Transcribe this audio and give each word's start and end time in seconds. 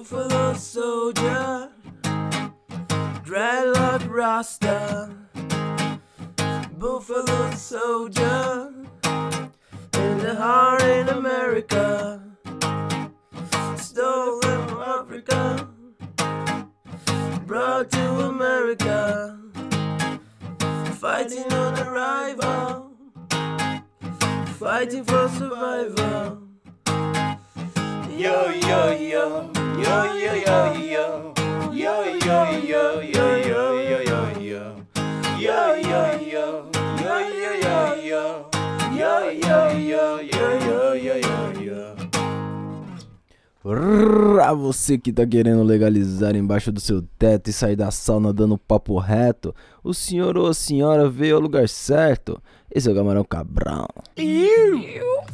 Buffalo 0.00 0.54
soldier, 0.54 1.68
dreadlock 3.22 4.08
rasta. 4.08 5.14
Buffalo 6.78 7.50
soldier, 7.50 8.72
in 9.04 10.18
the 10.20 10.34
heart 10.38 10.82
in 10.84 11.10
America. 11.10 12.22
Stolen 13.76 14.68
from 14.68 14.80
Africa, 14.80 15.68
brought 17.44 17.90
to 17.90 18.20
America. 18.20 19.38
Fighting 20.94 21.52
on 21.52 21.78
arrival, 21.78 22.90
fighting 24.58 25.04
for 25.04 25.28
survival. 25.28 26.38
Yo 28.16 28.50
yo 28.50 28.92
yo, 28.92 29.49
Pra 44.50 44.54
você 44.54 44.98
que 44.98 45.12
tá 45.12 45.24
querendo 45.24 45.62
legalizar 45.62 46.34
embaixo 46.34 46.72
do 46.72 46.80
seu 46.80 47.02
teto 47.16 47.50
e 47.50 47.52
sair 47.52 47.76
da 47.76 47.90
sauna 47.92 48.32
dando 48.32 48.58
papo 48.58 48.98
reto, 48.98 49.54
o 49.84 49.94
senhor 49.94 50.36
ou 50.36 50.48
a 50.48 50.54
senhora 50.54 51.08
veio 51.08 51.36
ao 51.36 51.40
lugar 51.40 51.68
certo. 51.68 52.42
Esse 52.72 52.88
é 52.88 52.92
o 52.92 52.94
Camarão 52.94 53.24
Cabrão. 53.24 53.86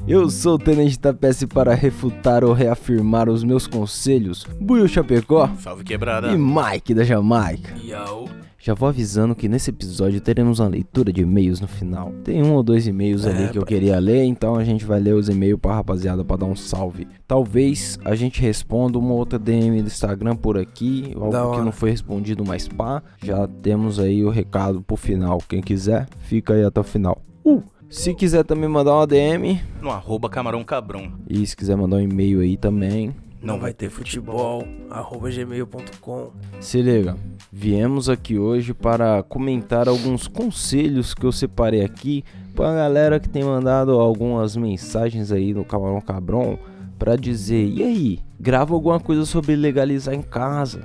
Eu 0.08 0.30
sou 0.30 0.54
o 0.54 0.58
Tenente 0.58 0.98
da 0.98 1.12
PS 1.12 1.45
para 1.52 1.74
refutar 1.74 2.45
ou 2.45 2.52
reafirmar 2.52 3.29
os 3.29 3.45
meus 3.45 3.66
conselhos. 3.66 4.46
Buio 4.60 4.88
Chapecó 4.88 5.51
Salve 5.59 5.84
quebrada. 5.84 6.29
e 6.32 6.38
Mike 6.38 6.95
da 6.95 7.04
Jamaica. 7.04 7.74
Yo. 7.84 8.35
Já 8.66 8.74
vou 8.74 8.88
avisando 8.88 9.32
que 9.36 9.48
nesse 9.48 9.70
episódio 9.70 10.20
teremos 10.20 10.59
uma 10.59 10.68
leitura 10.68 11.12
de 11.12 11.20
e-mails 11.20 11.60
no 11.60 11.68
final. 11.68 12.10
Tem 12.24 12.42
um 12.42 12.52
ou 12.52 12.64
dois 12.64 12.84
e-mails 12.88 13.24
É, 13.24 13.30
ali 13.30 13.48
que 13.52 13.58
eu 13.58 13.64
queria 13.64 13.96
ler, 14.00 14.24
então 14.24 14.56
a 14.56 14.64
gente 14.64 14.84
vai 14.84 14.98
ler 14.98 15.14
os 15.14 15.28
e-mails 15.28 15.60
pra 15.60 15.76
rapaziada 15.76 16.24
pra 16.24 16.34
dar 16.36 16.46
um 16.46 16.56
salve. 16.56 17.06
Talvez 17.28 17.96
a 18.04 18.16
gente 18.16 18.40
responda 18.42 18.98
uma 18.98 19.14
outra 19.14 19.38
DM 19.38 19.82
do 19.82 19.86
Instagram 19.86 20.34
por 20.34 20.58
aqui, 20.58 21.12
algo 21.14 21.30
Da 21.30 21.42
que 21.42 21.46
hora. 21.46 21.64
não 21.64 21.70
foi 21.70 21.90
respondido, 21.92 22.45
mas 22.45 22.66
pá. 22.66 23.00
Já 23.23 23.46
temos 23.46 24.00
aí 24.00 24.24
o 24.24 24.30
recado 24.30 24.82
pro 24.82 24.96
final. 24.96 25.38
Quem 25.48 25.62
quiser, 25.62 26.08
fica 26.23 26.54
aí 26.54 26.64
até 26.64 26.80
o 26.80 26.82
final. 26.82 27.23
Uh! 27.45 27.62
Se 27.88 28.12
quiser 28.16 28.42
também 28.45 28.68
mandar 28.68 28.95
uma 28.96 29.06
DM, 29.06 29.60
No 29.80 29.90
arroba 29.90 30.28
camarão 30.28 30.64
cabrão. 30.64 31.12
e 31.30 31.46
se 31.46 31.56
quiser 31.56 31.76
mandar 31.76 31.98
um 31.98 32.01
e-mail 32.01 32.40
aí 32.40 32.56
também, 32.56 33.14
Não 33.46 33.60
vai 33.60 33.72
ter 33.72 33.88
futebol, 33.90 34.66
arroba 34.90 35.30
gmail.com. 35.30 36.32
Se 36.58 36.82
liga, 36.82 37.16
viemos 37.52 38.08
aqui 38.08 38.36
hoje 38.36 38.74
para 38.74 39.22
comentar 39.22 39.86
alguns 39.86 40.26
conselhos 40.26 41.14
que 41.14 41.24
eu 41.24 41.30
separei 41.30 41.84
aqui 41.84 42.24
pra 42.56 42.74
galera 42.74 43.20
que 43.20 43.28
tem 43.28 43.44
mandado 43.44 43.92
algumas 43.92 44.56
mensagens 44.56 45.30
aí 45.30 45.54
no 45.54 45.64
Camarão 45.64 46.00
Cabron 46.00 46.58
pra 46.98 47.14
dizer: 47.14 47.64
e 47.64 47.84
aí, 47.84 48.18
grava 48.40 48.74
alguma 48.74 48.98
coisa 48.98 49.24
sobre 49.24 49.54
legalizar 49.54 50.12
em 50.12 50.22
casa. 50.22 50.84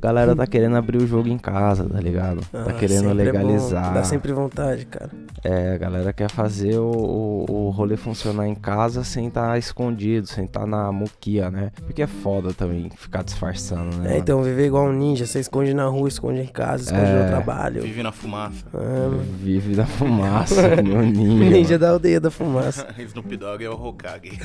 Galera 0.00 0.34
tá 0.34 0.46
querendo 0.46 0.76
abrir 0.76 0.98
o 0.98 1.06
jogo 1.06 1.28
em 1.28 1.36
casa, 1.38 1.84
tá 1.88 2.00
ligado? 2.00 2.40
Tá 2.50 2.64
Ah, 2.68 2.72
querendo 2.72 3.08
sempre 3.08 3.28
é 3.28 3.32
bom, 3.32 3.38
legalizar. 3.38 3.92
Dá 3.94 4.04
sempre 4.04 4.32
vontade, 4.32 4.86
cara. 4.86 5.10
É, 5.44 5.74
a 5.74 5.78
galera 5.78 6.12
quer 6.12 6.30
fazer 6.30 6.78
o, 6.78 7.44
o, 7.48 7.52
o 7.66 7.70
rolê 7.70 7.96
funcionar 7.96 8.46
em 8.48 8.54
casa 8.54 9.04
sem 9.04 9.28
estar 9.28 9.58
escondido, 9.58 10.26
sem 10.26 10.44
estar 10.46 10.66
na 10.66 10.90
muquia, 10.90 11.50
né? 11.50 11.70
Porque 11.84 12.02
é 12.02 12.06
foda 12.06 12.52
também 12.54 12.88
ficar 12.96 13.22
disfarçando, 13.22 13.96
né? 13.98 14.14
É, 14.14 14.18
então 14.18 14.42
viver 14.42 14.66
igual 14.66 14.86
um 14.86 14.92
ninja, 14.92 15.26
você 15.26 15.40
esconde 15.40 15.74
na 15.74 15.86
rua, 15.86 16.08
esconde 16.08 16.40
em 16.40 16.46
casa, 16.46 16.84
esconde 16.84 17.02
É. 17.10 17.22
no 17.22 17.28
trabalho. 17.28 17.82
Vive 17.82 18.02
na 18.02 18.12
fumaça. 18.12 18.64
Ah, 18.74 19.10
Vive 19.40 19.74
da 19.74 19.86
fumaça, 19.86 20.76
meu 20.82 21.02
ninja. 21.02 21.50
ninja 21.50 21.78
da 21.78 21.90
aldeia 21.90 22.20
da 22.20 22.30
fumaça. 22.30 22.86
Snoop 22.98 23.36
Dogg 23.36 23.62
é 23.64 23.68
o 23.70 23.74
Hokage. 23.74 24.32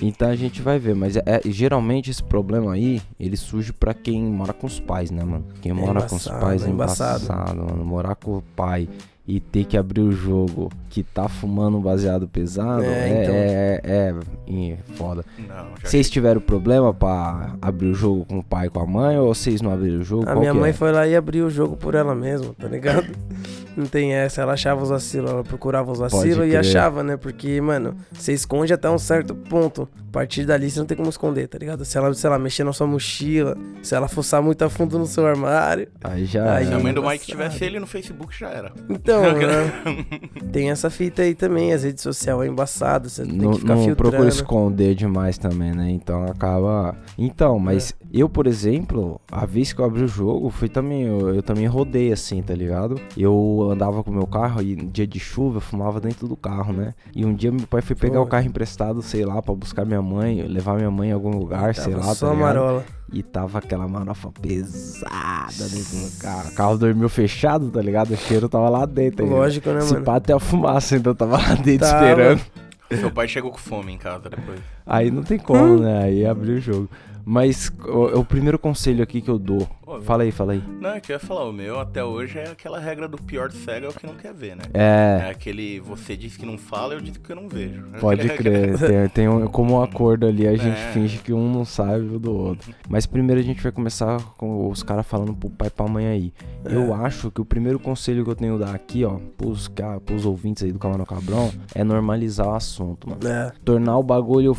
Então 0.00 0.28
a 0.28 0.36
gente 0.36 0.62
vai 0.62 0.78
ver, 0.78 0.94
mas 0.94 1.16
é, 1.16 1.22
é- 1.26 1.40
geralmente 1.46 2.08
esse 2.10 2.22
problema 2.22 2.72
aí, 2.72 3.00
ele 3.18 3.36
surge 3.36 3.72
pra 3.72 3.92
quem 3.92 4.21
mora 4.30 4.52
com 4.52 4.66
os 4.66 4.78
pais, 4.80 5.10
né, 5.10 5.24
mano? 5.24 5.44
Quem 5.60 5.72
mora 5.72 6.02
com 6.02 6.16
os 6.16 6.28
pais 6.28 6.62
é 6.62 6.66
é 6.66 6.70
embaçado. 6.70 7.24
embaçado, 7.24 7.56
mano. 7.64 7.84
Morar 7.84 8.14
com 8.14 8.36
o 8.38 8.42
pai 8.54 8.88
e 9.26 9.38
ter 9.38 9.64
que 9.64 9.76
abrir 9.76 10.00
o 10.00 10.10
jogo 10.10 10.68
que 10.90 11.02
tá 11.02 11.28
fumando 11.28 11.78
um 11.78 11.80
baseado 11.80 12.26
pesado 12.26 12.82
É, 12.82 12.86
é, 12.86 13.22
então. 13.22 13.34
é, 13.34 13.80
é, 13.84 14.14
é 14.72 14.76
foda. 14.96 15.24
Não, 15.38 15.46
já 15.80 15.88
Vocês 15.88 16.10
tiveram 16.10 16.40
problema 16.40 16.92
pra 16.92 17.54
abrir 17.62 17.86
o 17.86 17.94
jogo 17.94 18.24
com 18.24 18.38
o 18.40 18.42
pai 18.42 18.66
e 18.66 18.70
com 18.70 18.80
a 18.80 18.86
mãe 18.86 19.16
ou 19.18 19.32
vocês 19.32 19.62
não 19.62 19.72
abriram 19.72 20.00
o 20.00 20.04
jogo? 20.04 20.24
A 20.24 20.32
Qual 20.32 20.40
minha 20.40 20.52
mãe 20.52 20.70
é? 20.70 20.72
foi 20.72 20.90
lá 20.90 21.06
e 21.06 21.14
abriu 21.14 21.46
o 21.46 21.50
jogo 21.50 21.76
por 21.76 21.94
ela 21.94 22.14
mesma, 22.14 22.52
tá 22.58 22.66
ligado? 22.66 23.06
Não 23.76 23.86
tem 23.86 24.12
essa, 24.12 24.42
ela 24.42 24.52
achava 24.52 24.82
os 24.82 24.90
vacilos, 24.90 25.30
ela 25.30 25.42
procurava 25.44 25.90
os 25.92 25.98
vacilos 25.98 26.46
e 26.46 26.56
achava, 26.56 27.02
né? 27.02 27.16
Porque, 27.16 27.60
mano, 27.60 27.94
você 28.12 28.32
esconde 28.32 28.72
até 28.72 28.88
um 28.90 28.98
certo 28.98 29.34
ponto. 29.34 29.88
A 30.08 30.12
partir 30.12 30.44
dali 30.44 30.70
você 30.70 30.78
não 30.78 30.84
tem 30.86 30.94
como 30.96 31.08
esconder, 31.08 31.48
tá 31.48 31.56
ligado? 31.58 31.84
Se 31.86 31.96
ela, 31.96 32.12
sei 32.12 32.28
lá, 32.28 32.38
mexer 32.38 32.64
na 32.64 32.72
sua 32.74 32.86
mochila, 32.86 33.56
se 33.82 33.94
ela 33.94 34.08
fuçar 34.08 34.42
muito 34.42 34.62
a 34.62 34.68
fundo 34.68 34.98
no 34.98 35.06
seu 35.06 35.26
armário. 35.26 35.88
Aí 36.04 36.26
já. 36.26 36.56
Aí- 36.56 36.66
Se 36.66 36.74
a 36.74 36.78
mãe 36.78 36.92
do. 36.92 37.02
Mike 37.02 37.26
tivesse 37.26 37.64
ele 37.64 37.80
no 37.80 37.86
Facebook, 37.86 38.38
já 38.38 38.50
era. 38.50 38.72
Então, 38.90 39.22
né? 39.32 40.04
Tem 40.52 40.70
essa 40.70 40.90
fita 40.90 41.22
aí 41.22 41.34
também, 41.34 41.72
as 41.72 41.82
redes 41.82 42.02
sociais 42.02 42.38
é 42.42 42.46
embaçado, 42.46 43.08
você 43.08 43.24
tem 43.24 43.32
não, 43.36 43.52
que 43.52 43.60
ficar 43.60 43.74
não 43.74 43.84
filtrando. 43.84 44.10
procura 44.10 44.28
esconder 44.28 44.94
demais 44.94 45.38
também, 45.38 45.72
né? 45.72 45.90
Então 45.90 46.24
acaba. 46.24 46.94
Então, 47.16 47.58
mas 47.58 47.92
É. 48.02 48.04
eu, 48.12 48.28
por 48.28 48.46
exemplo, 48.46 49.18
a 49.30 49.46
vez 49.46 49.72
que 49.72 49.80
eu 49.80 49.84
abri 49.86 50.02
o 50.04 50.08
jogo, 50.08 50.50
foi 50.50 50.68
também. 50.68 51.02
Eu, 51.04 51.34
eu 51.36 51.42
também 51.42 51.66
rodei 51.66 52.12
assim, 52.12 52.42
tá 52.42 52.54
ligado? 52.54 53.00
Eu 53.16 53.61
andava 53.70 54.02
com 54.02 54.10
o 54.10 54.14
meu 54.14 54.26
carro 54.26 54.60
e 54.62 54.74
dia 54.74 55.06
de 55.06 55.18
chuva 55.20 55.58
eu 55.58 55.60
fumava 55.60 56.00
dentro 56.00 56.26
do 56.26 56.36
carro, 56.36 56.72
né? 56.72 56.94
E 57.14 57.24
um 57.24 57.34
dia 57.34 57.50
meu 57.52 57.66
pai 57.66 57.80
foi 57.82 57.94
pegar 57.96 58.16
Foi. 58.16 58.22
o 58.22 58.26
carro 58.26 58.46
emprestado, 58.46 59.00
sei 59.02 59.24
lá, 59.24 59.40
pra 59.40 59.54
buscar 59.54 59.84
minha 59.84 60.02
mãe, 60.02 60.42
levar 60.42 60.76
minha 60.76 60.90
mãe 60.90 61.10
em 61.10 61.12
algum 61.12 61.36
lugar, 61.36 61.74
sei 61.74 61.94
lá, 61.94 62.14
só 62.14 62.28
tá 62.30 62.34
marola. 62.34 62.84
E 63.12 63.22
tava 63.22 63.58
aquela 63.58 63.86
marofa 63.86 64.30
pesada 64.40 65.68
dentro 65.68 65.96
do 65.98 66.18
carro. 66.18 66.48
O 66.48 66.54
carro 66.54 66.78
dormiu 66.78 67.08
fechado, 67.08 67.70
tá 67.70 67.80
ligado? 67.82 68.12
O 68.12 68.16
cheiro 68.16 68.48
tava 68.48 68.68
lá 68.68 68.86
dentro. 68.86 69.26
Lógico, 69.26 69.70
né, 69.70 69.80
Se 69.82 69.92
mano? 69.94 70.04
pá, 70.04 70.16
até 70.16 70.32
a 70.32 70.38
fumaça 70.40 70.94
ainda 70.96 71.14
tava 71.14 71.36
lá 71.36 71.54
dentro 71.54 71.86
Tava. 71.88 72.08
esperando. 72.08 72.40
Seu 72.98 73.10
pai 73.10 73.26
chegou 73.26 73.50
com 73.50 73.56
fome 73.58 73.92
em 73.92 73.98
casa 73.98 74.28
depois. 74.28 74.60
Aí 74.84 75.10
não 75.10 75.22
tem 75.22 75.38
como, 75.38 75.78
né? 75.78 76.04
Aí 76.04 76.26
abriu 76.26 76.56
o 76.56 76.60
jogo. 76.60 76.88
Mas 77.24 77.72
o, 77.86 78.20
o 78.20 78.24
primeiro 78.24 78.58
conselho 78.58 79.02
aqui 79.02 79.20
que 79.20 79.28
eu 79.30 79.38
dou. 79.38 79.68
Ô, 79.86 80.00
Fala 80.00 80.22
aí, 80.22 80.32
fala 80.32 80.52
aí. 80.52 80.62
Não, 80.80 80.90
é 80.90 81.00
que 81.00 81.12
eu 81.12 81.14
ia 81.14 81.20
falar, 81.20 81.44
o 81.44 81.52
meu 81.52 81.78
até 81.78 82.02
hoje 82.02 82.38
é 82.38 82.48
aquela 82.50 82.78
regra 82.80 83.06
do 83.06 83.16
pior 83.18 83.50
cego 83.52 83.86
é 83.86 83.88
o 83.88 83.92
que 83.92 84.06
não 84.06 84.14
quer 84.14 84.32
ver, 84.32 84.56
né? 84.56 84.62
É, 84.72 85.26
É 85.26 85.30
aquele 85.30 85.78
você 85.80 86.16
disse 86.16 86.38
que 86.38 86.46
não 86.46 86.56
fala, 86.58 86.94
eu 86.94 87.00
disse 87.00 87.18
que 87.20 87.30
eu 87.30 87.36
não 87.36 87.48
vejo. 87.48 87.82
pode 88.00 88.28
crer. 88.30 88.78
Tem, 88.78 89.08
tem 89.08 89.28
um, 89.28 89.46
como 89.46 89.74
um 89.74 89.82
acordo 89.82 90.26
ali, 90.26 90.46
a 90.46 90.56
gente 90.56 90.78
É. 90.80 90.92
finge 90.92 91.18
que 91.18 91.32
um 91.32 91.52
não 91.52 91.64
sabe 91.64 92.14
o 92.14 92.18
do 92.18 92.34
outro. 92.34 92.74
Mas 92.88 93.06
primeiro 93.06 93.40
a 93.40 93.44
gente 93.44 93.62
vai 93.62 93.70
começar 93.72 94.18
com 94.36 94.68
os 94.70 94.82
caras 94.82 95.06
falando 95.06 95.34
pro 95.34 95.50
pai 95.50 95.68
e 95.68 95.70
pra 95.70 95.86
mãe 95.86 96.06
aí. 96.06 96.32
Eu 96.64 96.94
acho 96.94 97.30
que 97.30 97.40
o 97.40 97.44
primeiro 97.44 97.78
conselho 97.78 98.24
que 98.24 98.30
eu 98.30 98.36
tenho 98.36 98.58
dar 98.58 98.74
aqui, 98.74 99.04
ó, 99.04 99.18
pros, 99.36 99.70
pros 100.06 100.24
ouvintes 100.24 100.62
aí 100.62 100.72
do 100.72 100.78
Camarão 100.78 101.04
Cabrão, 101.04 101.50
é 101.74 101.84
normalizar 101.84 102.46
o 102.48 102.54
assunto, 102.54 103.08
mano. 103.10 103.20
É, 103.28 103.52
tornar 103.64 103.98
o 103.98 104.02
bagulho. 104.02 104.56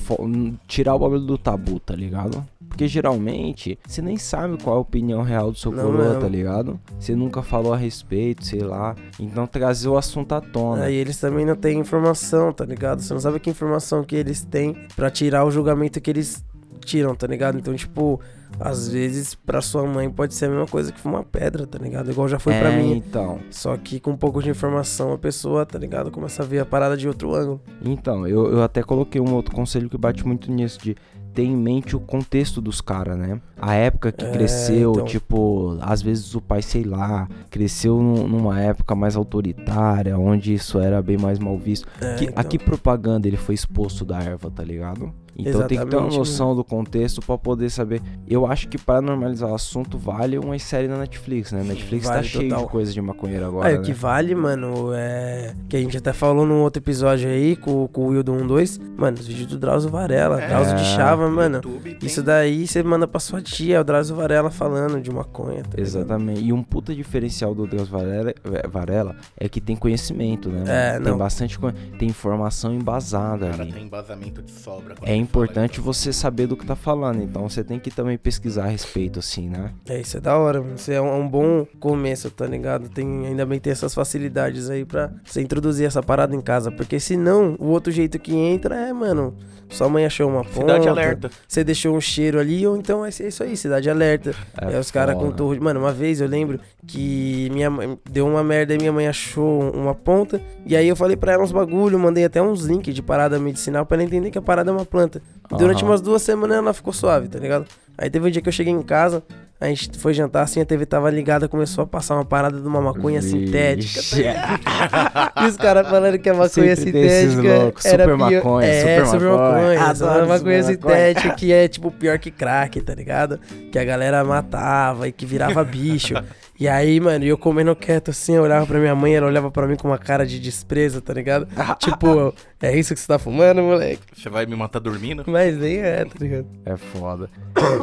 Tirar 0.67 0.95
o 0.95 0.99
bagulho 0.99 1.21
do 1.21 1.37
tabu, 1.37 1.79
tá 1.79 1.95
ligado? 1.95 2.45
Porque 2.67 2.87
geralmente 2.87 3.77
você 3.85 4.01
nem 4.01 4.17
sabe 4.17 4.57
qual 4.61 4.75
é 4.75 4.79
a 4.79 4.81
opinião 4.81 5.21
real 5.21 5.51
do 5.51 5.57
seu 5.57 5.71
Não 5.71 5.83
coroa, 5.83 6.19
tá 6.19 6.27
ligado? 6.27 6.79
Você 6.99 7.15
nunca 7.15 7.41
falou 7.41 7.73
a 7.73 7.77
respeito, 7.77 8.45
sei 8.45 8.61
lá. 8.61 8.95
Então 9.19 9.45
trazer 9.45 9.89
o 9.89 9.97
assunto 9.97 10.33
à 10.33 10.41
tona. 10.41 10.85
Aí 10.85 10.95
eles 10.95 11.19
também 11.19 11.45
não 11.45 11.55
têm 11.55 11.79
informação, 11.79 12.51
tá 12.51 12.65
ligado? 12.65 13.01
Você 13.01 13.13
não 13.13 13.21
sabe 13.21 13.39
que 13.39 13.49
informação 13.49 14.03
que 14.03 14.15
eles 14.15 14.43
têm 14.43 14.75
pra 14.95 15.11
tirar 15.11 15.45
o 15.45 15.51
julgamento 15.51 16.01
que 16.01 16.09
eles 16.09 16.43
tiram, 16.83 17.15
tá 17.15 17.25
ligado? 17.27 17.57
Então, 17.57 17.73
tipo, 17.75 18.19
às 18.59 18.89
vezes 18.89 19.33
pra 19.33 19.61
sua 19.61 19.85
mãe 19.85 20.09
pode 20.09 20.33
ser 20.33 20.45
a 20.45 20.49
mesma 20.49 20.67
coisa 20.67 20.91
que 20.91 20.99
fumar 20.99 21.23
pedra, 21.23 21.65
tá 21.65 21.79
ligado? 21.79 22.11
Igual 22.11 22.27
já 22.27 22.39
foi 22.39 22.53
é, 22.53 22.59
pra 22.59 22.71
mim. 22.71 22.93
então. 22.97 23.39
Só 23.49 23.75
que 23.77 23.99
com 23.99 24.11
um 24.11 24.17
pouco 24.17 24.41
de 24.41 24.49
informação 24.49 25.13
a 25.13 25.17
pessoa, 25.17 25.65
tá 25.65 25.79
ligado? 25.79 26.11
Começa 26.11 26.43
a 26.43 26.45
ver 26.45 26.59
a 26.59 26.65
parada 26.65 26.95
de 26.95 27.07
outro 27.07 27.33
ângulo. 27.33 27.61
Então, 27.83 28.27
eu, 28.27 28.51
eu 28.51 28.63
até 28.63 28.83
coloquei 28.83 29.19
um 29.21 29.33
outro 29.33 29.55
conselho 29.55 29.89
que 29.89 29.97
bate 29.97 30.25
muito 30.25 30.51
nisso, 30.51 30.79
de 30.79 30.95
ter 31.33 31.43
em 31.43 31.55
mente 31.55 31.95
o 31.95 31.99
contexto 31.99 32.61
dos 32.61 32.79
caras, 32.81 33.17
né? 33.17 33.41
A 33.59 33.73
época 33.75 34.11
que 34.11 34.23
É, 34.25 34.31
cresceu, 34.31 34.91
então. 34.91 35.05
tipo, 35.05 35.77
às 35.81 36.01
vezes 36.01 36.35
o 36.35 36.41
pai, 36.41 36.61
sei 36.61 36.83
lá, 36.83 37.27
cresceu 37.49 37.97
num- 38.01 38.27
numa 38.27 38.59
época 38.61 38.93
mais 38.95 39.15
autoritária, 39.15 40.17
onde 40.17 40.53
isso 40.53 40.79
era 40.79 41.01
bem 41.01 41.17
mais 41.17 41.39
mal 41.39 41.57
visto. 41.57 41.87
É, 42.01 42.15
Que- 42.15 42.25
então. 42.25 42.35
A 42.37 42.43
que 42.43 42.59
propaganda 42.59 43.27
ele 43.27 43.37
foi 43.37 43.55
exposto 43.55 44.05
da 44.05 44.19
erva, 44.19 44.51
tá 44.51 44.63
ligado? 44.63 45.11
Então 45.37 45.65
tem 45.67 45.77
que 45.79 45.85
ter 45.85 45.95
uma 45.95 46.07
Exatamente, 46.07 46.17
noção 46.17 46.55
do 46.55 46.63
contexto 46.63 47.19
pra 47.21 47.37
poder 47.37 47.69
saber. 47.69 48.01
Eu 48.27 48.45
acho 48.45 48.67
que 48.67 48.77
pra 48.77 49.01
normalizar 49.01 49.49
o 49.49 49.55
assunto 49.55 49.97
vale 49.97 50.37
uma 50.37 50.57
série 50.59 50.87
na 50.87 50.97
Netflix, 50.97 51.51
né? 51.51 51.63
Netflix 51.63 52.05
tá 52.07 52.13
vale 52.15 52.27
cheio 52.27 52.49
total. 52.49 52.65
de 52.65 52.71
coisa 52.71 52.93
de 52.93 53.01
maconheiro 53.01 53.45
agora. 53.45 53.71
Né? 53.71 53.79
o 53.79 53.81
que 53.81 53.93
vale, 53.93 54.35
mano, 54.35 54.91
é. 54.93 55.53
Que 55.67 55.77
a 55.77 55.79
gente 55.79 55.97
até 55.97 56.13
falou 56.13 56.45
num 56.45 56.61
outro 56.61 56.81
episódio 56.81 57.27
aí 57.29 57.55
com, 57.55 57.87
com 57.87 58.01
o 58.05 58.07
Will 58.09 58.23
do 58.23 58.33
12. 58.47 58.79
Mano, 58.95 59.17
os 59.19 59.25
vídeos 59.27 59.47
do 59.47 59.57
Drauzio 59.57 59.89
Varela. 59.89 60.41
É, 60.41 60.47
Drauzio 60.47 60.75
de 60.75 60.85
Chava, 60.85 61.29
mano. 61.29 61.55
YouTube 61.63 61.95
tem- 61.95 62.07
Isso 62.07 62.21
daí 62.21 62.67
você 62.67 62.83
manda 62.83 63.07
pra 63.07 63.19
sua 63.19 63.41
tia, 63.41 63.81
o 63.81 63.83
Drauzio 63.83 64.15
Varela 64.15 64.51
falando 64.51 65.01
de 65.01 65.09
maconha. 65.11 65.63
Tá 65.63 65.69
ligado? 65.71 65.79
Exatamente. 65.79 66.41
E 66.43 66.53
um 66.53 66.61
puta 66.61 66.93
diferencial 66.93 67.55
do 67.55 67.65
Deus 67.65 67.89
Varela, 67.89 68.33
Varela 68.69 69.15
é 69.37 69.49
que 69.49 69.59
tem 69.59 69.75
conhecimento, 69.75 70.49
né? 70.49 70.59
mano? 70.59 70.69
É, 70.71 70.99
tem 70.99 71.11
não. 71.11 71.17
bastante 71.17 71.57
co- 71.57 71.71
tem 71.97 72.07
informação 72.09 72.73
embasada 72.73 73.47
O 73.47 73.49
cara 73.51 73.63
ali. 73.63 73.73
tem 73.73 73.83
embasamento 73.85 74.41
de 74.41 74.51
sobra. 74.51 74.95
É 75.01 75.15
importante 75.23 75.79
você 75.79 76.13
saber 76.13 76.47
do 76.47 76.55
que 76.55 76.65
tá 76.65 76.75
falando, 76.75 77.21
então 77.23 77.47
você 77.47 77.63
tem 77.63 77.79
que 77.79 77.89
também 77.89 78.17
pesquisar 78.17 78.65
a 78.65 78.67
respeito, 78.67 79.19
assim, 79.19 79.49
né? 79.49 79.71
É, 79.87 79.99
isso 79.99 80.17
é 80.17 80.19
da 80.19 80.37
hora, 80.37 80.61
mano. 80.61 80.75
Isso 80.75 80.91
é 80.91 81.01
um, 81.01 81.21
um 81.21 81.27
bom 81.27 81.65
começo, 81.79 82.29
tá 82.29 82.45
ligado? 82.45 82.89
Tem, 82.89 83.27
ainda 83.27 83.45
bem 83.45 83.59
ter 83.59 83.71
essas 83.71 83.93
facilidades 83.93 84.69
aí 84.69 84.85
pra 84.85 85.11
você 85.23 85.41
introduzir 85.41 85.87
essa 85.87 86.03
parada 86.03 86.35
em 86.35 86.41
casa. 86.41 86.71
Porque 86.71 86.99
senão, 86.99 87.55
o 87.59 87.67
outro 87.67 87.91
jeito 87.91 88.19
que 88.19 88.35
entra 88.35 88.75
é, 88.75 88.93
mano, 88.93 89.35
sua 89.73 89.89
mãe 89.89 90.05
achou 90.05 90.29
uma 90.29 90.43
ponta. 90.43 90.61
Cidade 90.61 90.87
alerta. 90.87 91.31
Você 91.47 91.63
deixou 91.63 91.95
um 91.95 92.01
cheiro 92.01 92.39
ali, 92.39 92.65
ou 92.65 92.77
então 92.77 93.05
é 93.05 93.09
isso 93.09 93.43
aí, 93.43 93.57
cidade 93.57 93.89
alerta. 93.89 94.35
É 94.61 94.75
É, 94.75 94.79
os 94.79 94.91
caras 94.91 95.15
com 95.15 95.31
torre. 95.31 95.59
Mano, 95.59 95.79
uma 95.79 95.91
vez 95.91 96.21
eu 96.21 96.27
lembro 96.27 96.59
que 96.87 97.49
minha 97.51 97.69
mãe 97.69 97.97
deu 98.09 98.27
uma 98.27 98.43
merda 98.43 98.73
e 98.75 98.77
minha 98.77 98.91
mãe 98.91 99.07
achou 99.07 99.71
uma 99.71 99.95
ponta. 99.95 100.39
E 100.65 100.75
aí 100.75 100.87
eu 100.87 100.95
falei 100.95 101.17
pra 101.17 101.33
ela 101.33 101.43
uns 101.43 101.51
bagulho, 101.51 101.97
mandei 101.97 102.23
até 102.23 102.41
uns 102.41 102.61
links 102.61 102.93
de 102.93 103.01
parada 103.01 103.39
medicinal 103.39 103.85
pra 103.85 103.97
ela 103.97 104.03
entender 104.03 104.29
que 104.31 104.37
a 104.37 104.41
parada 104.41 104.69
é 104.69 104.73
uma 104.73 104.85
planta. 104.85 105.21
Durante 105.57 105.83
umas 105.83 106.01
duas 106.01 106.21
semanas 106.21 106.57
ela 106.57 106.73
ficou 106.73 106.93
suave, 106.93 107.27
tá 107.27 107.39
ligado? 107.39 107.65
Aí 107.97 108.09
teve 108.09 108.27
um 108.27 108.31
dia 108.31 108.41
que 108.41 108.49
eu 108.49 108.53
cheguei 108.53 108.73
em 108.73 108.81
casa, 108.81 109.23
a 109.63 109.67
gente 109.69 109.97
foi 109.97 110.13
jantar 110.13 110.43
assim, 110.43 110.59
a 110.59 110.65
TV 110.65 110.85
tava 110.85 111.09
ligada, 111.09 111.47
começou 111.47 111.85
a 111.85 111.87
passar 111.87 112.15
uma 112.15 112.25
parada 112.25 112.59
de 112.59 112.67
uma 112.67 112.81
maconha 112.81 113.21
sintética. 113.21 114.01
tá? 114.01 115.31
E 115.41 115.45
os 115.47 115.55
caras 115.55 115.87
falando 115.87 116.19
que 116.19 116.29
a 116.29 116.33
maconha 116.33 116.75
Sempre 116.75 116.75
sintética 116.75 117.41
loucos, 117.59 117.85
era 117.85 118.03
super 118.03 118.17
pior. 118.17 118.43
maconha, 118.43 118.67
é, 118.67 118.81
super 118.81 119.05
super 119.05 119.29
maconha. 119.29 119.79
maconha 120.25 120.27
maconha. 120.27 120.63
sintética 120.63 121.35
que 121.35 121.53
é 121.53 121.67
tipo 121.69 121.89
pior 121.91 122.19
que 122.19 122.29
crack, 122.29 122.81
tá 122.81 122.93
ligado? 122.93 123.39
Que 123.71 123.79
a 123.79 123.85
galera 123.85 124.21
matava 124.25 125.07
e 125.07 125.13
que 125.13 125.25
virava 125.25 125.63
bicho. 125.63 126.13
E 126.63 126.67
aí, 126.69 126.97
mano, 126.97 127.25
eu 127.25 127.37
comendo 127.37 127.75
quieto 127.75 128.11
assim, 128.11 128.35
eu 128.35 128.43
olhava 128.43 128.65
pra 128.65 128.79
minha 128.79 128.95
mãe, 128.95 129.13
ela 129.13 129.27
olhava 129.27 129.51
pra 129.51 129.67
mim 129.67 129.75
com 129.75 129.89
uma 129.89 129.97
cara 129.97 130.25
de 130.25 130.39
desprezo, 130.39 131.01
tá 131.01 131.13
ligado? 131.13 131.45
tipo, 131.77 132.33
é 132.61 132.79
isso 132.79 132.93
que 132.93 133.01
você 133.01 133.07
tá 133.07 133.19
fumando, 133.19 133.61
moleque? 133.61 134.01
Você 134.15 134.29
vai 134.29 134.45
me 134.45 134.55
matar 134.55 134.79
dormindo? 134.79 135.25
Mas 135.27 135.57
nem 135.57 135.79
é, 135.79 136.05
tá 136.05 136.15
ligado? 136.17 136.47
É 136.63 136.77
foda. 136.77 137.29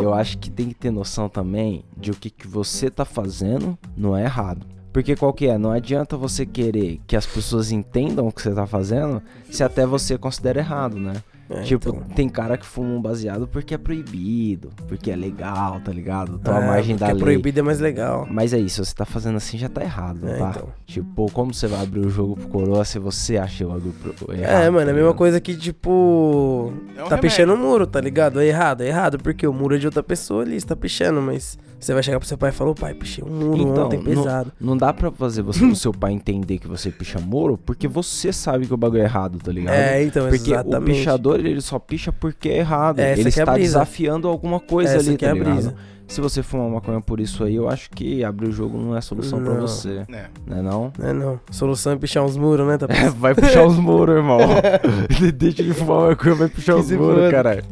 Eu 0.01 0.15
acho 0.15 0.39
que 0.39 0.51
tem 0.51 0.69
que 0.69 0.75
ter 0.75 0.91
noção 0.91 1.29
também 1.29 1.85
de 1.95 2.11
o 2.11 2.15
que, 2.15 2.31
que 2.31 2.49
você 2.49 2.89
tá 2.89 3.05
fazendo 3.05 3.79
não 3.95 4.17
é 4.17 4.23
errado. 4.25 4.67
Porque 4.95 5.15
qual 5.15 5.35
que 5.35 5.47
é? 5.47 5.59
Não 5.59 5.73
adianta 5.73 6.17
você 6.17 6.47
querer 6.47 7.03
que 7.07 7.17
as 7.17 7.27
pessoas 7.27 7.71
entendam 7.71 8.29
o 8.29 8.33
que 8.33 8.41
você 8.41 8.55
tá 8.55 8.67
fazendo 8.67 9.23
se 9.51 9.63
até 9.63 9.85
você 9.85 10.17
considera 10.17 10.59
errado, 10.59 10.99
né? 10.99 11.23
É, 11.53 11.63
tipo, 11.63 11.89
então. 11.89 12.03
tem 12.15 12.29
cara 12.29 12.57
que 12.57 12.65
fuma 12.65 12.89
um 12.91 13.03
baseado 13.03 13.49
porque 13.49 13.75
é 13.75 13.79
proibido, 13.79 14.71
porque 14.87 15.11
é 15.11 15.17
legal, 15.17 15.81
tá 15.81 15.91
ligado? 15.93 16.39
Tô 16.39 16.53
à 16.53 16.63
É, 16.63 16.67
margem 16.67 16.95
da 16.95 17.07
porque 17.07 17.13
lei. 17.15 17.23
proibido 17.35 17.59
é 17.59 17.63
mais 17.63 17.81
legal. 17.81 18.25
Mas 18.31 18.53
é 18.53 18.59
isso, 18.59 18.85
você 18.85 18.95
tá 18.95 19.05
fazendo 19.05 19.37
assim 19.37 19.59
já 19.59 19.69
tá 19.69 19.83
errado, 19.83 20.29
É, 20.29 20.39
tá? 20.39 20.51
então. 20.57 20.69
Tipo, 20.87 21.31
como 21.33 21.53
você 21.53 21.67
vai 21.67 21.83
abrir 21.83 22.01
o 22.07 22.09
jogo 22.09 22.37
pro 22.37 22.47
coroa 22.49 22.85
se 22.85 22.99
você 23.01 23.37
acha 23.37 23.67
o 23.67 23.71
bagulho 23.71 23.93
pro- 23.95 24.33
errado? 24.35 24.63
É, 24.63 24.71
mano, 24.71 24.77
tá 24.77 24.79
é 24.79 24.83
a 24.83 24.95
mesma 24.95 25.01
ligado? 25.01 25.15
coisa 25.17 25.41
que, 25.41 25.57
tipo. 25.57 26.73
É 26.97 27.03
um 27.05 27.09
tá 27.09 27.17
remédio. 27.17 27.19
pichando 27.21 27.55
o 27.55 27.57
muro, 27.59 27.87
tá 27.87 28.01
ligado? 28.01 28.41
É 28.41 28.47
errado, 28.47 28.83
é 28.83 28.87
errado, 28.87 29.19
porque 29.19 29.47
o 29.47 29.53
muro 29.53 29.75
é 29.75 29.79
de 29.79 29.87
outra 29.87 30.03
pessoa 30.03 30.43
ali, 30.43 30.61
você 30.61 30.67
tá 30.67 30.77
pichando, 30.77 31.21
mas 31.21 31.59
você 31.81 31.95
vai 31.95 32.03
chegar 32.03 32.19
pro 32.19 32.29
seu 32.29 32.37
pai 32.39 32.51
e 32.51 32.53
falar, 32.53 32.71
ô 32.71 32.75
pai, 32.75 32.93
pichei 32.95 33.25
um 33.25 33.29
muro 33.31 33.57
Então, 33.63 33.87
ontem 33.87 33.97
não- 33.97 34.05
pesado. 34.05 34.53
Não 34.61 34.77
dá 34.77 34.93
pra 34.93 35.11
fazer 35.11 35.43
você, 35.43 35.65
o 35.65 35.75
seu 35.75 35.93
pai 35.93 36.13
entender 36.13 36.59
que 36.59 36.69
você 36.69 36.91
picha 36.91 37.19
muro, 37.19 37.57
porque 37.59 37.89
você 37.89 38.33
sabe 38.33 38.67
que 38.67 38.75
o 38.75 38.77
bagulho 38.77 39.01
é 39.03 39.05
errado, 39.05 39.39
tá 39.39 39.51
ligado? 39.51 39.75
É, 39.75 40.03
então, 40.05 40.29
Porque 40.29 40.51
o 40.51 40.55
exatamente. 40.55 40.99
pichador, 40.99 41.41
ele 41.41 41.61
só 41.61 41.79
picha 41.79 42.13
porque 42.13 42.49
é 42.51 42.59
errado. 42.59 42.99
É, 43.01 43.13
essa 43.13 43.21
ele 43.21 43.29
é 43.29 43.31
está 43.31 43.53
brisa. 43.53 43.67
desafiando 43.79 44.29
alguma 44.29 44.61
coisa 44.61 44.95
Essa 44.97 45.09
ali, 45.09 45.17
que 45.17 45.25
tá 45.25 45.29
é 45.29 45.31
a 45.31 45.35
ligado? 45.35 45.53
brisa. 45.55 45.75
Se 46.07 46.21
você 46.21 46.43
fumar 46.43 46.69
maconha 46.69 47.01
por 47.01 47.21
isso 47.21 47.45
aí, 47.45 47.55
eu 47.55 47.69
acho 47.69 47.89
que 47.91 48.25
abrir 48.25 48.49
o 48.49 48.53
jogo 48.53 48.77
não 48.77 48.97
é 48.97 49.01
solução 49.01 49.41
pra 49.45 49.55
Não. 49.55 49.61
você, 49.61 50.05
É. 50.11 50.27
né 50.45 50.61
não? 50.61 50.93
É, 51.01 51.13
não. 51.13 51.39
A 51.49 51.53
solução 51.53 51.93
é 51.93 51.97
pichar 51.97 52.25
uns 52.25 52.37
muros, 52.37 52.67
né? 52.67 52.77
Tá 52.83 52.87
É, 52.93 53.09
vai 53.11 53.33
puxar 53.33 53.65
os 53.65 53.77
muros, 53.77 54.17
irmão. 54.17 54.41
Deixa 55.37 55.63
de 55.63 55.73
fumar 55.73 56.09
maconha, 56.09 56.35
vai 56.35 56.49
puxar 56.49 56.83
se 56.83 56.97
muros, 56.97 57.31
caralho. 57.31 57.63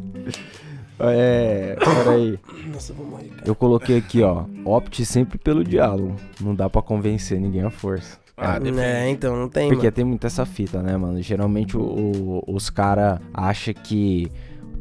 É, 1.01 1.77
peraí. 1.79 2.39
Nossa, 2.73 2.93
eu 2.93 2.97
vou 2.97 3.07
morrer, 3.07 3.29
cara. 3.29 3.43
Eu 3.47 3.55
coloquei 3.55 3.99
aqui, 3.99 4.23
ó. 4.23 4.45
Opte 4.65 5.05
sempre 5.05 5.39
pelo 5.39 5.63
diálogo. 5.65 6.15
Não 6.41 6.55
dá 6.55 6.69
pra 6.69 6.83
convencer 6.83 7.41
ninguém 7.41 7.63
à 7.63 7.71
força. 7.71 8.19
Ah. 8.37 8.59
É, 8.81 9.09
então, 9.11 9.37
não 9.37 9.49
tem, 9.49 9.69
Porque 9.69 9.83
mano. 9.87 9.93
tem 9.93 10.05
muito 10.05 10.27
essa 10.27 10.47
fita, 10.47 10.81
né, 10.83 10.97
mano? 10.97 11.21
Geralmente 11.21 11.77
o- 11.77 11.81
o- 11.83 12.45
os 12.47 12.71
caras 12.71 13.19
acham 13.35 13.75
que 13.75 14.31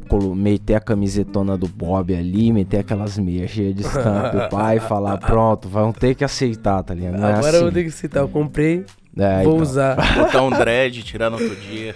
colo- 0.08 0.32
meter 0.34 0.76
a 0.76 0.80
camisetona 0.80 1.56
do 1.58 1.66
Bob 1.66 2.14
ali, 2.14 2.52
meter 2.52 2.78
aquelas 2.78 3.18
meias 3.18 3.50
cheias 3.50 3.74
de 3.74 3.82
estampa 3.82 4.44
e 4.46 4.48
pai 4.48 4.76
e 4.76 4.80
falar, 4.80 5.18
pronto, 5.18 5.68
vão 5.68 5.92
ter 5.92 6.14
que 6.14 6.24
aceitar, 6.24 6.82
tá 6.84 6.94
ligado? 6.94 7.18
Não 7.18 7.26
é 7.28 7.32
Agora 7.32 7.48
assim. 7.48 7.56
eu 7.56 7.62
vou 7.64 7.72
ter 7.72 7.82
que 7.84 7.90
citar, 7.90 8.22
eu 8.22 8.28
comprei, 8.28 8.84
É, 9.16 9.42
vou 9.42 9.54
então. 9.54 9.56
usar. 9.62 9.96
Botar 10.14 10.42
um 10.42 10.50
dread, 10.50 11.02
tirar 11.02 11.30
no 11.30 11.36
outro 11.36 11.56
dia. 11.56 11.94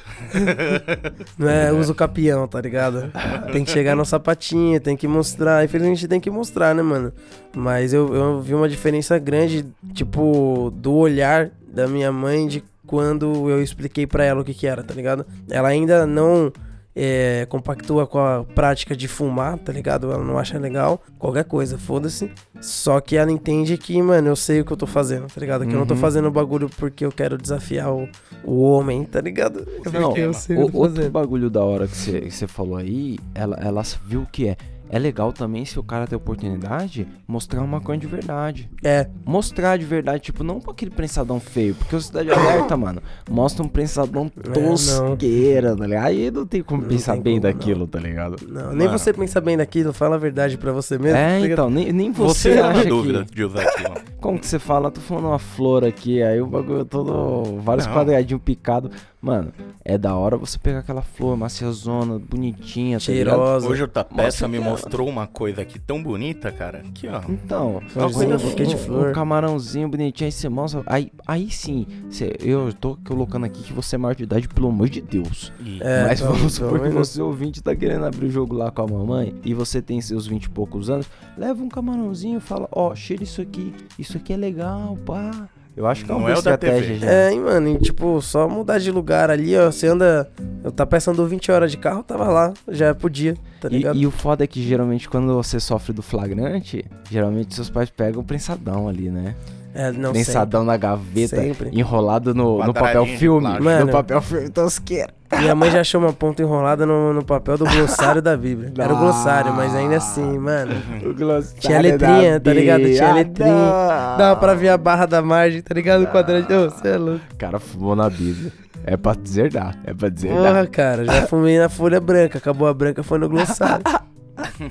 Não 1.38 1.48
é 1.50 1.72
uso 1.72 1.94
capião, 1.94 2.48
tá 2.48 2.60
ligado? 2.60 3.12
Tem 3.52 3.64
que 3.64 3.70
chegar 3.70 3.94
no 3.94 4.04
sapatinho, 4.04 4.80
tem 4.80 4.96
que 4.96 5.06
mostrar. 5.06 5.64
Infelizmente 5.64 6.08
tem 6.08 6.20
que 6.20 6.30
mostrar, 6.30 6.74
né, 6.74 6.82
mano? 6.82 7.12
Mas 7.54 7.92
eu, 7.92 8.14
eu 8.14 8.40
vi 8.40 8.54
uma 8.54 8.68
diferença 8.68 9.18
grande, 9.18 9.64
tipo, 9.94 10.72
do 10.74 10.94
olhar 10.94 11.50
da 11.72 11.86
minha 11.86 12.10
mãe 12.10 12.46
de 12.46 12.64
quando 12.86 13.48
eu 13.48 13.62
expliquei 13.62 14.06
pra 14.06 14.24
ela 14.24 14.40
o 14.40 14.44
que 14.44 14.52
que 14.52 14.66
era, 14.66 14.82
tá 14.82 14.92
ligado? 14.92 15.24
Ela 15.48 15.68
ainda 15.68 16.06
não 16.06 16.52
é, 16.94 17.46
compactua 17.48 18.06
com 18.06 18.18
a 18.18 18.44
prática 18.44 18.94
de 18.94 19.08
fumar, 19.08 19.58
tá 19.58 19.72
ligado? 19.72 20.12
Ela 20.12 20.22
não 20.22 20.38
acha 20.38 20.58
legal, 20.58 21.02
qualquer 21.18 21.44
coisa, 21.44 21.78
foda-se. 21.78 22.30
Só 22.60 23.00
que 23.00 23.16
ela 23.16 23.32
entende 23.32 23.76
que, 23.78 24.00
mano, 24.00 24.28
eu 24.28 24.36
sei 24.36 24.60
o 24.60 24.64
que 24.64 24.72
eu 24.72 24.76
tô 24.76 24.86
fazendo, 24.86 25.26
tá 25.26 25.40
ligado? 25.40 25.66
Que 25.66 25.72
eu 25.72 25.78
não 25.78 25.86
tô 25.86 25.94
Uhum. 25.94 26.00
fazendo 26.00 26.28
o 26.28 26.30
bagulho 26.30 26.68
porque 26.68 27.04
eu 27.04 27.10
quero 27.10 27.36
desafiar 27.38 27.92
o, 27.92 28.08
o 28.44 28.60
homem, 28.62 29.04
tá 29.04 29.20
ligado? 29.20 29.66
É 29.84 29.90
Não, 29.90 30.08
porque 30.08 30.20
eu 30.20 30.34
sei 30.34 30.56
o 30.56 30.60
o- 30.60 30.62
que 30.64 30.68
eu 30.68 30.72
tô 30.72 30.78
outro 30.78 31.10
bagulho 31.10 31.50
da 31.50 31.64
hora 31.64 31.88
que 31.88 31.94
você 32.30 32.46
falou 32.46 32.76
aí, 32.76 33.18
ela, 33.34 33.56
ela 33.60 33.82
viu 34.06 34.26
que 34.30 34.48
é. 34.48 34.56
É 34.92 34.98
legal 34.98 35.32
também 35.32 35.64
se 35.64 35.78
o 35.78 35.82
cara 35.82 36.06
tem 36.06 36.14
oportunidade, 36.16 37.08
mostrar 37.26 37.62
uma 37.62 37.80
coisa 37.80 37.98
de 37.98 38.06
verdade. 38.06 38.70
É, 38.84 39.08
Mostrar 39.24 39.78
de 39.78 39.86
verdade, 39.86 40.22
tipo, 40.22 40.44
não 40.44 40.60
com 40.60 40.70
aquele 40.70 40.90
prensadão 40.90 41.40
feio, 41.40 41.74
porque 41.74 41.96
o 41.96 42.00
Cidade 42.00 42.30
Alerta, 42.30 42.76
mano, 42.76 43.02
mostra 43.30 43.62
um 43.64 43.68
prensadão 43.68 44.28
tosqueira, 44.28 45.74
tá 45.74 45.86
ligado? 45.86 46.04
Aí 46.06 46.30
não 46.30 46.46
tem 46.46 46.62
como 46.62 46.82
Não 46.82 46.88
pensar 46.88 47.14
tem 47.14 47.22
bem 47.22 47.40
como, 47.40 47.46
não. 47.52 47.58
daquilo, 47.58 47.86
tá 47.86 47.98
ligado? 47.98 48.36
Não, 48.46 48.68
nem 48.74 48.86
Mano. 48.86 48.98
você 48.98 49.12
pensa 49.14 49.40
bem 49.40 49.56
daquilo, 49.56 49.94
fala 49.94 50.16
a 50.16 50.18
verdade 50.18 50.58
pra 50.58 50.72
você 50.72 50.98
mesmo. 50.98 51.16
É, 51.16 51.40
tá 51.40 51.46
então, 51.48 51.70
nem, 51.70 51.90
nem 51.92 52.12
você, 52.12 52.52
Você 52.54 52.60
acha 52.60 52.84
dúvida 52.84 53.24
que... 53.24 53.34
de 53.34 53.44
usar 53.44 53.62
aquilo. 53.62 53.94
Como 54.20 54.38
que 54.38 54.46
você 54.46 54.58
fala? 54.58 54.90
Tô 54.90 55.00
falando 55.00 55.28
uma 55.28 55.38
flor 55.38 55.84
aqui, 55.84 56.22
aí 56.22 56.40
o 56.40 56.46
bagulho 56.46 56.84
todo... 56.84 57.60
Vários 57.62 57.86
Não. 57.86 57.94
quadradinhos 57.94 58.42
picados. 58.42 58.90
Mano, 59.22 59.52
é 59.84 59.96
da 59.96 60.16
hora 60.16 60.36
você 60.36 60.58
pegar 60.58 60.80
aquela 60.80 61.00
flor 61.00 61.36
maciazona, 61.36 62.18
bonitinha, 62.18 62.96
tá? 62.96 63.04
Cheirosa. 63.04 63.68
Hoje 63.68 63.84
o 63.84 63.86
Tapeça 63.86 64.48
me 64.48 64.58
mostrou 64.58 65.08
uma 65.08 65.28
coisa 65.28 65.62
aqui 65.62 65.78
tão 65.78 66.02
bonita, 66.02 66.50
cara. 66.50 66.78
Aqui, 66.78 67.06
ó. 67.06 67.20
Então, 67.28 67.80
uma 67.94 68.06
um 68.06 68.36
buquê 68.38 68.64
de 68.66 68.74
um- 68.74 68.78
flor. 68.78 69.10
um 69.10 69.12
camarãozinho 69.12 69.88
bonitinho, 69.88 70.26
aí 70.26 70.32
você 70.32 70.48
mostra. 70.48 70.82
Aí, 70.86 71.12
aí 71.24 71.48
sim, 71.52 71.86
você- 72.10 72.36
eu 72.40 72.72
tô 72.72 72.98
colocando 73.06 73.46
aqui 73.46 73.62
que 73.62 73.72
você 73.72 73.94
é 73.94 73.98
maior 73.98 74.14
de 74.16 74.24
idade, 74.24 74.48
pelo 74.48 74.66
amor 74.68 74.88
de 74.88 75.00
Deus. 75.00 75.52
E- 75.60 75.78
É, 75.80 76.04
Mas 76.08 76.20
pelo- 76.20 76.32
vamos 76.34 76.54
supor 76.54 76.80
que 76.80 76.88
menos- 76.88 77.08
você, 77.10 77.22
ouvinte, 77.22 77.62
tá 77.62 77.76
querendo 77.76 78.04
abrir 78.04 78.26
o 78.26 78.30
jogo 78.30 78.56
lá 78.56 78.72
com 78.72 78.82
a 78.82 78.86
mamãe 78.88 79.36
e 79.44 79.54
você 79.54 79.80
tem 79.80 80.00
seus 80.00 80.26
20 80.26 80.46
e 80.46 80.50
poucos 80.50 80.90
anos, 80.90 81.06
leva 81.38 81.62
um 81.62 81.68
camarãozinho 81.68 82.38
e 82.38 82.40
fala: 82.40 82.68
Ó, 82.72 82.92
cheira 82.96 83.22
isso 83.22 83.40
aqui, 83.40 83.72
isso 83.96 84.16
aqui 84.16 84.32
é 84.32 84.36
legal, 84.36 84.98
pá. 85.06 85.48
Eu 85.76 85.86
acho 85.86 86.04
que 86.04 86.10
é 86.10 86.14
uma 86.14 86.20
Não 86.20 86.26
boa 86.26 86.36
é 86.36 86.38
o 86.38 86.42
da 86.42 86.54
estratégia 86.54 86.98
já. 86.98 87.10
É, 87.10 87.32
hein, 87.32 87.40
mano, 87.40 87.68
e, 87.68 87.78
tipo, 87.78 88.20
só 88.20 88.48
mudar 88.48 88.78
de 88.78 88.90
lugar 88.90 89.30
ali, 89.30 89.56
ó. 89.56 89.70
Você 89.70 89.86
anda. 89.86 90.30
Eu 90.62 90.70
tá 90.70 90.84
passando 90.84 91.26
20 91.26 91.50
horas 91.50 91.70
de 91.70 91.78
carro, 91.78 92.02
tava 92.02 92.28
lá, 92.28 92.52
já 92.68 92.94
podia, 92.94 93.36
tá 93.60 93.68
ligado? 93.68 93.96
E, 93.96 94.02
e 94.02 94.06
o 94.06 94.10
foda 94.10 94.44
é 94.44 94.46
que 94.46 94.62
geralmente 94.62 95.08
quando 95.08 95.34
você 95.34 95.58
sofre 95.58 95.92
do 95.92 96.02
flagrante, 96.02 96.84
geralmente 97.10 97.54
seus 97.54 97.70
pais 97.70 97.90
pegam 97.90 98.20
o 98.20 98.24
prensadão 98.24 98.86
ali, 98.88 99.10
né? 99.10 99.34
é, 99.74 99.90
não 99.90 100.12
sei. 100.12 100.24
prensadão 100.24 100.64
na 100.64 100.76
gaveta, 100.76 101.36
Sempre. 101.36 101.70
enrolado 101.72 102.34
no, 102.34 102.64
no 102.64 102.74
papel 102.74 103.06
filme. 103.06 103.58
Mano. 103.58 103.86
no 103.86 103.92
papel 103.92 104.20
filme 104.20 104.50
tosqueira. 104.50 105.12
Minha 105.42 105.54
mãe 105.56 105.70
já 105.70 105.80
achou 105.80 106.00
uma 106.00 106.12
ponta 106.12 106.40
enrolada 106.40 106.86
no, 106.86 107.12
no 107.12 107.24
papel 107.24 107.58
do 107.58 107.64
glossário 107.64 108.22
da 108.22 108.36
Bíblia. 108.36 108.72
Era 108.78 108.94
o 108.94 108.96
glossário, 108.96 109.52
mas 109.52 109.74
ainda 109.74 109.96
assim, 109.96 110.38
mano. 110.38 110.72
O 111.04 111.12
glossário 111.12 111.60
Tinha 111.60 111.80
letrinha, 111.80 112.40
tá 112.40 112.52
ligado? 112.52 112.84
Tinha 112.84 113.12
letrinha. 113.12 114.16
Dava 114.16 114.36
pra 114.38 114.54
ver 114.54 114.68
a 114.68 114.78
barra 114.78 115.06
da 115.06 115.20
margem, 115.20 115.60
tá 115.60 115.74
ligado? 115.74 116.04
O 116.04 116.06
quadradinho. 116.06 116.66
Ô, 116.66 116.70
Você 116.70 116.88
é 116.88 116.96
louco. 116.96 117.20
O 117.32 117.36
cara 117.36 117.58
fumou 117.58 117.96
na 117.96 118.08
Bíblia. 118.08 118.52
É 118.84 118.96
pra 118.96 119.14
deserdar. 119.14 119.76
É 119.84 119.92
pra 119.92 120.08
deserdar. 120.08 120.42
Porra, 120.42 120.66
cara, 120.66 121.04
já 121.04 121.26
fumei 121.26 121.58
na 121.58 121.68
folha 121.68 122.00
branca. 122.00 122.38
Acabou 122.38 122.68
a 122.68 122.74
branca, 122.74 123.02
foi 123.02 123.18
no 123.18 123.28
glossário. 123.28 123.84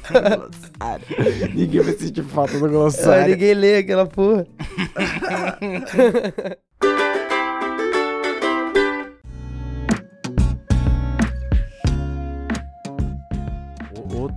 Glossário. 0.10 1.06
Ninguém 1.54 1.82
vai 1.82 1.94
sentir 1.94 2.24
falta 2.24 2.58
do 2.58 2.70
glossário. 2.70 3.34
ninguém 3.34 3.54
lê 3.54 3.78
aquela 3.78 4.06
porra. 4.06 4.46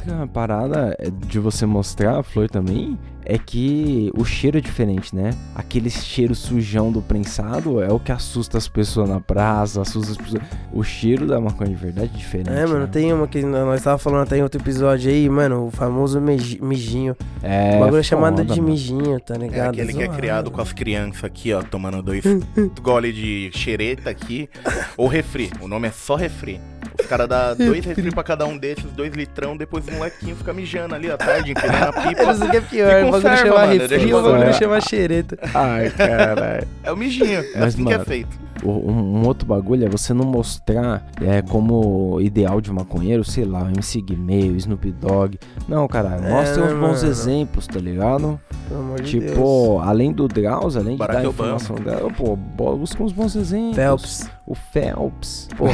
Outra 0.06 0.26
parada 0.26 0.94
é 0.98 1.08
de 1.08 1.38
você 1.38 1.64
mostrar 1.64 2.18
a 2.18 2.22
flor 2.22 2.50
também 2.50 2.98
é 3.26 3.38
que 3.38 4.10
o 4.16 4.24
cheiro 4.24 4.58
é 4.58 4.60
diferente, 4.60 5.14
né? 5.14 5.30
Aquele 5.54 5.88
cheiro 5.90 6.34
sujão 6.34 6.92
do 6.92 7.00
prensado 7.00 7.82
é 7.82 7.92
o 7.92 7.98
que 7.98 8.12
assusta 8.12 8.58
as 8.58 8.68
pessoas 8.68 9.08
na 9.08 9.20
praça, 9.20 9.80
assusta 9.82 10.12
as 10.12 10.16
pessoas. 10.16 10.42
O 10.72 10.82
cheiro 10.82 11.26
da 11.26 11.40
maconha 11.40 11.70
de 11.70 11.76
verdade 11.76 12.10
é 12.14 12.18
diferente. 12.18 12.50
É, 12.50 12.66
mano, 12.66 12.80
né? 12.80 12.88
tem 12.90 13.12
uma 13.12 13.26
que 13.26 13.42
nós 13.42 13.82
tava 13.82 13.98
falando 13.98 14.22
até 14.22 14.36
em 14.38 14.42
outro 14.42 14.60
episódio 14.60 15.10
aí, 15.10 15.28
mano, 15.28 15.66
o 15.66 15.70
famoso 15.70 16.20
mijinho. 16.20 17.16
É, 17.42 17.76
o 17.76 17.80
bagulho 17.80 18.00
é 18.00 18.02
chamado 18.02 18.36
foda, 18.38 18.52
de 18.54 18.60
mano. 18.60 18.72
mijinho, 18.72 19.20
tá 19.20 19.34
É 19.34 19.38
ligado? 19.38 19.70
aquele 19.70 19.92
que 19.92 20.02
é 20.02 20.04
Zoado. 20.04 20.16
criado 20.18 20.50
com 20.50 20.60
as 20.60 20.72
crianças 20.72 21.24
aqui, 21.24 21.52
ó, 21.52 21.62
tomando 21.62 22.02
dois 22.02 22.22
gole 22.82 23.12
de 23.12 23.50
xereta 23.54 24.10
aqui, 24.10 24.48
ou 24.96 25.06
refri. 25.08 25.50
O 25.60 25.68
nome 25.68 25.88
é 25.88 25.90
só 25.90 26.14
refri. 26.16 26.60
Os 27.00 27.06
caras 27.06 27.28
dão 27.28 27.56
dois 27.66 27.84
refri 27.84 28.10
pra 28.12 28.22
cada 28.22 28.46
um 28.46 28.56
desses, 28.56 28.84
dois 28.92 29.12
litrão, 29.14 29.56
depois 29.56 29.86
o 29.88 29.92
molequinho 29.92 30.36
fica 30.36 30.52
mijando 30.52 30.94
ali 30.94 31.10
à 31.10 31.16
tarde, 31.16 31.52
empinando 31.52 31.84
a 31.84 31.92
pipa. 31.92 32.32
Isso 32.32 32.50
que 32.50 32.56
é 32.56 32.60
pior, 32.60 33.04
bagulho 33.22 33.30
conserva, 33.30 33.36
chama 33.56 33.66
mano, 33.66 33.80
refri, 33.80 34.14
o 34.14 34.22
bagulho 34.22 34.54
chama 34.54 34.80
xereta. 34.80 35.38
Ai, 35.54 35.90
caralho. 35.90 36.66
É 36.82 36.92
o 36.92 36.96
mijinho, 36.96 37.40
é 37.40 37.44
Mas, 37.54 37.74
assim 37.74 37.84
que 37.84 37.92
é 37.92 37.96
mano, 37.98 38.04
feito. 38.06 38.44
Um, 38.64 38.70
um 38.70 39.26
outro 39.26 39.46
bagulho 39.46 39.84
é 39.84 39.88
você 39.88 40.14
não 40.14 40.24
mostrar 40.24 41.04
é, 41.20 41.42
como 41.42 42.18
ideal 42.20 42.60
de 42.60 42.72
maconheiro, 42.72 43.22
sei 43.24 43.44
lá, 43.44 43.62
o 43.64 43.68
MC 43.68 44.00
Guimê, 44.00 44.44
o 44.48 44.56
Snoop 44.56 44.90
Dogg. 44.92 45.38
Não, 45.68 45.86
caralho, 45.88 46.24
É, 46.24 46.30
mostra 46.30 46.64
uns 46.64 46.72
bons 46.72 46.80
mano. 47.02 47.06
exemplos, 47.08 47.66
tá 47.66 47.78
ligado? 47.78 48.40
Pelo 48.68 48.80
amor 48.80 49.00
de 49.02 49.18
Deus. 49.20 49.32
Tipo, 49.32 49.80
além 49.80 50.12
do 50.12 50.26
Drauz, 50.28 50.76
além 50.76 50.92
de 50.92 50.98
Barack 50.98 51.22
dar 51.22 51.28
Obama. 51.28 51.56
informação 51.56 51.76
dela, 51.76 52.10
pô, 52.10 52.34
busca 52.36 53.02
uns 53.02 53.12
bons 53.12 53.36
exemplos. 53.36 53.76
Phelps, 53.76 54.30
O 54.46 54.54
Phelps. 54.54 55.48
Pô. 55.56 55.66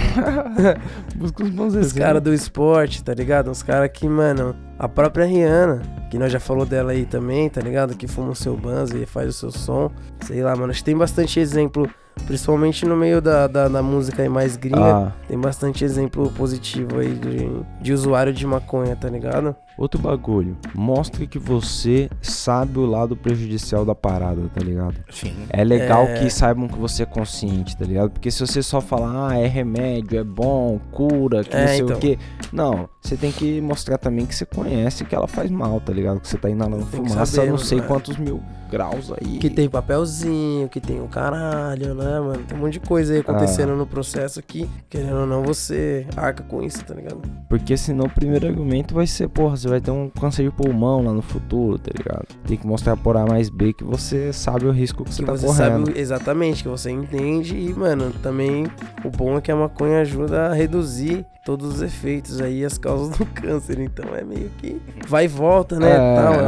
busca 1.17 1.43
uns 1.43 1.51
bons 1.51 1.67
os 1.69 1.75
exemplos. 1.75 1.93
caras 1.99 2.23
do 2.23 2.33
esporte, 2.33 3.03
tá 3.03 3.13
ligado? 3.13 3.51
Os 3.51 3.63
caras 3.63 3.91
que, 3.93 4.09
mano, 4.09 4.55
a 4.79 4.89
própria 4.89 5.25
Rihanna, 5.27 5.83
que 6.11 6.19
nós 6.19 6.31
já 6.33 6.39
falou 6.41 6.65
dela 6.65 6.93
aí 6.93 7.05
também, 7.05 7.49
tá 7.49 7.61
ligado? 7.61 7.97
Que 7.97 8.07
fuma 8.07 8.31
o 8.31 8.35
seu 8.35 8.57
banzo 8.57 8.97
e 8.97 9.07
faz 9.07 9.29
o 9.29 9.33
seu 9.33 9.51
som. 9.51 9.91
Sei 10.25 10.43
lá, 10.43 10.55
mano, 10.55 10.71
acho 10.71 10.81
que 10.81 10.85
tem 10.85 10.97
bastante 10.97 11.41
exemplo, 11.41 11.89
principalmente 12.27 12.87
no 12.87 12.97
meio 12.97 13.21
da, 13.21 13.47
da, 13.47 13.67
da 13.69 13.83
música 13.83 14.23
aí 14.23 14.29
mais 14.29 14.57
gringa. 14.57 14.81
Ah, 15.09 15.13
Tem 15.27 15.39
bastante 15.39 15.85
exemplo 15.85 16.31
positivo 16.31 17.01
aí 17.01 17.13
de, 17.15 17.51
de 17.81 17.93
usuário 17.93 18.33
de 18.33 18.47
maconha, 18.47 18.95
tá 18.95 19.09
ligado? 19.09 19.55
Outro 19.81 20.01
bagulho. 20.01 20.57
Mostre 20.75 21.27
que 21.27 21.39
você 21.39 22.11
sabe 22.21 22.79
o 22.79 22.85
lado 22.85 23.17
prejudicial 23.17 23.85
da 23.85 23.95
parada, 23.95 24.43
tá 24.55 24.61
ligado? 24.63 24.95
Sim. 25.11 25.35
É 25.49 25.65
legal 25.65 26.05
É. 26.05 26.19
que 26.21 26.31
saibam 26.31 26.69
que 26.69 26.79
você 26.79 27.03
é 27.03 27.07
consciente, 27.07 27.77
tá 27.77 27.85
ligado? 27.87 28.11
Porque 28.11 28.31
se 28.31 28.47
você 28.47 28.63
só 28.63 28.81
falar, 28.81 29.31
ah, 29.31 29.39
é 29.39 29.47
remédio, 29.47 30.19
é 30.21 30.25
bom, 30.25 30.79
cura, 30.93 31.43
que 31.43 31.57
É, 31.57 31.61
não 31.61 31.69
sei 31.69 31.81
então. 31.81 31.97
o 31.97 31.99
quê. 32.01 32.19
Não, 32.53 32.89
você 33.01 33.17
tem 33.17 33.33
que 33.33 33.61
mostrar 33.61 33.99
também 33.99 34.27
que 34.27 34.35
você 34.35 34.45
conhece 34.45 35.05
que 35.05 35.15
ela 35.15 35.27
faz 35.27 35.51
mal, 35.51 35.81
tá 35.81 35.93
ligado? 35.93 36.21
Que 36.21 36.29
você 36.29 36.37
tá 36.37 36.49
inalando 36.51 36.85
Tem 36.87 37.05
fumaça 37.05 37.27
saber, 37.27 37.47
não 37.49 37.55
mano, 37.55 37.65
sei 37.67 37.81
quantos 37.81 38.17
mil 38.19 38.43
graus 38.71 39.11
aí. 39.13 39.39
Que 39.39 39.51
tem 39.51 39.69
papelzinho, 39.69 40.69
que 40.69 40.81
tem 40.81 41.01
o 41.01 41.09
caralho, 41.09 41.95
né, 41.95 42.21
mano? 42.21 42.43
Tem 42.47 42.57
um 42.57 42.61
monte 42.61 42.75
de 42.75 42.81
coisa 42.81 43.13
aí 43.15 43.21
acontecendo 43.21 43.75
no 43.75 43.87
processo 43.87 44.41
que, 44.43 44.69
querendo 44.89 45.21
ou 45.21 45.27
não, 45.27 45.43
você 45.43 46.07
arca 46.17 46.45
com 46.45 46.63
isso, 46.63 46.85
tá 46.85 46.95
ligado? 46.95 47.21
Porque 47.49 47.77
senão 47.77 48.05
o 48.07 48.11
primeiro 48.11 48.47
argumento 48.47 48.95
vai 48.95 49.07
ser, 49.07 49.29
porra, 49.29 49.57
você 49.57 49.67
vai 49.67 49.81
ter 49.81 49.91
um 49.91 50.09
câncer 50.09 50.45
de 50.45 50.51
pulmão 50.51 51.03
lá 51.03 51.13
no 51.13 51.23
futuro, 51.23 51.79
tá 51.79 51.91
ligado? 51.97 52.27
Tem 52.47 52.57
que 52.57 52.67
mostrar 52.67 52.97
por 52.97 53.17
A 53.17 53.27
mais 53.27 53.49
B 53.49 53.73
que 53.73 53.83
você 53.83 54.33
sabe 54.33 54.67
o 54.67 54.71
risco 54.71 55.05
que 55.05 55.13
você 55.13 55.23
que 55.23 55.27
tá 55.27 55.33
você 55.33 55.47
correndo. 55.47 55.87
sabe 55.87 55.99
exatamente, 55.99 56.63
que 56.63 56.69
você 56.69 56.91
entende 56.91 57.57
e, 57.57 57.75
mano, 57.75 58.13
também 58.23 58.67
o 59.05 59.11
bom 59.11 59.37
é 59.37 59.41
que 59.41 59.51
a 59.51 59.57
maconha 59.57 60.01
ajuda 60.03 60.47
a 60.49 60.55
reduzir 60.55 61.27
todos 61.45 61.75
os 61.77 61.83
efeitos 61.83 62.41
aí, 62.41 62.65
as 62.65 62.77
causas 62.77 62.90
do 62.97 63.27
câncer. 63.35 63.79
Então 63.81 64.15
é 64.15 64.23
meio 64.23 64.51
que 64.59 64.81
vai 65.09 65.25
e 65.25 65.29
volta, 65.29 65.79
né? 65.79 65.91
É, 65.91 66.17
tal, 66.17 66.35
é, 66.35 66.39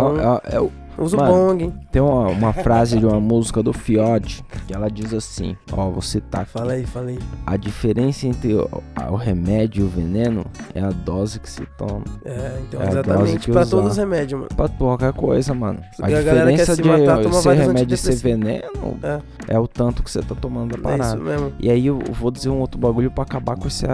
é 0.54 0.60
um 0.60 0.66
é- 0.66 0.72
é 0.91 0.91
o- 0.98 1.02
uso 1.04 1.16
mano, 1.16 1.32
bong, 1.32 1.64
hein? 1.64 1.74
tem 1.90 2.00
uma, 2.02 2.28
uma 2.28 2.52
frase 2.52 2.98
de 2.98 3.06
uma 3.06 3.20
música 3.20 3.62
do 3.62 3.72
Fiote 3.72 4.44
que 4.66 4.74
ela 4.74 4.90
diz 4.90 5.12
assim: 5.14 5.56
Ó, 5.72 5.90
você 5.90 6.20
tá 6.20 6.40
aqui. 6.42 6.50
Fala 6.52 6.72
aí, 6.72 6.86
fala 6.86 7.08
aí. 7.10 7.18
A 7.46 7.56
diferença 7.56 8.26
entre 8.26 8.54
o, 8.54 8.68
o 9.10 9.16
remédio 9.16 9.82
e 9.82 9.84
o 9.86 9.88
veneno 9.88 10.44
é 10.74 10.80
a 10.80 10.90
dose 10.90 11.38
que 11.40 11.50
se 11.50 11.64
toma. 11.78 12.02
É, 12.24 12.58
então 12.68 12.82
É 12.82 12.88
exatamente 12.88 13.50
pra 13.50 13.66
todos 13.66 13.92
os 13.92 13.96
remédios, 13.96 14.40
mano. 14.40 14.54
Pra 14.54 14.68
qualquer 14.68 15.12
coisa, 15.12 15.54
mano. 15.54 15.80
A, 16.00 16.06
A 16.06 16.08
diferença 16.10 16.74
se 16.74 16.82
de 16.82 16.88
matar, 16.88 17.32
ser 17.32 17.52
remédio 17.54 17.94
e 17.94 17.98
ser 17.98 18.14
veneno 18.16 18.98
É. 19.02 19.20
é 19.54 19.58
o 19.58 19.66
tanto 19.66 20.02
que 20.02 20.10
você 20.10 20.20
tá 20.22 20.34
tomando 20.34 20.76
da 20.76 20.90
É 20.90 20.94
isso 20.94 20.98
parada. 21.02 21.20
mesmo. 21.22 21.52
E 21.58 21.70
aí 21.70 21.86
eu 21.86 21.98
vou 22.12 22.30
dizer 22.30 22.48
um 22.50 22.58
outro 22.60 22.78
bagulho 22.80 23.10
pra 23.10 23.24
acabar 23.24 23.56
com 23.56 23.66
esse, 23.66 23.86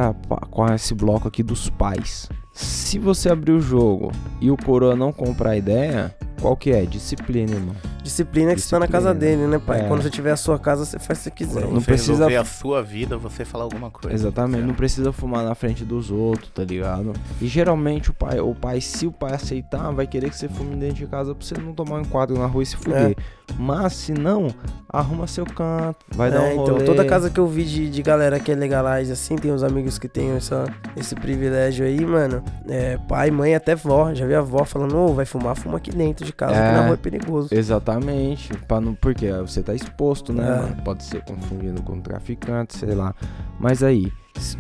com 0.51 0.67
esse 0.73 0.95
bloco 0.95 1.29
aqui 1.29 1.43
dos 1.43 1.69
pais. 1.71 2.29
Se 2.61 2.99
você 2.99 3.29
abrir 3.31 3.53
o 3.53 3.61
jogo 3.61 4.11
e 4.41 4.51
o 4.51 4.57
coroa 4.57 4.97
não 4.97 5.13
comprar 5.13 5.51
a 5.51 5.57
ideia, 5.57 6.13
qual 6.41 6.57
que 6.57 6.71
é? 6.73 6.85
Disciplina, 6.85 7.53
irmão. 7.55 7.75
Disciplina 8.03 8.53
que 8.55 8.61
você 8.61 8.71
tá 8.71 8.81
na 8.81 8.89
casa 8.89 9.15
Disciplina. 9.15 9.37
dele, 9.37 9.51
né, 9.51 9.63
pai? 9.65 9.83
É. 9.83 9.85
Quando 9.87 10.03
você 10.03 10.11
tiver 10.11 10.33
a 10.33 10.37
sua 10.37 10.59
casa, 10.59 10.85
você 10.85 10.99
faz 10.99 11.19
o 11.19 11.23
que 11.23 11.25
você 11.25 11.31
quiser. 11.31 11.61
Quando 11.63 11.75
Não 11.75 11.81
você 11.81 11.87
precisa- 11.87 12.13
resolver 12.15 12.37
a 12.37 12.45
sua 12.45 12.83
vida, 12.83 13.17
você 13.17 13.45
fala 13.45 13.63
alguma 13.63 13.91
coisa. 13.93 14.13
Exatamente, 14.13 14.61
não 14.63 14.69
Certo. 14.69 14.77
precisa 14.79 15.13
fumar 15.13 15.45
na 15.45 15.55
frente 15.55 15.85
dos 15.85 16.11
outros, 16.11 16.51
tá 16.53 16.65
ligado? 16.65 17.13
E 17.41 17.47
geralmente 17.47 18.11
o 18.11 18.15
pai, 18.15 18.41
o 18.41 18.55
pai, 18.57 18.81
se 18.81 19.07
o 19.07 19.13
pai 19.13 19.35
aceitar, 19.35 19.93
vai 19.93 20.07
querer 20.09 20.29
que 20.31 20.37
você 20.37 20.49
fume 20.49 20.75
dentro 20.75 20.97
de 20.97 21.07
casa 21.07 21.35
pra 21.37 21.47
você 21.47 21.55
não 21.61 21.73
tomar 21.73 21.97
um 21.97 22.01
enquadro 22.01 22.37
na 22.37 22.47
rua 22.47 22.63
e 22.65 22.67
se 22.67 22.77
fuder. 22.77 23.17
Mas 23.59 23.95
se 23.95 24.13
não, 24.13 24.49
arruma 24.89 25.27
seu 25.27 25.45
canto, 25.45 25.97
vai 26.15 26.31
dar 26.31 26.45
É, 26.45 26.49
um 26.51 26.53
então, 26.63 26.75
rolê. 26.75 26.85
toda 26.85 27.05
casa 27.05 27.29
que 27.29 27.41
eu 27.41 27.47
vi 27.47 27.65
de, 27.65 27.91
de 27.91 28.03
galera 28.03 28.39
que 28.39 28.53
é 28.53 28.55
legalize 28.55 29.11
assim, 29.11 29.35
tem 29.37 29.53
uns 29.53 29.65
amigos 29.65 29.99
que 29.99 30.07
tem 30.09 30.31
essa, 30.31 30.65
esse 30.97 31.15
privilégio 31.17 31.85
aí, 31.85 32.05
mano. 32.05 32.43
É, 32.69 32.97
pai, 33.09 33.31
mãe, 33.33 33.55
até 33.57 33.75
vó. 33.75 34.15
Já 34.15 34.25
vi 34.27 34.35
a 34.35 34.41
vó 34.41 34.65
falando, 34.65 34.97
ô, 34.97 35.13
vai 35.13 35.25
fumar, 35.27 35.57
fuma 35.57 35.79
aqui 35.79 35.91
dentro 35.91 36.25
de 36.25 36.33
casa, 36.33 36.55
É. 36.55 36.69
que 36.69 36.77
na 36.77 36.85
rua 36.85 36.95
é 36.95 36.97
perigoso. 36.97 37.49
Exatamente, 37.53 38.53
não, 38.81 38.95
porque 38.95 39.31
você 39.33 39.63
tá 39.63 39.75
exposto, 39.75 40.33
né? 40.33 40.45
É. 40.45 40.61
mano? 40.63 40.83
Pode 40.85 41.03
ser 41.03 41.23
confundido 41.25 41.83
com 41.83 42.01
traficante, 42.01 42.77
sei 42.79 42.95
lá. 42.95 43.15
Mas 43.59 43.83
aí, 43.83 44.13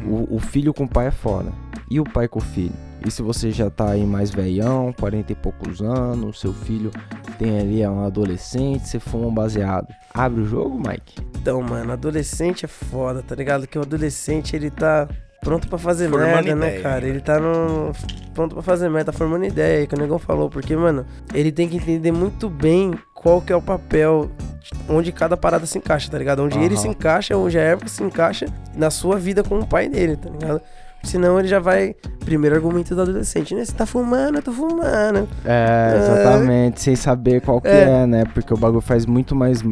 o, 0.05 0.37
o 0.37 0.40
filho 0.40 0.75
com 0.75 0.85
o 0.85 0.88
pai 0.88 1.07
é 1.07 1.11
fora. 1.12 1.52
E 1.90 2.00
o 2.00 2.05
pai 2.05 2.26
com 2.26 2.40
o 2.40 2.43
filho? 2.43 2.73
E 3.07 3.11
se 3.12 3.23
você 3.23 3.52
já 3.52 3.71
tá 3.71 3.90
aí 3.90 4.05
mais 4.05 4.31
velhão, 4.33 4.93
40 4.99 5.31
e 5.33 5.35
poucos 5.37 5.81
anos, 5.81 6.40
seu 6.40 6.52
filho 6.52 6.90
tem 7.38 7.59
ali 7.59 7.83
é 7.83 7.88
um 7.88 8.04
adolescente, 8.04 8.88
você 8.88 8.99
fuma 8.99 9.26
um 9.28 9.35
baseado. 9.35 9.87
Abre 10.12 10.42
o 10.42 10.47
jogo, 10.47 10.76
Mike? 10.76 11.21
Então, 11.40 11.62
mano, 11.62 11.92
adolescente 11.92 12.64
é 12.64 12.68
foda, 12.68 13.23
tá 13.23 13.35
ligado? 13.35 13.66
Que 13.66 13.78
o 13.78 13.83
adolescente, 13.83 14.57
ele 14.57 14.71
tá 14.71 15.09
pronto 15.40 15.68
pra 15.68 15.78
fazer 15.78 16.09
Formando 16.09 16.26
merda, 16.26 16.54
né, 16.54 16.66
ideia, 16.68 16.83
cara? 16.83 17.00
né? 17.00 17.09
Ele 17.09 17.21
tá 17.21 17.38
no... 17.38 17.92
pronto 18.35 18.54
pra 18.54 18.62
fazer 18.62 18.88
merda, 18.88 19.12
tá 19.12 19.18
formando 19.18 19.45
ideia, 19.45 19.87
que 19.87 19.95
o 19.95 19.99
negão 19.99 20.18
falou. 20.18 20.50
Porque, 20.50 20.75
mano, 20.75 21.07
ele 21.33 21.52
tem 21.52 21.68
que 21.68 21.76
entender 21.76 22.12
muito 22.12 22.50
bem 22.50 22.92
qual 23.14 23.40
que 23.40 23.52
é 23.52 23.57
o 23.57 23.62
papel 23.62 24.30
onde 24.88 25.12
cada 25.12 25.37
parada 25.37 25.64
se 25.64 25.78
encaixa, 25.78 26.11
tá 26.11 26.18
ligado? 26.18 26.42
Onde 26.42 26.59
ele 26.59 26.75
Aham. 26.75 26.83
se 26.83 26.88
encaixa, 26.88 27.37
onde 27.37 27.59
a 27.59 27.62
época 27.62 27.88
se 27.88 28.02
encaixa 28.02 28.47
na 28.75 28.90
sua 28.90 29.16
vida 29.16 29.42
com 29.42 29.59
o 29.59 29.66
pai 29.66 29.88
dele, 29.88 30.16
tá 30.16 30.28
ligado? 30.28 30.61
Senão 31.02 31.38
ele 31.38 31.49
já 31.49 31.59
vai. 31.61 31.95
Primeiro 32.25 32.57
argumento 32.57 32.95
do 32.95 33.00
adolescente, 33.00 33.55
né? 33.55 33.64
Você 33.64 33.73
tá 33.73 33.87
fumando, 33.87 34.37
eu 34.37 34.43
tô 34.43 34.52
fumando. 34.52 35.26
É, 35.47 35.95
exatamente, 35.97 36.83
sem 36.83 36.95
saber 36.95 37.40
qual 37.40 37.59
que 37.61 37.69
É. 37.69 38.02
é, 38.02 38.07
né? 38.07 38.25
Porque 38.35 38.52
o 38.52 38.57
bagulho 38.57 38.83
faz 38.83 39.07
muito 39.07 39.35
mais 39.35 39.62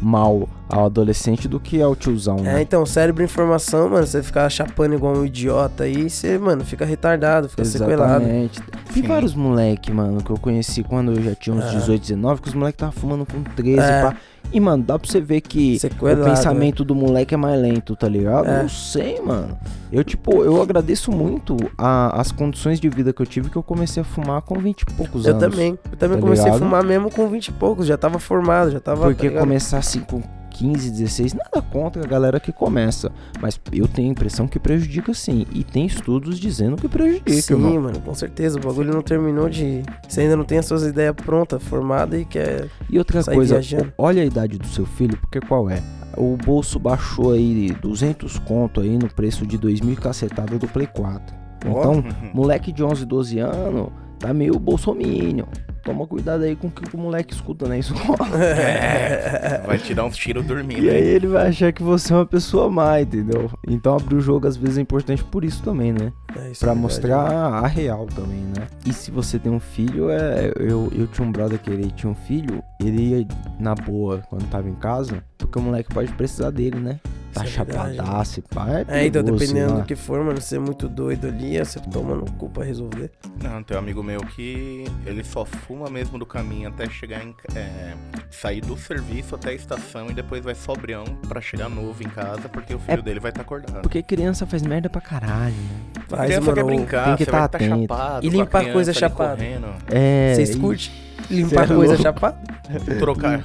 mal 0.00 0.48
ao 0.68 0.86
adolescente 0.86 1.46
do 1.46 1.60
que 1.60 1.80
ao 1.82 1.94
tiozão, 1.94 2.38
É, 2.38 2.42
né? 2.42 2.62
então, 2.62 2.84
cérebro 2.86 3.22
informação, 3.22 3.88
mano, 3.90 4.06
você 4.06 4.22
ficar 4.22 4.48
chapando 4.48 4.94
igual 4.94 5.14
um 5.16 5.24
idiota 5.26 5.84
aí, 5.84 6.08
você, 6.08 6.38
mano, 6.38 6.64
fica 6.64 6.84
retardado, 6.84 7.48
fica 7.50 7.64
sequelado. 7.64 8.22
Exatamente. 8.24 8.62
Tem 8.92 9.02
Sim. 9.02 9.08
vários 9.08 9.34
moleque, 9.34 9.92
mano, 9.92 10.22
que 10.22 10.30
eu 10.30 10.38
conheci 10.38 10.82
quando 10.82 11.12
eu 11.12 11.22
já 11.22 11.34
tinha 11.34 11.54
uns 11.54 11.64
É. 11.66 11.70
18, 11.78 12.00
19, 12.00 12.40
que 12.42 12.48
os 12.48 12.54
moleques 12.54 12.78
tava 12.78 12.92
fumando 12.92 13.26
com 13.26 13.42
13, 13.42 13.80
É. 13.80 14.02
pá. 14.02 14.16
E, 14.52 14.60
mano, 14.60 14.82
dá 14.82 14.98
pra 14.98 15.08
você 15.10 15.20
ver 15.20 15.40
que 15.42 15.78
Sequelado, 15.78 16.22
o 16.22 16.24
pensamento 16.24 16.84
do 16.84 16.94
moleque 16.94 17.34
é 17.34 17.36
mais 17.36 17.60
lento, 17.60 17.94
tá 17.96 18.08
ligado? 18.08 18.48
É. 18.48 18.62
Eu 18.62 18.68
sei, 18.68 19.20
mano. 19.20 19.58
Eu, 19.92 20.02
tipo, 20.02 20.42
eu 20.44 20.60
agradeço 20.62 21.10
muito 21.12 21.56
a- 21.76 22.18
as 22.20 22.32
condições 22.32 22.80
de 22.80 22.88
vida 22.88 23.12
que 23.12 23.20
eu 23.20 23.26
tive 23.26 23.50
que 23.50 23.56
eu 23.56 23.62
comecei 23.62 24.00
a 24.00 24.04
fumar 24.04 24.40
com 24.42 24.58
20 24.58 24.82
e 24.82 24.86
poucos 24.86 25.24
Eu 25.26 25.36
anos. 25.36 25.42
também. 25.50 25.78
Eu 25.90 25.96
também 25.98 26.16
tá 26.18 26.22
comecei 26.22 26.44
ligado? 26.46 26.62
a 26.62 26.64
fumar 26.64 26.82
mesmo 26.84 27.10
com 27.10 27.28
20 27.28 27.48
e 27.48 27.52
poucos, 27.52 27.86
já 27.86 27.96
tava 27.98 28.18
formado, 28.18 28.70
já 28.70 28.80
tava. 28.80 29.02
Porque 29.06 29.30
tá 29.30 29.40
começar 29.40 29.78
assim 29.78 30.00
com 30.00 30.22
15, 30.58 30.90
16, 30.90 31.34
nada 31.34 31.60
contra 31.62 32.02
a 32.02 32.06
galera 32.06 32.40
que 32.40 32.52
começa. 32.52 33.10
Mas 33.40 33.60
eu 33.72 33.86
tenho 33.86 34.08
a 34.08 34.12
impressão 34.12 34.48
que 34.48 34.58
prejudica 34.58 35.12
sim. 35.12 35.46
E 35.52 35.62
tem 35.62 35.86
estudos 35.86 36.38
dizendo 36.38 36.76
que 36.76 36.88
prejudica, 36.88 37.32
Sim, 37.42 37.54
irmão. 37.54 37.82
mano, 37.82 38.00
com 38.00 38.14
certeza. 38.14 38.58
O 38.58 38.62
bagulho 38.62 38.92
não 38.92 39.02
terminou 39.02 39.48
de. 39.48 39.82
Você 40.08 40.22
ainda 40.22 40.36
não 40.36 40.44
tem 40.44 40.58
as 40.58 40.66
suas 40.66 40.82
ideias 40.84 41.14
prontas, 41.14 41.62
formadas 41.62 42.20
e 42.20 42.24
quer. 42.24 42.68
E 42.88 42.98
outra 42.98 43.22
coisa, 43.22 43.54
viajando. 43.54 43.92
olha 43.98 44.22
a 44.22 44.24
idade 44.24 44.58
do 44.58 44.66
seu 44.66 44.86
filho, 44.86 45.16
porque 45.18 45.40
qual 45.40 45.68
é? 45.68 45.82
O 46.16 46.36
bolso 46.36 46.78
baixou 46.78 47.32
aí 47.32 47.70
200 47.82 48.38
conto 48.38 48.80
aí 48.80 48.96
no 48.96 49.08
preço 49.12 49.46
de 49.46 49.58
2 49.58 49.82
mil 49.82 49.96
cacetada 49.96 50.58
do 50.58 50.66
Play 50.66 50.86
4. 50.86 51.36
Então, 51.66 52.02
moleque 52.32 52.72
de 52.72 52.82
11, 52.82 53.04
12 53.04 53.38
anos 53.38 53.88
tá 54.18 54.32
meio 54.32 54.58
bolsominion. 54.58 55.44
Toma 55.86 56.04
cuidado 56.04 56.42
aí 56.42 56.56
com 56.56 56.66
o 56.66 56.70
que 56.70 56.96
o 56.96 56.98
moleque 56.98 57.32
escuta 57.32 57.68
na 57.68 57.78
escola. 57.78 58.18
É, 58.36 59.62
vai 59.66 59.78
te 59.78 59.94
dar 59.94 60.04
uns 60.04 60.16
tiros 60.16 60.44
dormindo. 60.44 60.82
E 60.82 60.90
aí 60.90 61.02
ele 61.02 61.28
vai 61.28 61.48
achar 61.48 61.72
que 61.72 61.82
você 61.82 62.12
é 62.12 62.16
uma 62.16 62.26
pessoa 62.26 62.68
má, 62.68 63.00
entendeu? 63.00 63.50
Então 63.68 63.94
abrir 63.96 64.16
o 64.16 64.20
jogo 64.20 64.46
às 64.48 64.56
vezes 64.56 64.78
é 64.78 64.80
importante 64.80 65.22
por 65.22 65.44
isso 65.44 65.62
também, 65.62 65.92
né? 65.92 66.12
É, 66.36 66.50
isso 66.50 66.60
Pra 66.60 66.72
é 66.72 66.74
verdade. 66.74 66.78
mostrar 66.80 67.20
a 67.30 67.66
real 67.66 68.06
também, 68.06 68.40
né? 68.56 68.66
E 68.84 68.92
se 68.92 69.10
você 69.12 69.38
tem 69.38 69.52
um 69.52 69.60
filho, 69.60 70.10
é. 70.10 70.52
Eu, 70.58 70.90
eu 70.92 71.06
tinha 71.06 71.26
um 71.26 71.30
brother 71.30 71.58
que 71.58 71.70
ele 71.70 71.90
tinha 71.92 72.10
um 72.10 72.14
filho, 72.14 72.62
ele 72.80 73.02
ia 73.20 73.26
na 73.60 73.74
boa 73.74 74.22
quando 74.28 74.44
tava 74.50 74.68
em 74.68 74.74
casa, 74.74 75.22
porque 75.38 75.58
o 75.58 75.62
moleque 75.62 75.92
pode 75.94 76.12
precisar 76.14 76.50
dele, 76.50 76.80
né? 76.80 76.98
Tá 77.40 77.44
é 77.44 77.46
chapadaço, 77.48 78.42
pá. 78.42 78.66
É, 78.88 79.00
É, 79.02 79.06
então, 79.06 79.22
dependendo 79.22 79.70
sei 79.70 79.80
do 79.80 79.84
que 79.84 79.94
for, 79.96 80.22
mano, 80.24 80.40
você 80.40 80.56
é 80.56 80.58
muito 80.58 80.88
doido 80.88 81.26
ali, 81.26 81.58
você 81.58 81.78
toma 81.80 82.14
no 82.14 82.30
cu 82.32 82.48
pra 82.48 82.64
resolver. 82.64 83.10
Não, 83.42 83.62
tem 83.62 83.76
um 83.76 83.80
amigo 83.80 84.02
meu 84.02 84.20
que 84.20 84.84
ele 85.04 85.22
só 85.24 85.44
fuma 85.44 85.88
mesmo 85.90 86.18
do 86.18 86.26
caminho 86.26 86.68
até 86.68 86.88
chegar 86.88 87.22
em. 87.24 87.34
É, 87.54 87.92
sair 88.30 88.60
do 88.60 88.76
serviço 88.76 89.34
até 89.34 89.50
a 89.50 89.54
estação 89.54 90.10
e 90.10 90.14
depois 90.14 90.44
vai 90.44 90.54
sobrão 90.54 91.04
pra 91.28 91.40
chegar 91.40 91.68
novo 91.68 92.02
em 92.02 92.08
casa, 92.08 92.48
porque 92.48 92.74
o 92.74 92.78
filho 92.78 92.98
É- 92.98 93.02
dele 93.02 93.20
vai 93.20 93.30
estar 93.30 93.42
acordado. 93.42 93.82
Porque 93.82 94.02
criança 94.02 94.46
faz 94.46 94.62
merda 94.62 94.88
pra 94.90 95.00
caralho, 95.00 95.54
né? 95.54 95.80
A 95.96 96.16
Faz, 96.16 96.26
criança 96.30 96.52
quer 96.52 96.64
mano. 96.64 96.76
brincar, 96.76 97.04
tem 97.06 97.16
que 97.16 97.24
você 97.24 97.30
tá 97.30 97.38
vai 97.38 97.46
estar 97.46 97.58
atento. 97.58 97.80
chapado. 97.82 98.26
E 98.26 98.28
limpar 98.28 98.72
coisa 98.72 98.92
chapada. 98.92 99.42
É. 99.88 100.34
Vocês 100.34 100.54
curtem 100.56 100.90
limpar 101.30 101.64
é 101.64 101.66
coisa 101.68 101.92
louco. 101.92 102.02
chapada? 102.02 102.38
Trocar, 102.98 103.44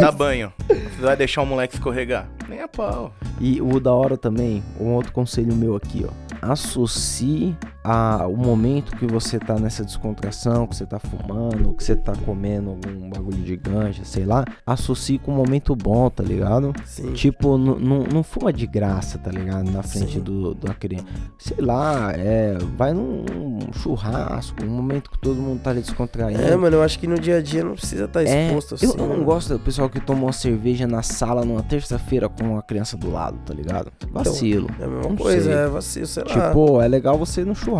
dar 0.00 0.12
banho. 0.12 0.52
Você 0.68 1.02
vai 1.02 1.16
deixar 1.16 1.42
o 1.42 1.46
moleque 1.46 1.74
escorregar? 1.74 2.26
Nem 2.48 2.60
a 2.60 2.68
pau. 2.68 3.12
E 3.40 3.60
o 3.60 3.78
da 3.78 3.92
hora 3.92 4.16
também, 4.16 4.62
um 4.80 4.88
outro 4.92 5.12
conselho 5.12 5.54
meu 5.54 5.76
aqui, 5.76 6.04
ó. 6.06 6.26
Associe 6.52 7.56
a, 7.86 8.26
o 8.26 8.36
momento 8.36 8.96
que 8.96 9.06
você 9.06 9.38
tá 9.38 9.54
nessa 9.58 9.84
descontração, 9.84 10.66
que 10.66 10.74
você 10.74 10.84
tá 10.84 10.98
fumando, 10.98 11.72
que 11.72 11.84
você 11.84 11.94
tá 11.94 12.12
comendo 12.24 12.70
algum 12.70 13.08
bagulho 13.08 13.38
de 13.38 13.56
ganja, 13.56 14.04
sei 14.04 14.24
lá. 14.24 14.44
Associe 14.66 15.18
com 15.18 15.30
um 15.30 15.36
momento 15.36 15.76
bom, 15.76 16.10
tá 16.10 16.24
ligado? 16.24 16.72
Sim. 16.84 17.12
Tipo, 17.12 17.56
não 17.56 18.22
fuma 18.24 18.52
de 18.52 18.66
graça, 18.66 19.18
tá 19.18 19.30
ligado? 19.30 19.70
Na 19.70 19.84
frente 19.84 20.14
Sim. 20.14 20.20
do, 20.20 20.52
da 20.52 20.74
criança. 20.74 21.06
Sei 21.38 21.58
lá, 21.64 22.12
é. 22.12 22.58
Vai 22.76 22.92
num 22.92 23.24
churrasco, 23.72 24.64
um 24.64 24.68
momento 24.68 25.08
que 25.08 25.18
todo 25.18 25.40
mundo 25.40 25.60
tá 25.62 25.70
ali 25.70 25.80
descontraindo. 25.80 26.42
É, 26.42 26.56
mano, 26.56 26.76
eu 26.76 26.82
acho 26.82 26.98
que 26.98 27.06
no 27.06 27.18
dia 27.18 27.36
a 27.36 27.42
dia 27.42 27.62
não 27.62 27.74
precisa 27.74 28.06
estar 28.06 28.24
É, 28.24 28.48
exposto 28.48 28.74
assim. 28.74 28.86
eu, 28.86 28.96
eu 28.96 29.06
não 29.06 29.22
gosto 29.22 29.52
do 29.52 29.60
pessoal 29.60 29.88
que 29.88 30.00
toma 30.00 30.22
uma 30.22 30.32
cerveja 30.32 30.88
na 30.88 31.02
sala 31.02 31.44
numa 31.44 31.62
terça-feira 31.62 32.28
com 32.28 32.58
a 32.58 32.62
criança 32.62 32.96
do 32.96 33.12
lado, 33.12 33.38
tá 33.46 33.54
ligado? 33.54 33.92
Vacilo. 34.10 34.68
É 34.80 34.84
a 34.84 34.88
mesma 34.88 35.16
coisa, 35.16 35.52
sei. 35.52 35.54
é 35.54 35.68
vacilo, 35.68 36.06
sei 36.06 36.24
lá. 36.24 36.48
Tipo, 36.48 36.82
é 36.82 36.88
legal 36.88 37.16
você 37.16 37.42
ir 37.42 37.46
no 37.46 37.54
churrasco 37.54 37.75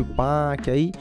e 0.00 0.04
pá, 0.04 0.56
que 0.60 0.70
aí 0.70 0.92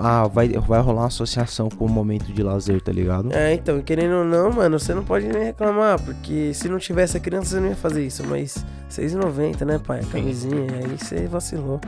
ah, 0.00 0.26
vai, 0.26 0.48
vai 0.48 0.80
rolar 0.80 1.02
uma 1.02 1.06
associação 1.06 1.68
com 1.68 1.84
o 1.84 1.88
momento 1.88 2.32
de 2.32 2.42
lazer, 2.42 2.80
tá 2.80 2.92
ligado? 2.92 3.32
É, 3.32 3.54
então, 3.54 3.80
querendo 3.80 4.16
ou 4.16 4.24
não, 4.24 4.50
mano, 4.50 4.78
você 4.78 4.92
não 4.94 5.04
pode 5.04 5.28
nem 5.28 5.44
reclamar, 5.44 6.00
porque 6.00 6.52
se 6.54 6.68
não 6.68 6.78
tivesse 6.78 7.16
a 7.16 7.20
criança, 7.20 7.50
você 7.50 7.60
não 7.60 7.68
ia 7.68 7.76
fazer 7.76 8.04
isso, 8.04 8.24
mas 8.26 8.64
R$6,90, 8.96 9.64
né, 9.64 9.78
pai? 9.78 10.00
Camisinha, 10.10 10.66
aí 10.74 10.98
você 10.98 11.26
vacilou. 11.26 11.80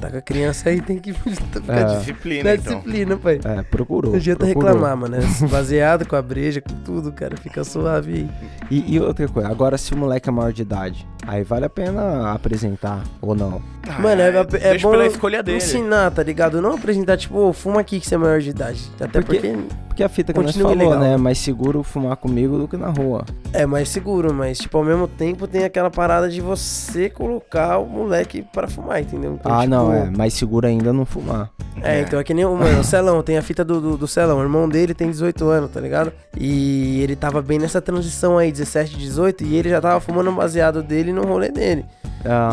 Tá 0.00 0.10
com 0.10 0.16
a 0.16 0.20
criança 0.22 0.68
aí, 0.70 0.80
tem 0.80 0.98
que 0.98 1.12
ficar 1.14 1.60
É. 1.68 1.96
Disciplina, 1.98 2.44
na 2.44 2.54
então. 2.54 2.74
disciplina, 2.78 3.16
pai. 3.16 3.40
É, 3.44 3.62
procurou. 3.62 4.12
Não 4.12 4.18
adianta 4.18 4.44
procurou. 4.46 4.72
reclamar, 4.72 4.96
mano. 4.96 5.16
É 5.16 5.46
baseado 5.48 6.06
com 6.06 6.16
a 6.16 6.22
breja, 6.22 6.60
com 6.60 6.74
tudo, 6.84 7.12
cara. 7.12 7.36
Fica 7.36 7.64
suave 7.64 8.12
aí. 8.12 8.30
E, 8.70 8.94
e 8.94 9.00
outra 9.00 9.26
coisa, 9.28 9.48
agora 9.48 9.76
se 9.78 9.92
o 9.92 9.96
moleque 9.96 10.28
é 10.28 10.32
maior 10.32 10.52
de 10.52 10.62
idade, 10.62 11.06
aí 11.26 11.42
vale 11.42 11.64
a 11.64 11.70
pena 11.70 12.32
apresentar 12.32 13.02
ou 13.20 13.34
não? 13.34 13.60
Ah, 13.88 14.00
Mano, 14.00 14.20
é, 14.20 14.28
é, 14.28 14.74
é 14.74 14.78
bom 14.78 14.90
pela 14.90 15.06
escolha 15.06 15.42
dele. 15.42 15.56
ensinar, 15.58 16.10
tá 16.10 16.22
ligado? 16.22 16.60
Não 16.60 16.74
apresentar, 16.74 17.16
tipo, 17.16 17.38
ô, 17.38 17.52
fuma 17.52 17.80
aqui 17.80 17.98
que 17.98 18.06
você 18.06 18.14
é 18.14 18.18
maior 18.18 18.40
de 18.40 18.50
idade. 18.50 18.90
Até 19.00 19.20
Porque- 19.22 19.38
porque, 19.40 19.56
Porque 19.88 20.02
a 20.04 20.08
fita 20.10 20.32
que 20.32 20.38
nós 20.38 20.48
Continue 20.54 20.74
falou, 20.76 20.90
legal. 20.90 21.00
né? 21.02 21.14
É 21.14 21.16
mais 21.16 21.38
seguro 21.38 21.82
fumar 21.82 22.14
comigo 22.16 22.58
do 22.58 22.68
que 22.68 22.76
na 22.76 22.88
rua. 22.90 23.24
é 23.52 23.64
mais 23.66 23.88
seguro, 23.88 24.32
mas, 24.34 24.58
tipo, 24.58 24.76
ao 24.76 24.84
mesmo 24.84 25.08
tempo 25.08 25.46
tem 25.48 25.64
aquela 25.64 25.90
parada 25.90 26.28
de 26.28 26.40
você 26.40 27.08
colocar 27.08 27.78
o 27.78 27.86
moleque 27.86 28.42
pra 28.52 28.68
fumar, 28.68 29.00
entendeu? 29.00 29.34
Então, 29.40 29.50
ah, 29.52 29.60
tipo, 29.62 29.70
não, 29.70 29.87
é. 29.92 30.10
Mais 30.10 30.34
seguro 30.34 30.66
ainda 30.66 30.92
não 30.92 31.04
fumar. 31.04 31.50
É, 31.82 32.00
então 32.00 32.18
é 32.18 32.24
que 32.24 32.34
nem 32.34 32.44
o, 32.44 32.54
mano, 32.56 32.80
o 32.80 32.84
Celão, 32.84 33.22
tem 33.22 33.38
a 33.38 33.42
fita 33.42 33.64
do, 33.64 33.80
do, 33.80 33.96
do 33.96 34.08
Celão. 34.08 34.38
O 34.38 34.42
irmão 34.42 34.68
dele 34.68 34.94
tem 34.94 35.10
18 35.10 35.48
anos, 35.48 35.70
tá 35.70 35.80
ligado? 35.80 36.12
E 36.36 37.00
ele 37.02 37.14
tava 37.14 37.40
bem 37.40 37.58
nessa 37.58 37.80
transição 37.80 38.38
aí, 38.38 38.50
17, 38.50 38.96
18, 38.96 39.44
e 39.44 39.56
ele 39.56 39.68
já 39.68 39.80
tava 39.80 40.00
fumando 40.00 40.30
um 40.30 40.34
baseado 40.34 40.82
dele 40.82 41.12
no 41.12 41.24
rolê 41.24 41.50
dele. 41.50 41.84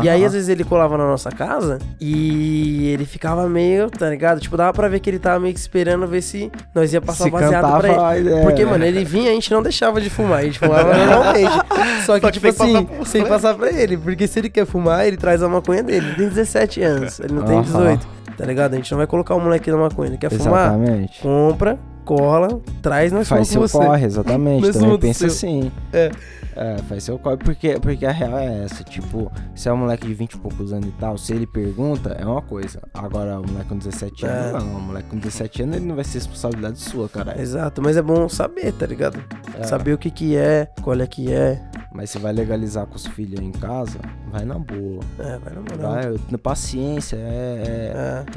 E 0.02 0.08
aí, 0.08 0.24
às 0.24 0.32
vezes, 0.32 0.48
ele 0.48 0.64
colava 0.64 0.96
na 0.96 1.04
nossa 1.06 1.30
casa 1.30 1.78
e 2.00 2.88
ele 2.92 3.04
ficava 3.04 3.48
meio, 3.48 3.90
tá 3.90 4.08
ligado? 4.08 4.40
Tipo, 4.40 4.56
dava 4.56 4.72
pra 4.72 4.88
ver 4.88 5.00
que 5.00 5.10
ele 5.10 5.18
tava 5.18 5.40
meio 5.40 5.52
que 5.52 5.60
esperando 5.60 6.06
ver 6.06 6.22
se 6.22 6.50
nós 6.74 6.92
ia 6.92 7.00
passar 7.00 7.24
Se 7.24 7.28
o 7.28 7.32
baseado 7.32 7.62
cantava 7.62 7.80
pra 7.80 8.16
ele. 8.16 8.28
ideia, 8.28 8.42
Porque, 8.42 8.64
mano, 8.64 8.84
ele 8.84 9.04
vinha 9.04 9.26
e 9.26 9.32
a 9.32 9.34
gente 9.34 9.50
não 9.52 9.62
deixava 9.62 10.00
de 10.00 10.08
fumar, 10.08 10.38
a 10.40 10.42
gente 10.44 10.58
fumava 10.58 10.94
normalmente. 10.96 11.50
Só 12.04 12.14
que, 12.14 12.20
Só 12.20 12.20
que 12.20 12.30
tipo 12.32 12.48
assim, 12.48 12.84
passar 12.84 13.04
sem 13.06 13.24
passar 13.26 13.54
pra 13.54 13.70
ele. 13.70 13.96
Porque 13.96 14.26
se 14.26 14.38
ele 14.38 14.48
quer 14.48 14.66
fumar, 14.66 15.06
ele 15.06 15.16
traz 15.16 15.42
a 15.42 15.48
maconha 15.48 15.82
dele. 15.82 16.06
Ele 16.06 16.14
tem 16.16 16.28
17 16.28 16.82
anos, 16.82 17.20
ele 17.20 17.34
não 17.34 17.42
tem 17.42 17.54
Aham. 17.56 17.62
18. 17.62 18.08
Tá 18.36 18.44
ligado? 18.44 18.74
A 18.74 18.76
gente 18.76 18.90
não 18.90 18.98
vai 18.98 19.06
colocar 19.06 19.34
o 19.34 19.40
moleque 19.40 19.70
na 19.70 19.78
maconha. 19.78 20.10
Ele 20.10 20.18
quer 20.18 20.30
fumar? 20.30 20.74
Exatamente. 20.74 21.20
compra, 21.20 21.78
cola, 22.06 22.60
traz, 22.80 23.12
nós 23.12 23.28
Faz 23.28 23.48
seu 23.48 23.60
você. 23.60 23.76
corre, 23.76 24.06
exatamente. 24.06 24.64
Nós 24.66 24.76
Também 24.76 24.98
pensa 24.98 25.18
seu. 25.18 25.28
assim. 25.28 25.72
É. 25.92 26.10
É, 26.58 26.78
faz 26.88 27.04
seu 27.04 27.18
corre. 27.18 27.36
Porque, 27.36 27.78
porque 27.78 28.06
a 28.06 28.10
real 28.12 28.38
é 28.38 28.64
essa. 28.64 28.82
Tipo, 28.82 29.30
se 29.54 29.68
é 29.68 29.72
um 29.72 29.76
moleque 29.76 30.06
de 30.06 30.14
20 30.14 30.32
e 30.32 30.38
poucos 30.38 30.72
anos 30.72 30.88
e 30.88 30.92
tal, 30.92 31.18
se 31.18 31.34
ele 31.34 31.46
pergunta, 31.46 32.16
é 32.18 32.24
uma 32.24 32.40
coisa. 32.40 32.80
Agora, 32.94 33.38
o 33.38 33.46
moleque 33.46 33.68
com 33.68 33.76
17 33.76 34.24
É. 34.24 34.28
anos, 34.30 34.64
não. 34.64 34.76
O 34.76 34.80
moleque 34.80 35.08
com 35.10 35.18
17 35.18 35.62
anos, 35.64 35.76
ele 35.76 35.84
não 35.84 35.94
vai 35.96 36.04
ser 36.04 36.14
responsabilidade 36.18 36.78
sua, 36.78 37.10
caralho. 37.10 37.38
Exato, 37.42 37.82
mas 37.82 37.96
é 37.98 38.02
bom 38.02 38.26
saber, 38.26 38.72
tá 38.72 38.86
ligado? 38.86 39.22
É. 39.58 39.64
Saber 39.64 39.92
o 39.92 39.98
que 39.98 40.10
que 40.10 40.34
é, 40.34 40.66
qual 40.82 40.98
é 40.98 41.06
que 41.06 41.30
é. 41.30 41.60
Mas 41.92 42.10
você 42.10 42.18
vai 42.18 42.32
legalizar 42.32 42.86
com 42.86 42.96
os 42.96 43.06
filhos 43.06 43.40
aí 43.40 43.46
em 43.46 43.52
casa, 43.52 43.98
vai 44.30 44.44
na 44.44 44.58
boa. 44.58 45.00
É, 45.18 45.38
vai 45.38 45.54
na 45.54 45.60
moral. 45.60 45.92
Vai, 45.92 46.38
paciência 46.38 47.16
é, 47.16 47.20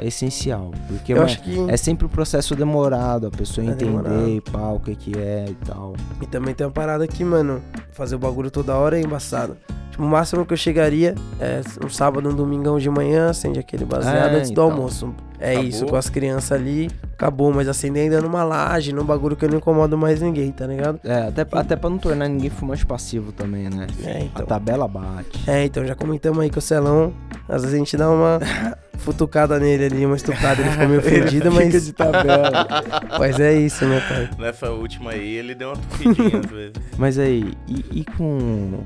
é, 0.00 0.04
é 0.04 0.06
essencial. 0.08 0.72
Porque 0.88 1.12
Eu 1.12 1.16
mano, 1.18 1.26
acho 1.28 1.42
que. 1.42 1.70
é 1.70 1.76
sempre 1.76 2.06
um 2.06 2.08
processo 2.08 2.54
demorado, 2.54 3.26
a 3.26 3.30
pessoa 3.30 3.66
É 3.66 3.70
entender 3.70 3.86
demorado. 3.90 4.28
e 4.28 4.40
pá, 4.40 4.70
o 4.70 4.80
que 4.80 4.94
que 4.96 5.18
é 5.18 5.46
e 5.50 5.54
tal. 5.66 5.94
E 6.22 6.26
também 6.26 6.54
tem 6.54 6.66
uma 6.66 6.72
parada 6.72 7.04
aqui, 7.04 7.24
mano. 7.24 7.60
Fazer 7.92 8.14
o 8.14 8.18
bagulho 8.18 8.50
toda 8.50 8.74
hora 8.76 8.98
é 8.98 9.02
embaçado. 9.02 9.56
O 10.00 10.04
máximo 10.06 10.46
que 10.46 10.54
eu 10.54 10.56
chegaria 10.56 11.14
é 11.38 11.60
um 11.84 11.90
sábado, 11.90 12.26
um 12.30 12.34
domingão 12.34 12.78
de 12.78 12.88
manhã, 12.88 13.28
acende 13.28 13.58
aquele 13.58 13.84
baseado 13.84 14.32
É, 14.32 14.36
antes 14.38 14.48
do 14.48 14.52
então. 14.54 14.64
almoço. 14.70 15.14
É 15.38 15.52
Acabou. 15.52 15.68
isso, 15.68 15.86
com 15.86 15.96
as 15.96 16.08
crianças 16.08 16.52
ali, 16.52 16.90
acabou. 17.14 17.52
Mas 17.52 17.68
acender 17.68 18.04
ainda 18.04 18.20
numa 18.20 18.42
laje, 18.42 18.92
num 18.94 19.04
bagulho 19.04 19.36
que 19.36 19.44
eu 19.44 19.48
não 19.50 19.58
incomodo 19.58 19.96
mais 19.98 20.20
ninguém, 20.22 20.50
tá 20.52 20.66
ligado? 20.66 21.00
É, 21.04 21.28
até, 21.28 21.46
até 21.52 21.76
pra 21.76 21.90
não 21.90 21.98
tornar 21.98 22.28
ninguém 22.28 22.48
fumante 22.50 22.84
passivo 22.86 23.30
também, 23.32 23.68
né? 23.68 23.86
É, 24.04 24.12
A 24.16 24.20
então. 24.20 24.46
tabela 24.46 24.88
bate. 24.88 25.38
É, 25.46 25.64
então 25.64 25.84
já 25.86 25.94
comentamos 25.94 26.40
aí 26.40 26.48
que 26.50 26.58
o 26.58 26.62
Celão, 26.62 27.12
às 27.48 27.62
vezes 27.62 27.74
a 27.74 27.78
gente 27.78 27.96
dá 27.96 28.10
uma 28.10 28.38
futucada 28.98 29.58
nele 29.58 29.84
ali, 29.86 30.04
uma 30.06 30.16
estuprada, 30.16 30.60
ele 30.62 30.70
ficou 30.70 30.88
meio 30.88 31.00
fedido, 31.02 31.50
Fica 31.50 31.64
mas, 31.64 31.84
de 31.86 31.92
tabela. 31.92 32.50
mas 33.18 33.40
é 33.40 33.54
isso, 33.54 33.84
né, 33.86 34.00
pai? 34.08 34.30
Nessa 34.38 34.70
última 34.70 35.10
aí, 35.12 35.36
ele 35.36 35.54
deu 35.54 35.68
uma 35.68 35.76
tufidinha 35.76 36.38
às 36.40 36.50
vezes. 36.50 36.72
Mas 36.98 37.18
aí, 37.18 37.52
e, 37.66 38.00
e 38.00 38.04
com 38.16 38.80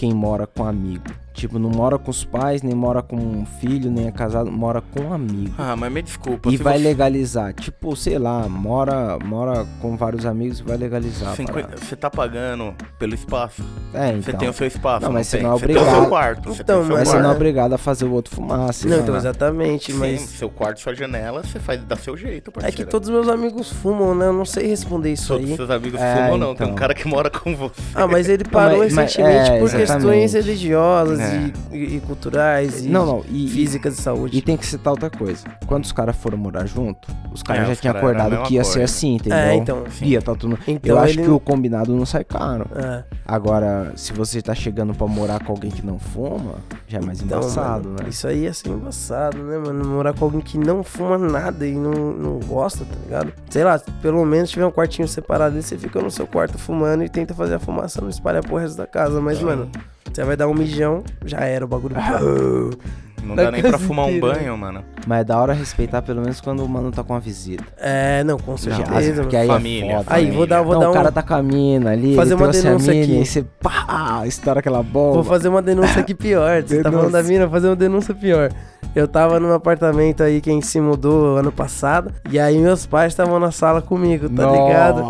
quem 0.00 0.14
mora 0.14 0.46
com 0.46 0.64
amigo? 0.64 1.19
Tipo, 1.32 1.58
não 1.60 1.70
mora 1.70 1.96
com 1.96 2.10
os 2.10 2.24
pais, 2.24 2.60
nem 2.60 2.74
mora 2.74 3.02
com 3.02 3.16
um 3.16 3.46
filho, 3.46 3.88
nem 3.90 4.08
é 4.08 4.10
casado, 4.10 4.50
mora 4.50 4.80
com 4.82 5.00
um 5.04 5.12
amigo. 5.12 5.54
Ah, 5.56 5.76
mas 5.76 5.90
me 5.92 6.02
desculpa. 6.02 6.50
E 6.50 6.56
vai 6.56 6.76
você- 6.76 6.84
legalizar. 6.84 7.54
Tipo, 7.54 7.94
sei 7.96 8.18
lá, 8.18 8.48
mora, 8.48 9.16
mora 9.24 9.64
com 9.80 9.96
vários 9.96 10.26
amigos 10.26 10.58
e 10.58 10.62
vai 10.64 10.76
legalizar. 10.76 11.36
parada. 11.36 11.76
Você 11.76 11.94
tá 11.96 12.10
pagando 12.10 12.74
pelo 12.98 13.14
espaço. 13.14 13.62
É, 13.94 14.08
então. 14.08 14.22
Você 14.22 14.32
tem 14.34 14.48
o 14.48 14.52
seu 14.52 14.66
espaço. 14.66 15.06
Não, 15.06 15.12
mas 15.12 15.28
você 15.28 15.38
não 15.38 15.54
é 15.54 15.58
Você 15.58 15.66
tem 15.68 15.76
o 15.76 15.78
seu 15.78 15.86
obrigado. 15.88 16.08
quarto. 16.08 16.48
Você 16.54 16.62
Então, 16.62 16.76
tem 16.76 16.84
o 16.84 16.86
seu 16.88 16.96
Mas 16.96 17.08
você 17.08 17.18
não 17.20 17.30
é 17.30 17.34
obrigado 17.34 17.72
a 17.74 17.78
fazer 17.78 18.04
o 18.06 18.12
outro 18.12 18.34
fumar, 18.34 18.72
sei 18.74 18.90
Não, 18.90 18.96
lá. 18.98 19.02
então, 19.04 19.16
exatamente, 19.16 19.92
Sim, 19.92 19.98
mas 19.98 20.20
seu 20.22 20.50
quarto, 20.50 20.80
sua 20.80 20.94
janela, 20.94 21.42
você 21.44 21.60
faz 21.60 21.80
da 21.84 21.96
seu 21.96 22.16
jeito, 22.16 22.50
é 22.50 22.52
parceiro. 22.54 22.76
que 22.76 22.84
todos 22.84 23.08
os 23.08 23.14
meus 23.14 23.28
amigos 23.28 23.72
fumam, 23.72 24.14
né? 24.14 24.26
Eu 24.26 24.32
não 24.32 24.44
sei 24.44 24.66
responder 24.66 25.12
isso 25.12 25.28
Todos 25.32 25.48
aí. 25.48 25.56
seus 25.56 25.70
amigos 25.70 26.00
É, 26.00 26.14
fumam, 26.16 26.38
não. 26.38 26.54
Tem 26.56 26.66
um 26.66 26.70
então. 26.70 26.74
cara 26.74 26.92
que 26.92 27.06
mora 27.06 27.30
com 27.30 27.54
você. 27.56 27.80
Ah, 27.94 28.06
mas 28.08 28.28
ele 28.28 28.44
parou 28.44 28.78
mas- 28.80 28.92
mas- 28.92 29.14
recentemente 29.14 29.50
é, 29.50 29.58
por 29.60 29.70
questões 29.70 29.80
exatamente. 29.90 30.32
religiosas 30.32 31.19
É. 31.20 31.36
É. 31.36 31.52
e, 31.72 31.76
e- 31.76 31.96
e 31.96 32.00
culturais 32.00 32.84
e 32.84 32.88
Não, 32.88 33.04
não. 33.06 33.24
E, 33.28 33.48
físicas 33.48 33.96
de 33.96 34.02
saúde. 34.02 34.36
E 34.36 34.42
tem 34.42 34.56
que 34.56 34.66
citar 34.66 34.92
outra 34.92 35.10
coisa. 35.10 35.44
Quando 35.66 35.84
os 35.84 35.92
caras 35.92 36.16
foram 36.16 36.38
morar 36.38 36.66
junto, 36.66 37.08
os 37.32 37.42
caras 37.42 37.64
É, 37.64 37.66
já 37.74 37.76
tinham 37.76 37.96
acordado 37.96 38.42
que 38.44 38.54
ia 38.54 38.64
ser 38.64 38.82
assim, 38.82 39.14
entendeu? 39.16 39.38
É, 39.38 39.54
então. 39.54 39.84
Ia, 40.02 40.20
tá 40.22 40.34
tudo... 40.34 40.58
Então 40.66 40.90
Eu 40.96 40.98
acho 40.98 41.14
ele- 41.14 41.22
que 41.24 41.30
o 41.30 41.38
combinado 41.40 41.94
não 41.94 42.06
sai 42.06 42.24
caro. 42.24 42.66
É. 42.74 43.04
Agora, 43.26 43.92
se 43.96 44.12
você 44.12 44.40
tá 44.42 44.54
chegando 44.54 44.94
pra 44.94 45.06
morar 45.06 45.42
com 45.44 45.52
alguém 45.52 45.70
que 45.70 45.84
não 45.84 45.98
fuma, 45.98 46.56
já 46.88 46.98
é 46.98 47.00
mais 47.00 47.20
Então, 47.20 47.38
embaçado, 47.38 47.88
mano, 47.90 48.02
né? 48.02 48.08
Isso 48.08 48.26
aí 48.26 48.40
ia 48.42 48.52
ser 48.52 48.68
embaçado, 48.70 49.38
né, 49.38 49.58
mano? 49.58 49.84
Morar 49.84 50.12
com 50.14 50.24
alguém 50.24 50.40
que 50.40 50.58
não 50.58 50.82
fuma 50.82 51.16
nada 51.18 51.66
e 51.66 51.74
não, 51.74 51.92
não 52.12 52.40
gosta, 52.40 52.84
tá 52.84 52.94
ligado? 53.04 53.32
Sei 53.48 53.62
lá, 53.64 53.78
pelo 54.02 54.24
menos 54.24 54.50
tiver 54.50 54.66
um 54.66 54.70
quartinho 54.72 55.06
separado 55.06 55.56
e 55.58 55.62
você 55.62 55.76
fica 55.78 56.00
no 56.00 56.10
seu 56.10 56.26
quarto 56.26 56.58
fumando 56.58 57.04
e 57.04 57.08
tenta 57.08 57.34
fazer 57.34 57.54
a 57.54 57.58
fumaça, 57.58 58.00
não 58.00 58.08
espalha 58.08 58.40
pro 58.42 58.56
resto 58.56 58.76
da 58.76 58.86
casa. 58.86 59.20
Mas, 59.20 59.40
mano, 59.40 59.68
você 60.12 60.24
vai 60.24 60.36
dar 60.36 60.48
um 60.48 60.54
mijão, 60.54 61.02
já 61.24 61.40
era 61.40 61.64
o 61.64 61.68
bagulho. 61.68 61.96
Não 63.22 63.36
dá 63.36 63.50
nem 63.50 63.62
pra 63.62 63.78
fumar 63.78 64.06
um 64.06 64.18
banho, 64.18 64.56
mano. 64.56 64.82
Mas 65.06 65.20
é 65.20 65.24
da 65.24 65.38
hora 65.38 65.52
respeitar 65.52 66.02
pelo 66.02 66.20
menos 66.22 66.40
quando 66.40 66.64
o 66.64 66.68
mano 66.68 66.90
tá 66.90 67.04
com 67.04 67.12
uma 67.12 67.20
visita. 67.20 67.64
É, 67.78 68.24
não, 68.24 68.38
com 68.38 68.56
certeza. 68.56 69.22
porque 69.22 69.36
mano. 69.36 69.52
aí 69.52 69.58
Família, 69.58 69.92
é 69.92 69.96
foda. 69.98 70.16
Aí, 70.16 70.30
vou 70.30 70.46
dar, 70.46 70.62
vou 70.62 70.74
não, 70.74 70.80
dar 70.80 70.88
o 70.88 70.90
um. 70.90 70.94
cara 70.94 71.12
tá 71.12 71.22
com 71.22 71.34
a 71.34 71.42
mina 71.42 71.90
ali, 71.90 72.16
Fazer 72.16 72.34
ele 72.34 72.42
uma 72.42 72.52
denúncia 72.52 72.92
mina, 72.92 73.04
aqui. 73.04 73.20
e 73.20 73.26
você, 73.26 73.44
pá, 73.60 74.22
estoura 74.26 74.60
aquela 74.60 74.82
bomba. 74.82 75.14
Vou 75.14 75.24
fazer 75.24 75.48
uma 75.48 75.62
denúncia 75.62 76.00
aqui 76.00 76.14
pior. 76.14 76.62
Você 76.62 76.82
tá 76.82 76.90
falando 76.90 77.12
da 77.12 77.22
mina, 77.22 77.46
vou 77.46 77.52
fazer 77.52 77.68
uma 77.68 77.76
denúncia 77.76 78.14
pior. 78.14 78.50
Eu 78.94 79.06
tava 79.06 79.38
num 79.38 79.52
apartamento 79.52 80.22
aí 80.22 80.40
que 80.40 80.50
a 80.50 80.52
gente 80.52 80.66
se 80.66 80.80
mudou 80.80 81.36
ano 81.36 81.52
passado. 81.52 82.12
E 82.30 82.38
aí 82.38 82.58
meus 82.58 82.86
pais 82.86 83.12
estavam 83.12 83.38
na 83.38 83.52
sala 83.52 83.80
comigo, 83.80 84.28
tá 84.28 84.50
ligado? 84.50 85.04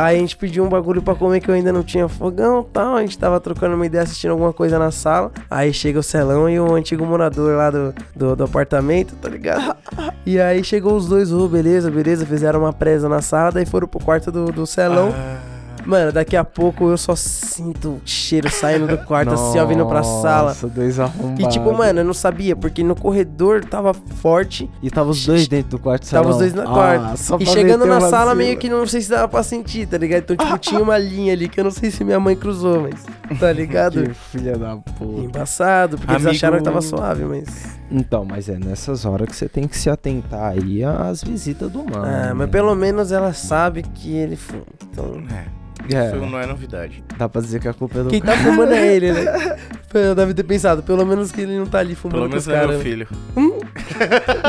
Aí 0.00 0.16
a 0.16 0.20
gente 0.20 0.34
pediu 0.34 0.64
um 0.64 0.68
bagulho 0.70 1.02
pra 1.02 1.14
comer 1.14 1.40
que 1.40 1.50
eu 1.50 1.54
ainda 1.54 1.70
não 1.70 1.82
tinha 1.82 2.08
fogão 2.08 2.64
tal. 2.64 2.96
A 2.96 3.02
gente 3.02 3.18
tava 3.18 3.38
trocando 3.38 3.74
uma 3.74 3.84
ideia, 3.84 4.02
assistindo 4.02 4.30
alguma 4.30 4.50
coisa 4.50 4.78
na 4.78 4.90
sala. 4.90 5.30
Aí 5.50 5.74
chega 5.74 5.98
o 5.98 6.02
Celão 6.02 6.48
e 6.48 6.58
o 6.58 6.74
antigo 6.74 7.04
morador 7.04 7.54
lá 7.54 7.70
do, 7.70 7.94
do, 8.16 8.34
do 8.34 8.44
apartamento, 8.44 9.14
tá 9.16 9.28
ligado? 9.28 9.76
E 10.26 10.38
aí 10.38 10.62
chegou 10.62 10.96
os 10.96 11.08
dois, 11.08 11.32
ô, 11.32 11.48
beleza, 11.48 11.90
beleza. 11.90 12.24
Fizeram 12.24 12.60
uma 12.60 12.72
presa 12.72 13.08
na 13.08 13.20
sala, 13.20 13.50
daí 13.50 13.66
foram 13.66 13.88
pro 13.88 13.98
quarto 13.98 14.30
do, 14.30 14.52
do 14.52 14.66
Celão. 14.66 15.12
Mano, 15.86 16.12
daqui 16.12 16.36
a 16.36 16.44
pouco 16.44 16.88
eu 16.90 16.96
só 16.98 17.16
sinto 17.16 17.88
o 17.90 18.00
cheiro 18.04 18.50
saindo 18.50 18.86
do 18.86 18.98
quarto, 18.98 19.32
assim, 19.32 19.58
ó, 19.58 19.64
vindo 19.66 19.84
pra 19.86 20.02
sala. 20.02 20.48
Nossa, 20.48 20.68
dois 20.68 21.00
arrombados. 21.00 21.44
E 21.44 21.48
tipo, 21.48 21.72
mano, 21.72 22.00
eu 22.00 22.04
não 22.04 22.12
sabia, 22.14 22.54
porque 22.54 22.82
no 22.84 22.94
corredor 22.94 23.64
tava 23.64 23.94
forte. 23.94 24.70
E 24.82 24.90
tava 24.90 25.10
os 25.10 25.24
dois 25.26 25.48
dentro 25.48 25.70
do 25.70 25.78
quarto 25.78 26.08
Tava 26.08 26.28
os 26.28 26.36
dois 26.38 26.52
na 26.54 26.62
Ah, 26.64 26.66
quarto. 26.66 27.16
só 27.18 27.36
E 27.40 27.46
chegando 27.46 27.86
na 27.86 28.00
sala, 28.00 28.30
cima. 28.32 28.34
meio 28.36 28.56
que 28.58 28.68
não 28.68 28.86
sei 28.86 29.00
se 29.00 29.10
dava 29.10 29.26
pra 29.28 29.42
sentir, 29.42 29.86
tá 29.86 29.96
ligado? 29.98 30.22
Então, 30.22 30.36
tipo, 30.36 30.58
tinha 30.58 30.80
uma 30.80 30.98
linha 30.98 31.32
ali 31.32 31.48
que 31.48 31.58
eu 31.58 31.64
não 31.64 31.70
sei 31.70 31.90
se 31.90 32.04
minha 32.04 32.20
mãe 32.20 32.36
cruzou, 32.36 32.82
mas. 32.82 33.04
Tá 33.38 33.50
ligado? 33.52 34.02
Que 34.02 34.14
filha 34.14 34.56
da 34.58 34.76
puta. 34.76 35.20
Embaçado, 35.22 35.96
porque 35.96 36.12
eles 36.12 36.22
Amigo- 36.26 36.36
acharam 36.36 36.58
que 36.58 36.64
tava 36.64 36.80
suave, 36.82 37.24
mas. 37.24 37.80
Então, 37.90 38.24
mas 38.24 38.48
é 38.48 38.56
nessas 38.56 39.04
horas 39.04 39.28
que 39.28 39.34
você 39.34 39.48
tem 39.48 39.66
que 39.66 39.76
se 39.76 39.90
atentar 39.90 40.52
aí 40.52 40.84
às 40.84 41.24
visitas 41.24 41.70
do 41.70 41.78
mano. 41.78 42.04
Ah, 42.04 42.28
mas 42.34 42.38
né? 42.38 42.46
pelo 42.46 42.74
menos 42.76 43.10
ela 43.10 43.32
sabe 43.32 43.82
que 43.82 44.12
ele 44.14 44.36
fuma. 44.36 44.62
Então. 44.92 45.20
É, 45.30 45.44
É, 45.94 46.06
isso 46.08 46.16
não 46.16 46.38
é 46.38 46.46
novidade. 46.46 47.02
dá 47.18 47.28
pra 47.28 47.40
dizer 47.40 47.60
que 47.60 47.68
a 47.68 47.72
culpa 47.74 47.98
é 48.00 48.02
do 48.04 48.10
Quem 48.10 48.20
tá 48.20 48.36
fumando 48.36 48.72
é 48.72 48.94
ele, 48.94 49.12
né? 49.12 49.24
Eu 49.92 50.14
deve 50.14 50.32
ter 50.34 50.44
pensado, 50.44 50.82
pelo 50.84 51.04
menos 51.04 51.32
que 51.32 51.40
ele 51.40 51.58
não 51.58 51.66
tá 51.66 51.78
ali 51.80 51.94
fumando 51.96 52.14
Pelo 52.14 52.24
com 52.26 52.30
menos 52.30 52.48
é 52.48 52.52
caras. 52.52 52.70
meu 52.70 52.80
filho. 52.80 53.08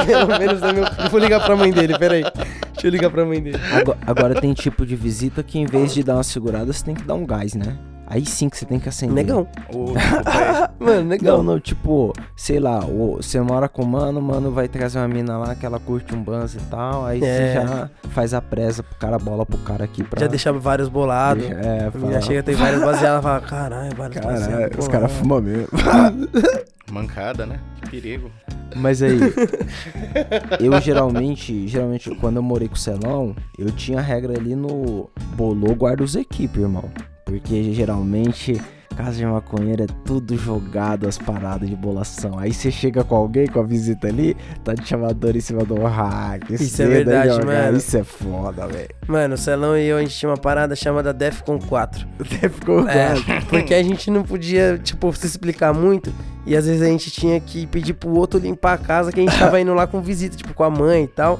Pelo 0.06 0.40
menos 0.40 0.62
é 0.62 0.74
meu 0.74 0.86
filho. 0.86 1.10
Vou 1.10 1.20
ligar 1.20 1.44
pra 1.44 1.56
mãe 1.56 1.72
dele, 1.72 1.98
peraí. 1.98 2.22
Deixa 2.24 2.88
eu 2.88 2.92
ligar 2.92 3.10
pra 3.10 3.26
mãe 3.26 3.42
dele. 3.42 3.58
Agora, 3.74 3.98
agora 4.06 4.42
tem 4.42 4.54
tipo 4.54 4.86
de 4.86 4.96
visita 4.96 5.42
que 5.42 5.58
em 5.58 5.66
vez 5.66 5.94
de 5.94 6.04
dar 6.04 6.16
uma 6.16 6.24
segurada, 6.24 6.72
você 6.72 6.84
tem 6.86 6.94
que 6.96 7.04
dar 7.04 7.16
um 7.16 7.26
gás, 7.26 7.54
né? 7.56 7.76
Aí 8.14 8.26
sim 8.26 8.50
que 8.50 8.58
você 8.58 8.66
tem 8.66 8.78
que 8.78 8.90
acender. 8.90 9.16
Negão. 9.16 9.48
Desculpa 9.56 9.94
Mano, 10.78 10.96
Não, 11.02 11.04
negão. 11.06 11.42
não, 11.44 11.60
tipo, 11.62 12.12
sei 12.36 12.60
lá, 12.60 12.84
o- 12.84 13.16
você 13.22 13.40
mora 13.40 13.70
com 13.70 13.84
o 13.84 13.88
mano, 13.88 14.20
o 14.20 14.22
mano 14.22 14.52
vai 14.52 14.68
trazer 14.68 15.00
uma 15.00 15.08
mina 15.08 15.38
lá 15.38 15.56
que 15.56 15.66
ela 15.66 15.80
curte 15.80 16.14
um 16.14 16.22
banzo 16.22 16.58
e 16.58 16.62
tal, 16.70 17.06
aí 17.06 17.24
É. 17.24 17.24
você 17.24 17.54
já 17.54 17.90
faz 18.10 18.34
a 18.34 18.42
presa 18.42 18.84
pro 18.84 18.96
cara, 18.98 19.18
bola 19.18 19.46
pro 19.46 19.58
cara 19.60 19.86
aqui 19.86 20.04
pra... 20.04 20.20
Já 20.20 20.28
deixava 20.28 20.60
vários 20.60 20.90
bolados. 20.90 21.46
É, 21.46 21.86
A 21.88 21.92
fala, 21.92 22.04
menina 22.04 22.22
chega, 22.22 22.44
tem 22.44 22.54
vários 22.56 22.82
baseados 22.84 23.20
e 23.20 23.24
fala, 23.24 23.40
caralho, 23.42 23.96
vários 23.96 24.20
Caralho, 24.22 24.40
baseados. 24.42 24.78
os 24.80 24.86
pô, 24.88 24.92
caras 24.92 25.06
ah." 25.12 25.14
fumam 25.16 25.42
mesmo. 25.42 25.68
Mancada, 26.92 27.46
né? 27.46 27.60
Que 27.82 27.90
perigo. 27.92 28.30
Mas 28.76 29.02
aí, 29.02 29.18
eu 30.60 30.80
geralmente, 30.82 31.66
geralmente, 31.68 32.14
quando 32.16 32.38
eu 32.38 32.44
morei 32.44 32.68
com 32.68 32.76
o 32.76 32.78
Celão, 32.78 33.34
eu 33.58 33.72
tinha 33.72 34.02
regra 34.02 34.34
ali 34.38 34.56
no 34.56 35.10
bolou, 35.36 35.74
guarda 35.76 36.04
os 36.04 36.16
equipes, 36.16 36.62
irmão. 36.62 36.86
Porque 37.32 37.72
geralmente, 37.72 38.62
casa 38.98 39.18
de 39.18 39.26
maconheiro 39.26 39.84
é 39.84 39.88
tudo 40.04 40.38
jogado 40.38 41.08
as 41.08 41.18
paradas 41.18 41.70
de 41.70 41.76
bolação. 41.78 42.38
Aí 42.38 42.54
você 42.54 42.70
chega 42.70 43.06
com 43.06 43.16
alguém, 43.16 43.48
com 43.48 43.62
a 43.62 43.64
visita 43.64 44.08
ali, 44.08 44.36
tá 44.66 44.74
de 44.74 44.86
chamador 44.86 45.34
em 45.38 45.40
cima 45.40 45.64
do 45.64 45.76
hack. 45.82 46.50
Isso 46.50 46.82
é 46.82 46.88
verdade, 46.88 47.30
jogar, 47.30 47.46
mano. 47.46 47.78
Isso 47.78 47.98
é 47.98 48.04
foda, 48.04 48.68
velho. 48.68 48.90
Mano, 49.08 49.36
o 49.36 49.38
Celão 49.38 49.78
e 49.78 49.86
eu, 49.86 49.98
a 49.98 50.02
gente 50.02 50.14
tinha 50.14 50.30
uma 50.30 50.38
parada 50.38 50.76
chamada 50.76 51.14
Defcon 51.14 51.58
4. 51.58 52.06
Até 52.20 52.50
ficou 52.50 52.88
É, 52.90 53.14
porque 53.50 53.74
a 53.74 53.82
gente 53.82 54.12
não 54.12 54.24
podia, 54.24 54.78
tipo, 54.78 55.12
se 55.14 55.26
explicar 55.26 55.74
muito. 55.74 56.14
E 56.46 56.56
às 56.56 56.66
vezes 56.66 56.82
a 56.82 56.86
gente 56.86 57.12
tinha 57.12 57.40
que 57.40 57.68
pedir 57.68 57.94
pro 57.94 58.10
outro 58.12 58.40
limpar 58.40 58.74
a 58.74 58.78
casa, 58.78 59.12
que 59.12 59.20
a 59.20 59.24
gente 59.24 59.38
tava 59.38 59.60
indo 59.62 59.74
lá 59.74 59.86
com 59.86 60.02
visita, 60.02 60.36
tipo, 60.36 60.54
com 60.54 60.64
a 60.64 60.70
mãe 60.70 61.04
e 61.04 61.08
tal. 61.08 61.40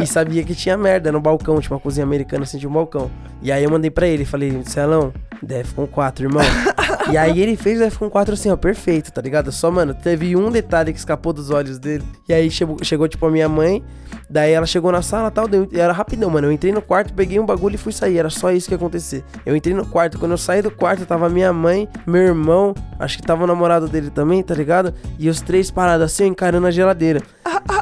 E 0.00 0.06
sabia 0.06 0.44
que 0.44 0.54
tinha 0.54 0.76
merda 0.76 1.10
no 1.10 1.20
balcão, 1.20 1.60
tipo, 1.60 1.74
uma 1.74 1.80
cozinha 1.80 2.04
americana 2.04 2.44
assim, 2.44 2.58
tinha 2.58 2.70
um 2.70 2.72
balcão. 2.72 3.10
E 3.42 3.50
aí 3.50 3.64
eu 3.64 3.70
mandei 3.70 3.90
pra 3.90 4.06
ele, 4.06 4.24
falei, 4.24 4.62
Celão, 4.64 5.12
Defcon 5.42 5.86
4, 5.86 6.26
irmão. 6.26 6.42
e 7.12 7.16
aí 7.18 7.40
ele 7.40 7.56
fez 7.56 7.78
o 7.78 7.84
Defcon 7.84 8.08
4 8.10 8.34
assim, 8.34 8.50
ó, 8.50 8.56
perfeito, 8.56 9.12
tá 9.12 9.20
ligado? 9.20 9.50
Só, 9.52 9.70
mano, 9.70 9.94
teve 9.94 10.34
um 10.36 10.50
detalhe 10.50 10.92
que 10.92 10.98
escapou 10.98 11.32
dos 11.32 11.50
olhos 11.50 11.78
dele. 11.78 12.04
E 12.28 12.32
aí 12.32 12.50
chegou, 12.50 12.76
chegou 12.82 13.06
tipo, 13.08 13.26
a 13.26 13.30
minha 13.30 13.48
mãe. 13.48 13.82
Daí 14.30 14.52
ela 14.52 14.64
chegou 14.66 14.90
na 14.90 15.02
sala 15.02 15.28
e 15.28 15.30
tal, 15.30 15.46
deu- 15.46 15.68
era 15.72 15.92
rapidão, 15.92 16.30
mano. 16.30 16.46
Eu 16.48 16.52
entrei 16.52 16.72
no 16.72 16.80
quarto, 16.80 17.12
peguei 17.12 17.38
um 17.38 17.44
bagulho 17.46 17.74
e 17.74 17.78
fui 17.78 17.92
sair. 17.92 18.18
Era 18.18 18.30
só 18.30 18.50
isso 18.50 18.66
que 18.68 18.74
ia 18.74 18.76
acontecer. 18.76 19.22
Eu 19.44 19.54
entrei 19.54 19.74
no 19.74 19.84
quarto, 19.86 20.18
quando 20.18 20.32
eu 20.32 20.38
saí 20.38 20.62
do 20.62 20.70
quarto, 20.70 21.04
tava 21.04 21.28
minha 21.28 21.52
mãe, 21.52 21.88
meu 22.06 22.22
irmão, 22.22 22.74
acho 22.98 23.18
que 23.18 23.22
tava 23.22 23.44
o 23.44 23.46
namorado 23.46 23.86
dele 23.88 24.10
também, 24.10 24.42
tá 24.42 24.54
ligado? 24.54 24.94
E 25.18 25.28
os 25.28 25.40
três 25.40 25.70
parados 25.70 26.04
assim, 26.06 26.26
encarando 26.26 26.66
a 26.66 26.70
geladeira. 26.70 27.20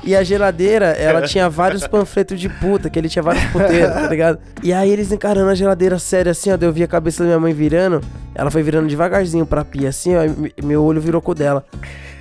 E 0.05 0.17
a 0.17 0.23
geladeira, 0.23 0.87
ela 0.87 1.23
tinha 1.29 1.49
vários 1.49 1.87
panfletos 1.87 2.41
de 2.41 2.49
puta, 2.49 2.91
que 2.91 2.99
ele 2.99 3.09
tinha 3.09 3.23
vários 3.23 3.45
puteiros, 3.47 3.93
tá 3.95 4.09
ligado? 4.09 4.39
E 4.63 4.73
aí 4.73 4.91
eles 4.91 5.13
encarando 5.13 5.49
a 5.51 5.55
geladeira 5.55 5.99
sério 5.99 6.31
assim, 6.33 6.51
ó, 6.51 6.57
daí 6.57 6.69
eu 6.69 6.73
vi 6.73 6.83
a 6.83 6.89
cabeça 6.89 7.23
da 7.23 7.27
minha 7.29 7.41
mãe 7.41 7.53
virando, 7.53 8.01
ela 8.35 8.51
foi 8.51 8.63
virando 8.63 8.89
devagarzinho 9.13 9.45
pra 9.47 9.65
pia 9.65 9.91
assim, 9.91 10.17
ó, 10.17 10.25
e 10.25 10.29
me- 10.31 10.53
meu 10.63 10.83
olho 10.83 11.01
virou 11.01 11.21
com 11.21 11.33
o 11.33 11.35
dela. 11.35 11.65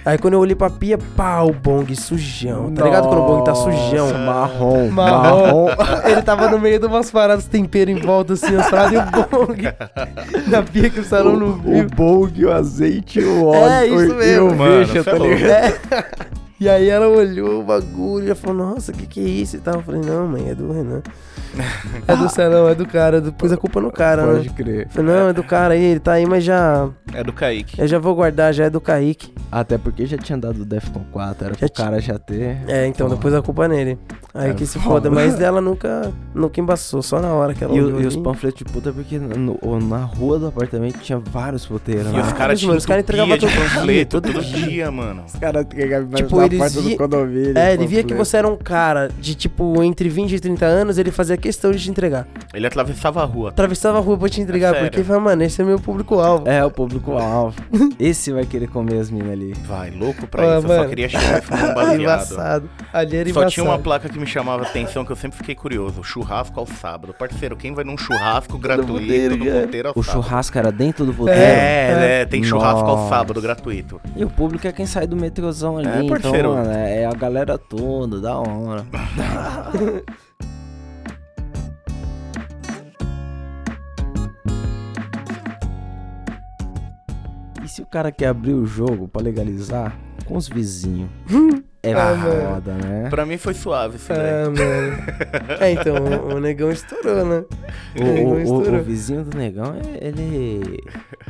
Aí 0.04 0.18
quando 0.18 0.34
eu 0.34 0.40
olhei 0.40 0.56
pra 0.56 0.68
pia, 0.70 0.98
pá, 0.98 1.42
o 1.42 1.54
bong 1.54 1.96
sujão, 1.96 2.72
tá 2.74 2.84
ligado? 2.86 3.08
Quando 3.08 3.22
o 3.22 3.26
bong 3.28 3.44
tá 3.46 3.54
sujão. 3.54 4.08
Nossa, 4.08 4.18
Marrom, 4.18 4.90
Marrom. 4.90 5.66
marrom. 5.68 5.68
Ele 6.10 6.22
tava 6.24 6.50
no 6.50 6.58
meio 6.60 6.80
de 6.80 6.88
umas 6.88 7.12
paradas 7.12 7.46
tempero 7.46 7.92
em 7.92 8.00
volta, 8.00 8.34
assim, 8.34 8.56
as 8.56 8.68
paradas 8.70 8.94
e 8.94 8.98
o 8.98 9.28
bong 9.30 9.64
na 10.48 10.64
pia 10.64 10.90
que 10.90 11.00
o 11.00 11.04
salão 11.04 11.38
não 11.38 11.50
O 11.50 11.54
viu. 11.54 11.88
bong, 11.96 12.46
o 12.46 12.52
azeite, 12.52 13.20
o 13.20 13.46
óleo. 13.46 13.64
É, 13.72 13.86
isso 13.88 14.12
o- 14.14 14.16
mesmo. 14.16 14.50
E 14.50 14.54
o 14.54 14.56
Mano, 14.56 14.86
cê 14.88 15.04
tá 15.04 15.12
é 15.12 15.20
ligado? 15.20 15.52
É. 15.52 16.06
E 16.60 16.70
aí 16.70 16.90
ela 16.90 17.08
olhou 17.08 17.60
o 17.62 17.64
bagulho 17.64 18.32
e 18.32 18.36
falou, 18.36 18.68
nossa, 18.70 18.92
o 18.92 18.96
que 18.96 19.06
que 19.08 19.20
é 19.20 19.24
isso 19.24 19.56
e 19.56 19.60
tal. 19.60 19.76
Eu 19.76 19.82
falei, 19.84 20.02
não, 20.02 20.28
mãe, 20.28 20.50
é 20.50 20.56
do 20.56 20.72
Renan. 20.72 21.02
É 22.08 22.16
do 22.16 22.30
Celão, 22.30 22.68
é 22.70 22.76
do 22.76 22.86
cara. 22.86 23.22
Pus 23.22 23.52
a 23.52 23.58
culpa 23.58 23.80
no 23.82 23.92
cara, 23.92 24.24
Pode 24.26 24.48
né? 24.50 24.54
crer. 24.56 24.82
Eu 24.86 24.90
falei, 24.90 25.14
não, 25.16 25.30
é 25.30 25.34
do 25.34 25.44
cara 25.44 25.74
aí, 25.74 25.84
ele 25.84 26.00
tá 26.00 26.14
aí, 26.14 26.26
mas 26.26 26.44
já. 26.44 26.90
É 27.14 27.24
do 27.24 27.34
Kaique. 27.34 27.80
Eu 27.80 27.88
já 27.88 28.00
vou 28.00 28.16
guardar, 28.16 28.54
já 28.54 28.66
é 28.66 28.70
do 28.70 28.80
Kaique. 28.80 29.34
Até 29.52 29.78
porque 29.78 30.06
já 30.06 30.18
tinha 30.18 30.38
dado 30.38 30.62
o 30.62 30.66
Defcon 30.66 31.04
4, 31.12 31.46
era 31.48 31.54
Já 31.56 31.68
pro 31.68 31.72
cara 31.84 32.00
já 32.00 32.18
ter. 32.18 32.58
É, 32.68 32.88
então 32.88 33.08
Porra. 33.08 33.18
depois 33.18 33.34
a 33.34 33.42
culpa 33.42 33.66
é 33.66 33.68
nele. 33.68 33.98
Aí 34.34 34.52
É 34.52 34.54
que 34.54 34.66
se 34.66 34.80
foda. 34.80 35.10
foda, 35.10 35.12
mas 35.12 35.36
dela 35.36 35.60
nunca, 35.60 36.10
nunca 36.34 36.62
embaçou, 36.62 37.02
só 37.02 37.20
na 37.20 37.34
hora 37.34 37.54
que 37.54 37.62
ela 37.66 37.76
E, 37.76 37.82
o- 37.82 38.00
e 38.02 38.06
os 38.06 38.16
panfletos 38.16 38.60
de 38.60 38.64
puta, 38.66 38.94
porque 38.94 39.20
no- 39.20 39.60
na 39.82 39.98
rua 40.06 40.40
do 40.40 40.48
apartamento 40.48 41.00
tinha 41.00 41.20
vários 41.20 41.66
puteiros. 41.66 42.08
E 42.14 42.16
lá. 42.16 42.22
os 42.28 42.32
caras 42.34 42.58
tinham 42.60 42.78
caras 42.80 43.04
entregavam 43.04 43.38
todo 43.38 43.50
dia, 43.50 43.60
panfleto 43.60 44.22
todo 44.22 44.42
dia. 44.42 44.90
mano. 44.92 45.24
Os 45.28 45.36
caras 45.36 45.64
entregavam 45.66 46.10
Tipo, 46.12 46.42
eles 46.44 46.58
porta 46.60 46.80
vi- 46.82 46.90
do 46.92 46.98
condomínio. 46.98 47.58
É, 47.58 47.74
ele 47.74 47.86
via 47.88 48.04
que 48.06 48.14
você 48.14 48.38
era 48.38 48.48
um 48.48 48.56
cara 48.56 49.10
de 49.20 49.36
tipo 49.36 49.84
entre 49.84 50.08
20 50.08 50.32
e 50.34 50.40
30 50.40 50.66
anos, 50.66 50.98
ele 50.98 51.12
fazia 51.12 51.36
questão 51.42 51.72
de 51.72 51.80
te 51.80 51.90
entregar. 51.90 52.28
Ele 52.54 52.66
atravessava 52.68 53.22
a 53.22 53.26
rua. 53.26 53.50
Atravessava 53.50 53.98
a 53.98 54.02
rua 54.02 54.18
pra 54.18 54.30
te 54.30 54.40
entregar, 54.42 54.74
É 54.76 54.82
porque 54.84 55.04
fala, 55.04 55.20
mano, 55.20 55.44
esse 55.44 55.62
é 55.62 55.66
meu 55.66 55.80
público-alvo. 55.80 56.48
É, 56.48 56.64
o 56.64 56.72
público-alvo. 56.72 57.56
Esse 58.00 58.32
vai 58.32 58.46
querer 58.46 58.68
comer 58.68 59.00
as 59.00 59.10
minas 59.10 59.32
ali. 59.32 59.54
Vai, 59.66 59.90
louco 59.92 60.28
pra 60.28 60.44
Ah, 60.44 60.58
isso. 60.58 60.68
Eu 60.68 60.70
só 60.70 60.78
mano. 60.78 60.90
queria 60.90 61.10
chegar 61.10 61.42
e 61.42 61.54
um 61.54 61.74
baseado. 61.76 62.02
Embaçado. 62.02 62.70
Ali 62.94 63.16
era 63.18 63.26
Só 63.26 63.32
embaçado. 63.32 63.52
tinha 63.52 63.64
uma 63.64 63.80
placa 63.80 64.10
que 64.10 64.20
me 64.20 64.26
chamava 64.28 64.64
a 64.64 64.68
atenção 64.68 65.04
que 65.06 65.12
eu 65.12 65.16
sempre 65.16 65.38
fiquei 65.38 65.56
curioso. 65.56 66.04
Churrasco 66.04 66.60
ao 66.60 66.66
sábado. 66.68 67.14
Parceiro, 67.18 67.56
quem 67.56 67.74
vai 67.74 67.84
num 67.84 67.98
churrasco 67.98 68.58
gratuito 68.58 68.94
puteiro, 68.94 69.38
do 69.38 69.46
cara. 69.46 69.62
puteiro 69.62 69.88
ao 69.90 69.94
O 69.98 70.04
sábado? 70.04 70.24
churrasco 70.24 70.58
era 70.58 70.72
dentro 70.72 71.06
do 71.06 71.14
puteiro. 71.14 71.40
É, 71.42 72.22
é, 72.22 72.26
tem 72.26 72.44
churrasco 72.44 72.88
ao 72.88 72.98
Nossa. 72.98 73.10
sábado 73.10 73.42
gratuito. 73.42 74.00
E 74.16 74.24
o 74.24 74.30
público 74.30 74.68
é 74.68 74.72
quem 74.72 74.86
sai 74.86 75.08
do 75.08 75.16
metrôzão 75.16 75.78
ali. 75.78 75.88
É, 75.88 76.04
então, 76.04 76.08
parceiro. 76.20 76.54
mano, 76.54 76.72
é 76.72 77.06
a 77.06 77.14
galera 77.14 77.58
toda, 77.58 78.20
da 78.20 78.38
hora. 78.38 78.86
se 87.72 87.76
se 87.78 87.82
o 87.82 87.86
cara 87.86 88.12
quer 88.12 88.28
abrir 88.28 88.54
o 88.54 88.66
jogo 88.66 89.08
pra 89.08 89.22
legalizar 89.22 89.96
com 90.26 90.36
os 90.38 90.48
vizinhos, 90.48 91.10
é 91.84 91.94
Ah, 91.94 92.14
mano. 92.16 92.42
foda, 92.54 92.74
né? 92.74 93.10
Pra 93.10 93.26
mim 93.26 93.38
foi 93.38 93.54
suave 93.54 93.96
isso 93.98 94.10
daí. 94.10 94.20
Ah, 94.20 94.50
mano. 94.50 95.22
É, 95.60 95.72
então, 95.72 95.96
o, 95.96 96.36
o 96.36 96.40
negão 96.40 96.72
estourou, 96.72 97.26
né? 97.26 97.44
O, 98.00 98.04
negão 98.04 98.32
o- 98.32 98.36
o- 98.36 98.40
estourou. 98.42 98.80
o 98.80 98.84
vizinho 98.84 99.24
do 99.24 99.38
negão, 99.38 99.74
é- 99.76 100.08
ele. 100.08 100.78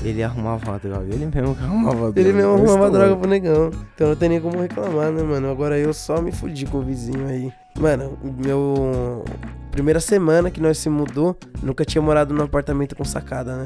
Ele 0.03 0.23
arrumava 0.23 0.71
uma 0.71 0.79
droga. 0.79 1.05
Ele 1.13 1.25
mesmo 1.33 1.55
que 1.55 1.63
arrumava 1.63 1.95
droga. 1.97 2.19
Ele 2.19 2.33
mesmo 2.33 2.49
arrumava 2.53 2.73
Estourou. 2.73 2.91
droga 2.91 3.15
pro 3.17 3.29
negão. 3.29 3.71
Então 3.95 4.09
não 4.09 4.15
tem 4.15 4.29
nem 4.29 4.41
como 4.41 4.59
reclamar, 4.59 5.11
né, 5.11 5.21
mano? 5.23 5.49
Agora 5.49 5.77
eu 5.77 5.93
só 5.93 6.21
me 6.21 6.31
fudi 6.31 6.65
com 6.65 6.79
o 6.79 6.81
vizinho 6.81 7.27
aí. 7.27 7.51
Mano, 7.79 8.17
meu. 8.43 9.23
Primeira 9.71 10.01
semana 10.01 10.51
que 10.51 10.59
nós 10.59 10.77
se 10.77 10.89
mudou, 10.89 11.37
nunca 11.63 11.85
tinha 11.85 12.01
morado 12.01 12.33
num 12.33 12.43
apartamento 12.43 12.93
com 12.93 13.05
sacada, 13.05 13.55
né? 13.55 13.65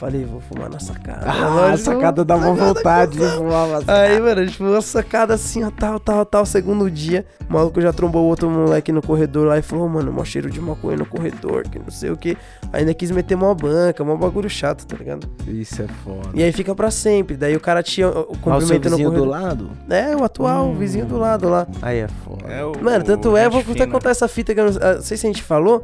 Falei, 0.00 0.24
vou 0.24 0.40
fumar 0.40 0.70
na 0.70 0.80
sacada. 0.80 1.26
Ah, 1.26 1.72
a 1.72 1.76
sacada 1.76 2.24
dava 2.24 2.44
sacada 2.54 2.64
vontade 2.72 3.18
de 3.18 3.28
fumar 3.36 3.68
uma 3.68 3.82
Aí, 3.86 4.18
mano, 4.18 4.40
a 4.40 4.46
gente 4.46 4.56
foi 4.56 4.66
uma 4.70 4.80
sacada 4.80 5.34
assim, 5.34 5.62
ó, 5.62 5.70
tal, 5.70 6.00
tal, 6.00 6.24
tal. 6.24 6.46
Segundo 6.46 6.90
dia, 6.90 7.26
o 7.46 7.52
maluco 7.52 7.82
já 7.82 7.92
trombou 7.92 8.24
outro 8.24 8.48
moleque 8.48 8.92
no 8.92 9.02
corredor 9.02 9.48
lá 9.48 9.58
e 9.58 9.62
falou, 9.62 9.86
mano, 9.90 10.10
mó 10.10 10.24
cheiro 10.24 10.48
de 10.48 10.58
maconha 10.58 10.96
no 10.96 11.04
corredor, 11.04 11.64
que 11.64 11.78
não 11.78 11.90
sei 11.90 12.08
o 12.10 12.16
que. 12.16 12.34
Ainda 12.72 12.94
quis 12.94 13.10
meter 13.10 13.36
mó 13.36 13.52
banca, 13.52 14.02
mó 14.02 14.16
bagulho 14.16 14.48
chato, 14.48 14.86
tá 14.86 14.96
ligado? 14.96 15.28
Isso 15.46 15.82
é 15.82 15.86
foda. 16.02 16.30
E 16.32 16.42
aí 16.42 16.50
fica 16.50 16.74
pra 16.74 16.90
sempre. 16.90 17.36
Daí 17.36 17.54
o 17.54 17.60
cara 17.60 17.82
tinha 17.82 18.08
o 18.08 18.24
cumprimento 18.38 18.88
no 18.88 18.96
vizinho 18.96 19.10
do 19.10 19.16
corredor. 19.20 19.28
lado? 19.28 19.70
É, 19.90 20.16
o 20.16 20.24
atual, 20.24 20.70
o 20.70 20.74
vizinho 20.76 21.04
do 21.04 21.18
lado 21.18 21.46
lá. 21.46 21.66
Aí 21.82 21.98
é 21.98 22.08
foda. 22.24 22.46
É 22.50 22.64
o- 22.64 22.72
Mano, 22.82 23.04
tanto 23.04 23.32
o 23.32 23.36
é, 23.36 23.50
vou 23.50 23.60
até 23.60 23.86
contar 23.86 24.08
essa 24.08 24.26
fita 24.26 24.54
que 24.54 24.60
eu 24.60 24.72
não, 24.72 24.80
ah, 24.80 24.94
não 24.94 25.02
sei 25.02 25.18
se 25.18 25.26
a 25.26 25.28
gente 25.30 25.42
falou, 25.42 25.82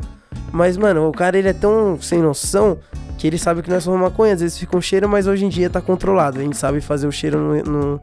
mas, 0.53 0.77
mano, 0.77 1.09
o 1.09 1.13
cara 1.13 1.39
ele 1.39 1.49
é 1.49 1.53
tão 1.53 1.99
sem 2.01 2.21
noção 2.21 2.79
que 3.19 3.27
ele 3.27 3.39
sabe 3.39 3.63
que 3.63 3.71
nós 3.71 3.83
somos 3.85 4.01
maconha. 4.01 4.35
Às 4.35 4.41
vezes 4.41 4.59
fica 4.59 4.77
um 4.77 4.81
cheiro, 4.81 5.09
mas 5.09 5.27
hoje 5.27 5.45
em 5.45 5.49
dia 5.49 5.69
tá 5.71 5.81
controlado. 5.81 6.39
A 6.39 6.43
gente 6.43 6.57
sabe 6.57 6.81
fazer 6.81 7.07
o 7.07 7.13
cheiro 7.13 7.39
não, 7.39 7.63
não, 7.73 8.01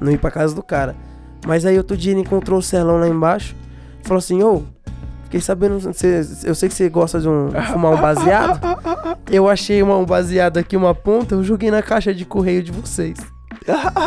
não 0.00 0.12
ir 0.12 0.18
pra 0.18 0.30
casa 0.30 0.54
do 0.54 0.62
cara. 0.62 0.94
Mas 1.46 1.64
aí 1.64 1.76
outro 1.76 1.96
dia 1.96 2.12
ele 2.12 2.20
encontrou 2.20 2.58
o 2.58 2.62
celão 2.62 2.98
lá 2.98 3.08
embaixo, 3.08 3.54
falou 4.02 4.18
assim: 4.18 4.42
Ô, 4.42 4.62
fiquei 5.24 5.40
sabendo, 5.40 5.92
cê- 5.94 6.22
eu 6.44 6.54
sei 6.54 6.68
que 6.68 6.74
você 6.74 6.88
gosta 6.88 7.20
de 7.20 7.28
um, 7.28 7.50
fumar 7.72 7.92
um 7.92 8.00
baseado. 8.00 8.60
Eu 9.30 9.48
achei 9.48 9.82
uma, 9.82 9.96
um 9.96 10.04
baseado 10.04 10.58
aqui, 10.58 10.76
uma 10.76 10.94
ponta, 10.94 11.34
eu 11.34 11.44
joguei 11.44 11.70
na 11.70 11.82
caixa 11.82 12.12
de 12.14 12.24
correio 12.24 12.62
de 12.62 12.72
vocês. 12.72 13.18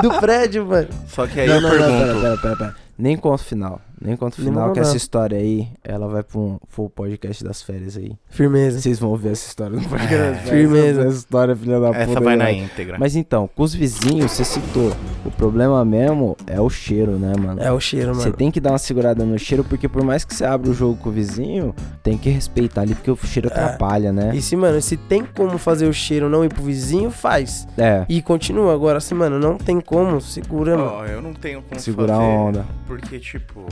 Do 0.01 0.09
prédio, 0.19 0.65
mano. 0.65 0.87
Só 1.07 1.27
que 1.27 1.39
aí 1.39 1.47
não, 1.47 1.55
eu 1.55 1.61
não, 1.61 1.69
não, 1.69 1.77
pergunto. 1.77 1.99
pera, 1.99 2.19
pera, 2.21 2.37
pera, 2.37 2.55
pera. 2.55 2.75
Nem 2.97 3.15
conta 3.17 3.41
o 3.43 3.45
final. 3.45 3.81
Nem 4.01 4.15
conta 4.15 4.41
o 4.41 4.43
final, 4.43 4.71
que 4.71 4.79
essa 4.79 4.95
história 4.95 5.37
aí, 5.37 5.67
ela 5.83 6.07
vai 6.07 6.23
pro, 6.23 6.39
um, 6.39 6.57
pro 6.73 6.89
podcast 6.89 7.43
das 7.43 7.61
férias 7.61 7.97
aí. 7.97 8.13
Firmeza. 8.29 8.79
Vocês 8.79 8.97
vão 8.97 9.09
ouvir 9.09 9.29
essa 9.29 9.47
história 9.47 9.75
no 9.75 9.83
podcast 9.89 10.47
É. 10.47 10.49
Firmeza. 10.49 11.01
Essa 11.01 11.17
história, 11.17 11.55
filha 11.55 11.79
da 11.79 11.87
puta. 11.87 11.99
Essa 11.99 12.19
vai 12.21 12.35
na 12.35 12.45
né? 12.45 12.53
íntegra. 12.53 12.97
Mas 12.97 13.15
então, 13.15 13.49
com 13.53 13.63
os 13.63 13.73
vizinhos, 13.73 14.31
você 14.31 14.45
citou. 14.45 14.93
O 15.25 15.31
problema 15.31 15.83
mesmo 15.83 16.37
é 16.47 16.61
o 16.61 16.69
cheiro, 16.69 17.13
né, 17.19 17.33
mano? 17.37 17.61
É 17.61 17.71
o 17.71 17.79
cheiro, 17.79 18.13
Você 18.15 18.27
mano. 18.27 18.37
tem 18.37 18.49
que 18.49 18.59
dar 18.61 18.71
uma 18.71 18.77
segurada 18.77 19.25
no 19.25 19.37
cheiro, 19.37 19.63
porque 19.65 19.89
por 19.89 20.03
mais 20.03 20.23
que 20.23 20.33
você 20.33 20.45
abra 20.45 20.69
o 20.69 20.73
jogo 20.73 20.95
com 20.95 21.09
o 21.09 21.11
vizinho, 21.11 21.75
tem 22.01 22.17
que 22.17 22.29
respeitar 22.29 22.81
ali, 22.81 22.95
porque 22.95 23.11
o 23.11 23.17
cheiro 23.17 23.49
atrapalha, 23.49 24.13
né? 24.13 24.31
E 24.33 24.41
se, 24.41 24.55
mano, 24.55 24.81
se 24.81 24.95
tem 24.95 25.25
como 25.25 25.57
fazer 25.57 25.87
o 25.87 25.93
cheiro 25.93 26.29
não 26.29 26.45
ir 26.45 26.49
pro 26.53 26.63
vizinho, 26.63 27.11
faz. 27.11 27.67
É. 27.77 28.05
E 28.07 28.21
continua. 28.21 28.73
Agora, 28.73 28.99
se, 29.01 29.13
mano, 29.13 29.37
não 29.37 29.57
tem 29.57 29.81
como, 29.81 30.21
segura, 30.21 30.77
mano. 30.77 30.91
Ó, 30.91 31.05
eu 31.05 31.21
não 31.21 31.33
tenho 31.33 31.61
como 31.61 31.79
Segurar 31.79 32.15
a 32.15 32.17
fazer, 32.17 32.31
onda. 32.31 32.65
Porque, 32.87 33.19
tipo, 33.19 33.65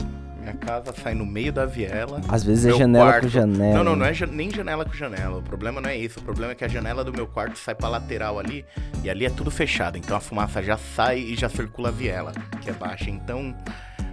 minha 0.52 0.54
casa 0.54 0.92
sai 1.02 1.14
no 1.14 1.26
meio 1.26 1.52
da 1.52 1.66
viela. 1.66 2.20
Às 2.28 2.42
vezes 2.42 2.66
é 2.66 2.76
janela 2.76 3.06
quarto- 3.10 3.22
com 3.24 3.28
janela. 3.28 3.74
Não, 3.78 3.84
não, 3.84 3.96
não 3.96 4.06
é 4.06 4.14
ja- 4.14 4.26
nem 4.26 4.50
janela 4.50 4.84
com 4.84 4.92
janela. 4.94 5.38
O 5.38 5.42
problema 5.42 5.80
não 5.80 5.90
é 5.90 5.96
isso. 5.96 6.20
O 6.20 6.22
problema 6.22 6.52
é 6.52 6.54
que 6.54 6.64
a 6.64 6.68
janela 6.68 7.04
do 7.04 7.12
meu 7.12 7.26
quarto 7.26 7.58
sai 7.58 7.74
pra 7.74 7.88
lateral 7.88 8.38
ali. 8.38 8.64
E 9.02 9.10
ali 9.10 9.24
é 9.26 9.30
tudo 9.30 9.50
fechado. 9.50 9.96
Então 9.98 10.16
a 10.16 10.20
fumaça 10.20 10.62
já 10.62 10.76
sai 10.76 11.18
e 11.20 11.34
já 11.36 11.48
circula 11.48 11.88
a 11.88 11.92
viela, 11.92 12.32
que 12.60 12.70
é 12.70 12.72
baixa. 12.72 13.10
Então, 13.10 13.54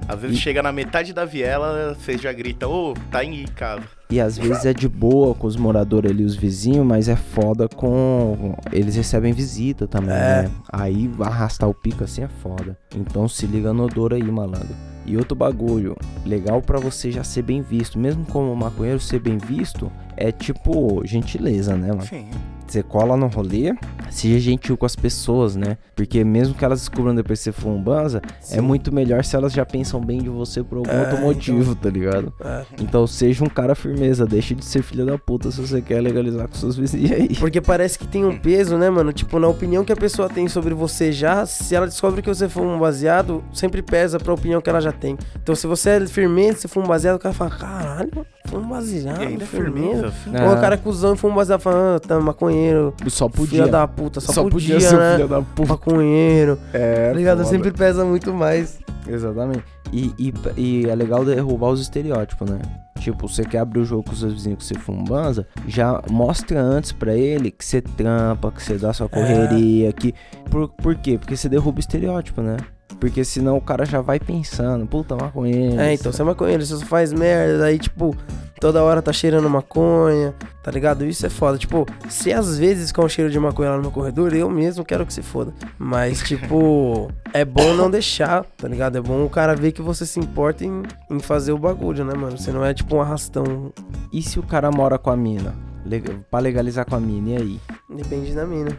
às 0.08 0.20
vezes 0.20 0.38
E- 0.38 0.42
chega 0.42 0.62
na 0.62 0.72
metade 0.72 1.14
da 1.14 1.26
viela, 1.26 1.96
você 1.96 2.18
já 2.18 2.32
grita, 2.32 2.68
ô, 2.68 2.94
tá 3.12 3.24
em 3.24 3.46
casa. 3.46 3.84
E 4.10 4.20
às 4.22 4.38
vezes 4.38 4.66
é 4.66 4.74
de 4.74 4.88
boa 4.88 5.34
com 5.34 5.48
os 5.48 5.56
moradores 5.56 6.12
ali, 6.12 6.24
os 6.24 6.36
vizinhos, 6.36 6.86
mas 6.86 7.10
é 7.10 7.16
foda 7.16 7.68
com. 7.68 8.56
Eles 8.72 8.96
recebem 8.96 9.34
visita 9.34 9.88
também, 9.88 10.14
É. 10.16 10.44
né? 10.44 10.52
Aí 10.72 11.10
arrastar 11.22 11.68
o 11.68 11.74
pico 11.74 12.04
assim 12.04 12.22
é 12.24 12.28
foda. 12.28 12.78
Então 12.96 13.28
se 13.28 13.48
liga 13.48 13.74
no 13.74 13.86
odor 13.86 14.14
aí, 14.14 14.22
malandro. 14.24 14.76
E 15.06 15.16
outro 15.18 15.36
bagulho, 15.36 15.96
legal 16.26 16.62
pra 16.62 16.80
você 16.80 17.12
já 17.12 17.24
ser 17.24 17.44
bem 17.44 17.62
visto. 17.62 18.00
Mesmo 18.00 18.26
como 18.26 18.56
maconheiro 18.56 19.00
ser 19.00 19.20
bem 19.20 19.38
visto, 19.38 19.92
é 20.18 20.32
tipo 20.32 21.06
gentileza, 21.06 21.76
né, 21.76 21.90
mano? 21.90 22.04
Enfim. 22.04 22.30
Você 22.68 22.82
cola 22.82 23.16
no 23.16 23.28
rolê, 23.28 23.74
seja 24.10 24.40
gentil 24.40 24.76
com 24.76 24.86
as 24.86 24.96
pessoas, 24.96 25.56
né? 25.56 25.78
Porque 25.96 26.24
mesmo 26.24 26.54
que 26.56 26.66
elas 26.66 26.80
descubram 26.80 27.14
depois 27.14 27.40
que 27.40 27.44
você 27.46 27.52
for 27.52 27.70
um 27.70 27.82
banza, 27.82 28.22
é 28.52 28.60
muito 28.60 28.94
melhor 28.94 29.24
se 29.24 29.36
elas 29.36 29.54
já 29.54 29.66
pensam 29.66 30.02
bem 30.02 30.22
de 30.22 30.30
você 30.30 30.64
por 30.64 30.80
algum 30.80 30.90
É, 30.90 31.00
outro 31.02 31.14
então. 31.16 31.26
motivo, 31.28 31.76
tá 31.76 31.90
ligado? 31.90 32.34
É. 32.44 32.64
Então 32.82 33.06
seja 33.06 33.44
um 33.44 33.50
cara 33.50 33.76
firmeza, 33.76 34.26
deixe 34.26 34.56
de 34.56 34.66
ser 34.66 34.82
filho 34.82 35.06
da 35.06 35.18
puta 35.18 35.52
se 35.52 35.62
você 35.62 35.82
quer 35.82 36.02
legalizar 36.02 36.48
com 36.48 36.56
seus 36.56 36.76
vizinhos 36.76 37.12
aí. 37.12 37.36
Porque 37.36 37.62
parece 37.62 38.00
que 38.00 38.08
tem 38.08 38.26
um 38.26 38.38
peso, 38.38 38.78
né, 38.78 38.90
mano? 38.90 39.14
Tipo, 39.14 39.40
na 39.40 39.48
opinião 39.48 39.86
que 39.86 39.94
a 39.94 39.98
pessoa 39.98 40.28
tem 40.28 40.48
sobre 40.48 40.74
você 40.74 41.12
já, 41.12 41.46
se 41.46 41.76
ela 41.76 41.86
descobre 41.86 42.22
que 42.22 42.28
você 42.30 42.50
for 42.50 42.64
um 42.64 42.80
baseado, 42.80 43.44
sempre 43.54 43.82
pesa 43.82 44.20
pra 44.20 44.34
opinião 44.34 44.60
que 44.60 44.70
ela 44.70 44.82
já 44.82 44.92
tem. 44.92 45.18
Então, 45.42 45.54
se 45.56 45.68
você 45.68 45.92
é 45.92 46.08
firmeza, 46.08 46.60
se 46.62 46.68
for 46.68 46.84
um 46.84 46.88
baseado, 46.88 47.16
o 47.18 47.20
cara 47.20 47.34
fala, 47.34 47.52
caralho, 47.52 48.26
foi 48.48 48.60
um 48.60 48.68
baseado, 48.68 49.22
E 49.24 49.28
ainda 49.28 49.44
é 49.44 49.48
firmeza. 49.48 50.12
firmeza. 50.12 50.44
Ah. 50.44 50.50
Ou 50.50 50.58
o 50.58 50.60
cara 50.62 50.76
é 50.76 50.78
cuzão 50.78 51.14
e 51.14 51.18
for 51.18 51.32
um 51.32 51.36
baseado, 51.36 51.60
fala, 51.62 51.96
ah, 51.96 52.00
tá 52.00 52.20
maconheiro, 52.56 52.94
Só 53.08 53.30
filha 53.30 53.46
podia. 53.48 53.68
da 53.68 53.88
puta, 53.88 54.20
só, 54.20 54.34
Só 54.34 54.44
podia, 54.44 54.76
podia 54.76 54.90
ser 54.90 54.98
né? 54.98 55.12
o 55.14 55.16
filho 55.18 55.28
da 55.28 55.42
puta. 55.42 55.70
Maconheiro, 55.70 56.60
É, 56.74 57.10
tá 57.10 57.14
ligado? 57.18 57.38
foda. 57.40 57.50
Sempre 57.50 57.72
pesa 57.72 58.06
muito 58.06 58.34
mais. 58.34 58.80
Exatamente. 59.08 59.64
E, 59.94 60.12
e, 60.18 60.34
e 60.58 60.90
é 60.90 60.96
legal 60.96 61.24
derrubar 61.24 61.70
os 61.70 61.80
estereótipos, 61.82 62.50
né? 62.50 62.60
Tipo, 63.00 63.28
você 63.30 63.44
quer 63.44 63.60
abrir 63.60 63.82
o 63.82 63.86
jogo 63.86 64.04
com 64.04 64.14
os 64.14 64.20
seus 64.20 64.34
vizinhos 64.34 64.58
que 64.58 64.66
você 64.76 64.92
um 64.92 65.04
banza, 65.04 65.46
já 65.68 66.02
mostra 66.10 66.60
antes 66.60 66.92
pra 66.92 67.14
ele 67.14 67.52
que 67.52 67.64
você 67.64 67.82
trampa, 67.82 68.52
que 68.52 68.64
você 68.64 68.78
dá 68.78 68.92
sua 68.94 69.08
correria, 69.08 69.92
que... 69.94 70.14
Por, 70.50 70.70
por 70.70 70.96
quê? 70.96 71.18
Porque 71.18 71.38
você 71.38 71.48
derruba 71.48 71.78
o 71.78 71.80
estereótipo, 71.80 72.42
né? 72.42 72.58
Porque 73.00 73.24
senão 73.26 73.58
o 73.58 73.62
cara 73.62 73.86
já 73.86 74.02
vai 74.02 74.20
pensando, 74.20 74.86
puta, 74.88 75.16
maconheiro. 75.16 75.80
É, 75.80 75.94
então, 75.94 76.12
você 76.12 76.22
é 76.22 76.26
maconheiro, 76.26 76.66
você 76.66 76.76
só 76.78 76.86
faz 76.86 77.12
merda, 77.14 77.66
aí, 77.66 77.78
tipo, 77.78 78.16
toda 78.60 78.82
hora 78.84 79.02
tá 79.02 79.12
cheirando 79.14 79.50
maconha, 79.50 80.34
tá 80.64 80.72
ligado? 80.72 81.06
Isso 81.06 81.26
é 81.26 81.30
foda. 81.30 81.58
Tipo, 81.58 81.86
se 82.10 82.32
às 82.34 82.58
vezes 82.58 82.92
com 82.92 83.04
o 83.04 83.10
cheiro 83.10 83.30
de 83.30 83.40
maconha 83.40 83.72
lá 83.72 83.76
no 83.76 83.82
meu 83.84 83.92
corredor, 83.92 84.34
eu 84.34 84.50
mesmo 84.50 84.84
quero 84.86 85.06
que 85.06 85.14
se 85.14 85.22
foda. 85.22 85.54
Mas, 85.78 86.20
tipo, 86.22 87.12
é 87.34 87.44
bom 87.44 87.74
não 87.76 87.92
deixar, 87.92 88.46
tá 88.58 88.68
ligado? 88.68 88.98
É 88.98 89.02
bom 89.02 89.24
o 89.26 89.30
cara 89.30 89.56
ver 89.56 89.72
que 89.74 89.82
você 89.82 90.06
se 90.06 90.20
importa 90.20 90.64
em, 90.66 90.84
em 91.12 91.20
fazer 91.20 91.52
o 91.52 91.58
bagulho, 91.60 92.04
né, 92.06 92.14
mano? 92.16 92.38
Você 92.38 92.52
não 92.52 92.64
é, 92.66 92.74
tipo, 92.74 92.96
um 92.96 93.02
arrastão. 93.02 93.72
E 94.12 94.22
se 94.22 94.40
o 94.40 94.44
cara 94.44 94.72
mora 94.72 94.98
com 94.98 95.10
a 95.12 95.18
mina? 95.18 95.54
Leg- 95.86 96.20
Pra 96.32 96.40
legalizar 96.40 96.86
com 96.86 96.96
a 96.96 97.00
mina, 97.00 97.30
e 97.32 97.38
aí? 97.38 97.60
Depende 97.96 98.34
da 98.34 98.46
mina. 98.46 98.70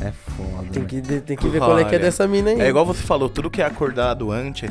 É 0.00 0.12
foda. 0.12 0.68
Tem 0.72 0.82
né? 0.82 0.88
que, 0.88 1.20
tem 1.20 1.36
que 1.36 1.48
ver 1.48 1.58
qual 1.58 1.78
é 1.78 1.84
que 1.84 1.94
é 1.94 1.98
dessa 1.98 2.26
mina 2.26 2.50
aí. 2.50 2.60
É 2.60 2.68
igual 2.68 2.84
você 2.84 3.02
falou, 3.02 3.28
tudo 3.28 3.50
que 3.50 3.62
é 3.62 3.64
acordado 3.66 4.30
antes. 4.30 4.70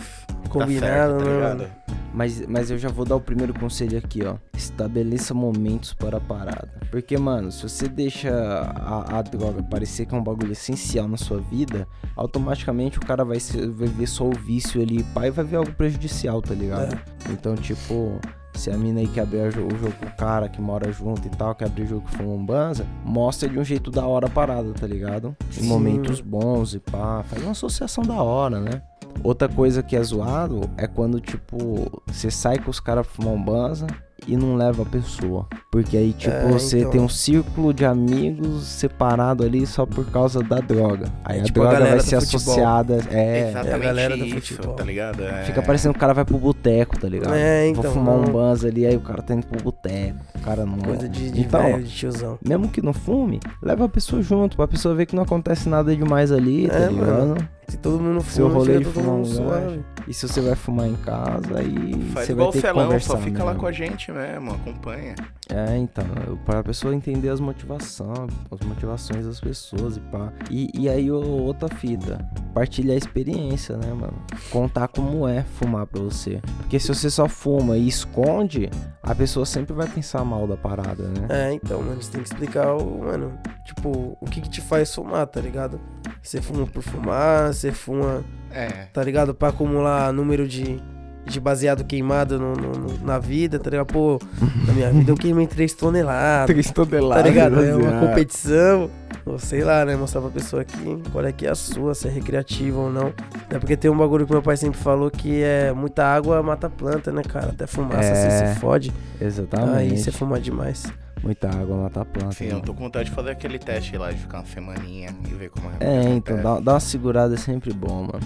Combinado, 0.49 1.17
tá 1.17 1.25
certo, 1.25 1.41
tá 1.41 1.55
né? 1.55 1.69
Mas, 2.13 2.45
mas 2.47 2.69
eu 2.69 2.77
já 2.77 2.89
vou 2.89 3.05
dar 3.05 3.15
o 3.15 3.21
primeiro 3.21 3.53
conselho 3.53 3.97
aqui, 3.97 4.23
ó. 4.23 4.35
Estabeleça 4.55 5.33
momentos 5.33 5.93
para 5.93 6.17
a 6.17 6.21
parada. 6.21 6.71
Porque, 6.91 7.17
mano, 7.17 7.51
se 7.51 7.63
você 7.63 7.87
deixa 7.87 8.29
a, 8.31 9.17
a 9.17 9.21
droga 9.23 9.63
parecer 9.63 10.05
que 10.05 10.13
é 10.13 10.17
um 10.17 10.23
bagulho 10.23 10.51
essencial 10.51 11.07
na 11.07 11.17
sua 11.17 11.39
vida, 11.39 11.87
automaticamente 12.15 12.99
o 12.99 13.01
cara 13.01 13.25
vai, 13.25 13.39
ser, 13.39 13.67
vai 13.69 13.87
ver 13.87 14.07
só 14.07 14.25
o 14.25 14.31
vício 14.31 14.79
ali, 14.79 15.03
pai, 15.05 15.31
vai 15.31 15.43
ver 15.43 15.55
algo 15.55 15.73
prejudicial, 15.73 16.39
tá 16.39 16.53
ligado? 16.53 16.99
Então, 17.31 17.55
tipo, 17.55 18.19
se 18.53 18.69
a 18.71 18.77
mina 18.77 18.99
aí 18.99 19.07
quer 19.07 19.21
abrir 19.21 19.39
o 19.47 19.51
jo- 19.51 19.67
o 19.67 19.77
jogo 19.77 19.93
com 19.99 20.05
o 20.05 20.15
cara 20.15 20.47
que 20.47 20.61
mora 20.61 20.91
junto 20.91 21.25
e 21.27 21.29
tal, 21.31 21.53
quer 21.55 21.65
abrir 21.65 21.83
o 21.83 21.87
jogo 21.87 22.05
com 22.17 22.35
um 22.35 22.45
banza, 22.45 22.85
mostra 23.03 23.47
de 23.49 23.57
um 23.59 23.63
jeito 23.63 23.89
da 23.91 24.05
hora 24.05 24.27
a 24.27 24.29
parada, 24.29 24.71
tá 24.73 24.85
ligado? 24.87 25.35
Em 25.57 25.63
momentos 25.65 26.21
bons 26.21 26.73
e 26.75 26.79
pá, 26.79 27.23
faz 27.23 27.41
uma 27.41 27.51
associação 27.51 28.03
da 28.03 28.15
hora, 28.21 28.59
né? 28.59 28.81
Outra 29.23 29.47
coisa 29.47 29.83
que 29.83 29.95
é 29.95 30.01
zoado 30.03 30.69
é 30.77 30.87
quando, 30.87 31.19
tipo, 31.19 32.01
você 32.07 32.31
sai 32.31 32.57
com 32.57 32.69
os 32.71 32.79
caras 32.79 33.05
fumar 33.07 33.33
um 33.33 33.41
banza 33.43 33.85
e 34.27 34.35
não 34.37 34.55
leva 34.55 34.83
a 34.83 34.85
pessoa. 34.85 35.45
Porque 35.71 35.97
aí, 35.97 36.13
tipo, 36.13 36.33
É, 36.33 36.47
você 36.51 36.79
então. 36.79 36.91
tem 36.91 37.01
um 37.01 37.09
círculo 37.09 37.73
de 37.73 37.83
amigos 37.85 38.63
separado 38.67 39.43
ali 39.43 39.65
só 39.65 39.85
por 39.85 40.05
causa 40.11 40.41
da 40.43 40.57
droga. 40.59 41.05
Aí 41.25 41.39
É 41.39 41.41
a 41.41 41.43
tipo 41.45 41.61
a 41.61 41.63
droga 41.63 41.79
vai 41.79 41.83
galera 41.89 42.03
do 42.03 42.07
ser 42.07 42.21
futebol. 42.21 42.41
associada. 42.53 42.99
É, 43.11 43.49
Exatamente 43.49 43.73
a 43.73 43.77
galera 43.79 44.17
do 44.17 44.25
isso, 44.25 44.35
futebol. 44.35 44.73
tá 44.75 44.83
ligado? 44.83 45.23
É... 45.23 45.43
Fica 45.43 45.61
parecendo 45.61 45.93
que 45.93 45.97
o 45.97 46.01
cara 46.01 46.13
vai 46.13 46.25
pro 46.25 46.37
boteco, 46.37 46.99
tá 46.99 47.07
ligado? 47.09 47.33
É, 47.33 47.67
então, 47.67 47.83
Vou 47.83 47.91
fumar 47.93 48.15
um 48.15 48.25
banza 48.31 48.67
ali, 48.67 48.85
aí 48.85 48.95
o 48.95 49.01
cara 49.01 49.21
tá 49.21 49.33
indo 49.33 49.45
pro 49.47 49.61
boteco. 49.63 50.17
O 50.35 50.39
cara 50.39 50.65
não. 50.65 50.77
Coisa 50.79 51.07
de, 51.09 51.31
de 51.31 51.41
então, 51.41 51.61
velho, 51.61 51.83
de 51.83 51.89
tiozão. 51.93 52.37
mesmo 52.47 52.67
que 52.69 52.81
não 52.81 52.93
fume, 52.93 53.39
leva 53.61 53.85
a 53.85 53.89
pessoa 53.89 54.21
junto, 54.21 54.55
pra 54.57 54.67
pessoa 54.67 54.93
ver 54.95 55.05
que 55.05 55.15
não 55.15 55.23
acontece 55.23 55.67
nada 55.69 55.95
demais 55.95 56.31
ali, 56.31 56.67
tá 56.67 56.75
É, 56.75 56.87
ligado? 56.87 57.49
Se 57.67 57.77
todo 57.77 57.99
mundo 58.01 58.21
Seu 58.23 58.47
fuma, 58.47 58.59
rolê 58.59 58.77
de 58.79 58.83
todo 58.85 58.93
fumar 58.93 59.11
mundo 59.15 59.21
um 59.21 59.25
suave. 59.25 59.85
E 60.07 60.13
se 60.13 60.27
você 60.27 60.41
vai 60.41 60.55
fumar 60.55 60.87
em 60.87 60.95
casa, 60.95 61.57
aí 61.59 61.93
Faz 62.13 62.25
você 62.27 62.31
igual 62.33 62.47
vai 62.47 62.49
o 62.49 62.51
ter 62.51 62.57
que 62.61 62.67
Celão, 62.67 62.83
conversar 62.85 63.11
só 63.13 63.17
fica 63.17 63.39
lá 63.43 63.51
mesmo. 63.51 63.59
com 63.61 63.67
a 63.67 63.71
gente 63.71 64.11
mesmo, 64.11 64.51
acompanha. 64.51 65.15
É, 65.49 65.77
então, 65.77 66.05
pra 66.45 66.63
pessoa 66.63 66.93
entender 66.95 67.29
as 67.29 67.39
motivações, 67.39 68.31
as 68.51 68.59
motivações 68.61 69.25
das 69.25 69.39
pessoas 69.39 69.97
e 69.97 69.99
pá. 70.01 70.31
E, 70.49 70.69
e 70.77 70.89
aí, 70.89 71.09
outra 71.09 71.69
fita, 71.69 72.25
partilhar 72.53 72.95
a 72.95 72.97
experiência, 72.97 73.77
né, 73.77 73.87
mano? 73.93 74.13
Contar 74.49 74.87
como 74.89 75.27
é 75.27 75.43
fumar 75.43 75.85
pra 75.85 76.01
você. 76.01 76.41
Porque 76.57 76.79
se 76.79 76.87
você 76.87 77.09
só 77.09 77.27
fuma 77.27 77.77
e 77.77 77.87
esconde, 77.87 78.69
a 79.01 79.15
pessoa 79.15 79.45
sempre 79.45 79.73
vai 79.73 79.87
pensar 79.87 80.23
mal 80.25 80.45
da 80.47 80.57
parada, 80.57 81.03
né? 81.03 81.27
É, 81.29 81.53
então, 81.53 81.81
mano, 81.81 82.01
você 82.01 82.11
tem 82.11 82.21
que 82.21 82.27
explicar, 82.29 82.73
o, 82.75 82.99
mano, 83.05 83.33
tipo, 83.65 84.17
o 84.19 84.25
que 84.25 84.41
que 84.41 84.49
te 84.49 84.61
faz 84.61 84.93
fumar, 84.93 85.25
tá 85.27 85.39
ligado? 85.39 85.79
Você 86.23 86.41
fuma 86.41 86.65
por 86.65 86.81
fumar, 86.81 87.53
você 87.53 87.71
fuma, 87.71 88.23
É. 88.49 88.87
tá 88.93 89.03
ligado? 89.03 89.33
Pra 89.33 89.49
acumular 89.49 90.11
número 90.13 90.47
de, 90.47 90.81
de 91.25 91.37
baseado 91.39 91.83
queimado 91.83 92.39
no, 92.39 92.53
no- 92.53 92.71
no- 92.71 93.05
na 93.05 93.19
vida, 93.19 93.59
tá 93.59 93.69
ligado? 93.69 93.87
Pô, 93.87 94.19
na 94.65 94.71
minha 94.73 94.89
vida 94.89 95.11
eu 95.11 95.15
queimei 95.17 95.45
3 95.47 95.73
toneladas, 95.73 96.47
Três 96.47 96.67
tá 96.67 96.73
toneladas. 96.85 97.25
ligado? 97.25 97.61
É 97.63 97.75
uma 97.75 97.83
baseado. 97.91 98.07
competição, 98.07 98.89
ou 99.25 99.37
sei 99.37 99.65
lá, 99.65 99.83
né? 99.83 99.97
Mostrar 99.97 100.21
pra 100.21 100.29
pessoa 100.29 100.61
aqui 100.61 101.03
qual 101.11 101.25
é 101.25 101.31
que 101.33 101.45
é 101.45 101.49
a 101.49 101.55
sua, 101.55 101.93
se 101.93 102.07
é 102.07 102.11
recreativa 102.11 102.79
ou 102.79 102.89
não. 102.89 103.13
É 103.49 103.59
porque 103.59 103.75
tem 103.75 103.91
um 103.91 103.97
bagulho 103.97 104.25
que 104.25 104.31
meu 104.31 104.41
pai 104.41 104.55
sempre 104.55 104.79
falou 104.79 105.11
que 105.11 105.43
é 105.43 105.73
muita 105.73 106.05
água 106.05 106.41
mata 106.41 106.67
a 106.67 106.69
planta, 106.69 107.11
né, 107.11 107.21
cara? 107.21 107.47
Até 107.49 107.67
fumaça 107.67 107.99
É. 108.09 108.15
você 108.15 108.53
se 108.53 108.59
fode, 108.61 108.93
Exatamente. 109.19 109.77
aí 109.77 109.97
você 109.97 110.09
fuma 110.11 110.39
demais. 110.39 110.85
Muita 111.23 111.49
água 111.49 111.77
mata 111.77 112.01
a 112.01 112.05
planta. 112.05 112.33
Sim, 112.33 112.47
né? 112.47 112.53
eu 112.55 112.59
tô 112.59 112.73
com 112.73 112.83
vontade 112.83 113.09
de 113.09 113.15
fazer 113.15 113.31
aquele 113.31 113.57
teste 113.57 113.97
lá, 113.97 114.11
de 114.11 114.17
ficar 114.17 114.39
uma 114.39 114.45
semaninha 114.45 115.15
e 115.25 115.33
ver 115.33 115.49
como 115.49 115.69
é. 115.69 115.75
É, 115.79 116.03
então, 116.09 116.35
dá, 116.41 116.59
dá 116.59 116.73
uma 116.73 116.79
segurada 116.81 117.33
é 117.35 117.37
sempre 117.37 117.73
bom, 117.73 118.01
mano. 118.01 118.19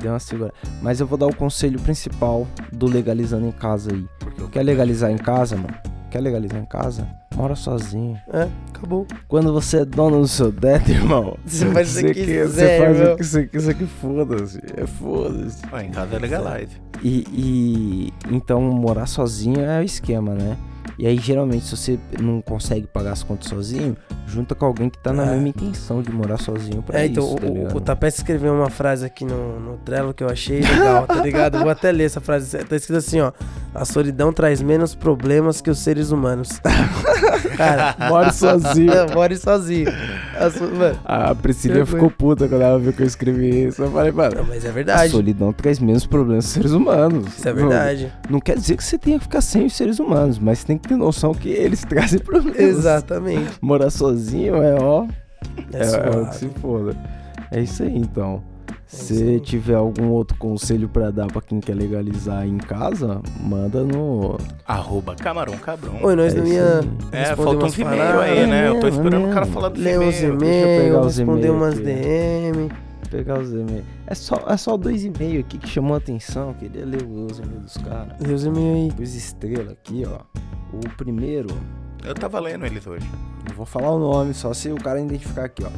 Dê 0.00 0.08
uma 0.08 0.20
segurada. 0.20 0.54
Mas 0.80 1.00
eu 1.00 1.06
vou 1.06 1.18
dar 1.18 1.26
o 1.26 1.34
conselho 1.34 1.80
principal 1.80 2.46
do 2.72 2.86
legalizando 2.86 3.46
em 3.46 3.52
casa 3.52 3.92
aí. 3.92 4.06
Porque 4.20 4.40
eu 4.40 4.48
Quer 4.48 4.62
legalizar 4.62 5.10
em 5.10 5.16
casa, 5.16 5.56
mano? 5.56 5.74
Quer 6.12 6.20
legalizar 6.20 6.60
em 6.60 6.64
casa? 6.64 7.08
Mora 7.34 7.56
sozinho. 7.56 8.16
É, 8.32 8.48
acabou. 8.68 9.04
Quando 9.26 9.52
você 9.52 9.78
é 9.78 9.84
dono 9.84 10.20
do 10.20 10.28
seu 10.28 10.52
dedo, 10.52 10.88
irmão, 10.92 11.36
Você 11.44 11.66
faz 11.72 11.96
o 11.96 12.00
que 12.02 12.14
quiser, 12.14 12.46
você 12.46 12.78
faz 12.78 12.98
irmão. 12.98 13.14
o 13.14 13.16
que 13.16 13.24
você 13.24 13.46
quiser 13.48 13.74
que 13.74 13.86
foda-se. 13.86 14.60
É 14.76 14.86
foda-se. 14.86 15.62
Ó, 15.72 15.80
em 15.80 15.90
casa 15.90 16.14
é 16.14 16.18
legalize. 16.20 16.80
E, 17.02 17.24
e 17.32 18.12
então 18.30 18.60
morar 18.60 19.06
sozinho 19.06 19.58
é 19.60 19.80
o 19.80 19.82
esquema, 19.82 20.34
né? 20.34 20.56
E 20.98 21.06
aí 21.06 21.16
geralmente 21.18 21.64
se 21.66 21.76
você 21.76 21.98
não 22.20 22.40
consegue 22.40 22.86
pagar 22.86 23.12
as 23.12 23.22
contas 23.22 23.48
sozinho, 23.48 23.96
junta 24.26 24.54
com 24.54 24.64
alguém 24.66 24.88
que 24.88 24.98
tá 24.98 25.12
na 25.12 25.24
É. 25.24 25.30
mesma 25.32 25.48
intenção 25.48 26.02
de 26.02 26.10
morar 26.12 26.38
sozinho 26.38 26.82
pra 26.82 27.00
É, 27.00 27.06
então, 27.06 27.24
isso, 27.24 27.36
tá 27.36 27.46
o- 27.46 27.76
o, 27.76 27.80
Tapete 27.80 28.16
escreveu 28.18 28.52
uma 28.54 28.70
frase 28.70 29.04
aqui 29.04 29.24
no, 29.24 29.58
no 29.60 29.76
Trello 29.78 30.14
que 30.14 30.22
eu 30.22 30.28
achei 30.28 30.60
legal, 30.60 31.06
tá 31.06 31.16
ligado? 31.22 31.58
Vou 31.58 31.68
até 31.70 31.90
ler 31.92 32.04
essa 32.04 32.20
frase. 32.20 32.56
Tá 32.64 32.76
escrito 32.76 32.98
assim, 32.98 33.20
ó. 33.20 33.32
A 33.74 33.84
solidão 33.84 34.32
traz 34.32 34.62
menos 34.62 34.94
problemas 34.94 35.60
que 35.60 35.68
os 35.70 35.78
seres 35.78 36.10
humanos. 36.10 36.60
Cara, 37.56 37.94
Mora 38.08 38.32
sozinho. 38.32 38.92
more 39.14 39.36
sozinho. 39.36 39.88
A 40.36 40.50
mano, 40.76 40.98
A 41.04 41.34
Priscila 41.34 41.84
ficou 41.86 42.10
puta 42.10 42.48
quando 42.48 42.62
ela 42.62 42.78
viu 42.78 42.92
que 42.92 43.02
eu 43.02 43.06
escrevi 43.06 43.66
isso. 43.66 43.82
Eu 43.82 43.90
falei, 43.90 44.12
mano, 44.12 44.36
não, 44.36 44.44
mas 44.44 44.64
é 44.64 44.68
a 44.68 44.72
verdade. 44.72 45.10
solidão 45.10 45.52
traz 45.52 45.78
menos 45.78 46.06
problemas 46.06 46.44
dos 46.44 46.52
seres 46.54 46.72
humanos. 46.72 47.26
Isso 47.36 47.48
é 47.48 47.52
verdade. 47.52 48.12
Não, 48.24 48.32
não 48.32 48.40
quer 48.40 48.56
dizer 48.56 48.76
que 48.76 48.84
você 48.84 48.98
tenha 48.98 49.18
que 49.18 49.24
ficar 49.24 49.40
sem 49.40 49.66
os 49.66 49.74
seres 49.74 49.98
humanos, 49.98 50.38
mas 50.38 50.58
você 50.60 50.66
tem 50.66 50.78
que 50.78 50.83
ter 50.86 50.96
noção 50.96 51.32
que 51.34 51.48
eles 51.48 51.82
trazem 51.88 52.18
problemas. 52.20 52.58
Exatamente. 52.60 53.52
Morar 53.60 53.90
sozinho 53.90 54.56
é, 54.62 54.74
ó, 54.80 55.06
É, 55.72 55.78
é, 55.82 56.14
é 56.14 56.20
o 56.20 56.26
que 56.28 56.36
se 56.36 56.48
foda. 56.60 56.96
É 57.50 57.60
isso 57.60 57.82
aí, 57.82 57.96
então. 57.96 58.42
isso 58.90 59.14
Se 59.14 59.40
tiver 59.40 59.74
algum 59.74 60.08
outro 60.10 60.36
conselho 60.38 60.88
pra 60.88 61.10
dar 61.10 61.26
pra 61.26 61.40
quem 61.42 61.60
quer 61.60 61.74
legalizar 61.74 62.46
em 62.46 62.58
casa, 62.58 63.20
manda 63.40 63.82
no. 63.82 64.36
Arroba 64.66 65.14
camarão 65.14 65.56
cabrão. 65.58 65.94
Oi, 66.02 66.16
nós 66.16 66.34
É 66.34 66.38
não 66.38 66.46
ia. 66.46 66.80
É, 67.12 67.32
uns 67.34 67.78
e-mails 67.78 67.98
paradas, 67.98 68.22
aí, 68.22 68.46
né? 68.46 68.68
Eu 68.68 68.80
tô 68.80 68.86
É 68.86 68.90
esperando 68.90 69.28
o 69.28 69.32
cara 69.32 69.46
falar 69.46 69.68
dos 69.68 69.82
Ler 69.82 69.98
uns 69.98 70.20
e-mails. 70.20 71.16
Responder 71.16 71.50
umas 71.50 71.74
aqui. 71.74 71.82
DM. 71.84 72.70
Pegar 73.14 73.38
os 73.38 73.52
e-mails. 73.52 73.84
É 74.08 74.14
só, 74.16 74.44
é 74.48 74.56
só 74.56 74.76
dois 74.76 75.04
e-mails 75.04 75.44
aqui 75.44 75.56
que 75.56 75.68
chamou 75.68 75.94
a 75.94 75.98
atenção. 75.98 76.52
Queria 76.54 76.84
ler 76.84 77.04
os 77.04 77.38
e-mails 77.38 77.62
dos 77.62 77.76
caras. 77.76 78.18
Ler 78.18 78.34
os 78.34 78.44
e-mails 78.44 78.90
aí. 78.92 78.96
Pus 78.96 79.14
estrela 79.14 79.70
aqui, 79.70 80.02
ó. 80.04 80.18
O 80.72 80.96
primeiro, 80.96 81.46
Eu 82.04 82.12
tava 82.12 82.40
lendo 82.40 82.66
eles 82.66 82.84
hoje. 82.84 83.08
não 83.48 83.54
vou 83.54 83.64
falar 83.64 83.92
o 83.92 84.00
nome, 84.00 84.34
só 84.34 84.52
se 84.52 84.68
o 84.72 84.74
cara 84.74 85.00
identificar 85.00 85.44
aqui, 85.44 85.62
ó. 85.62 85.70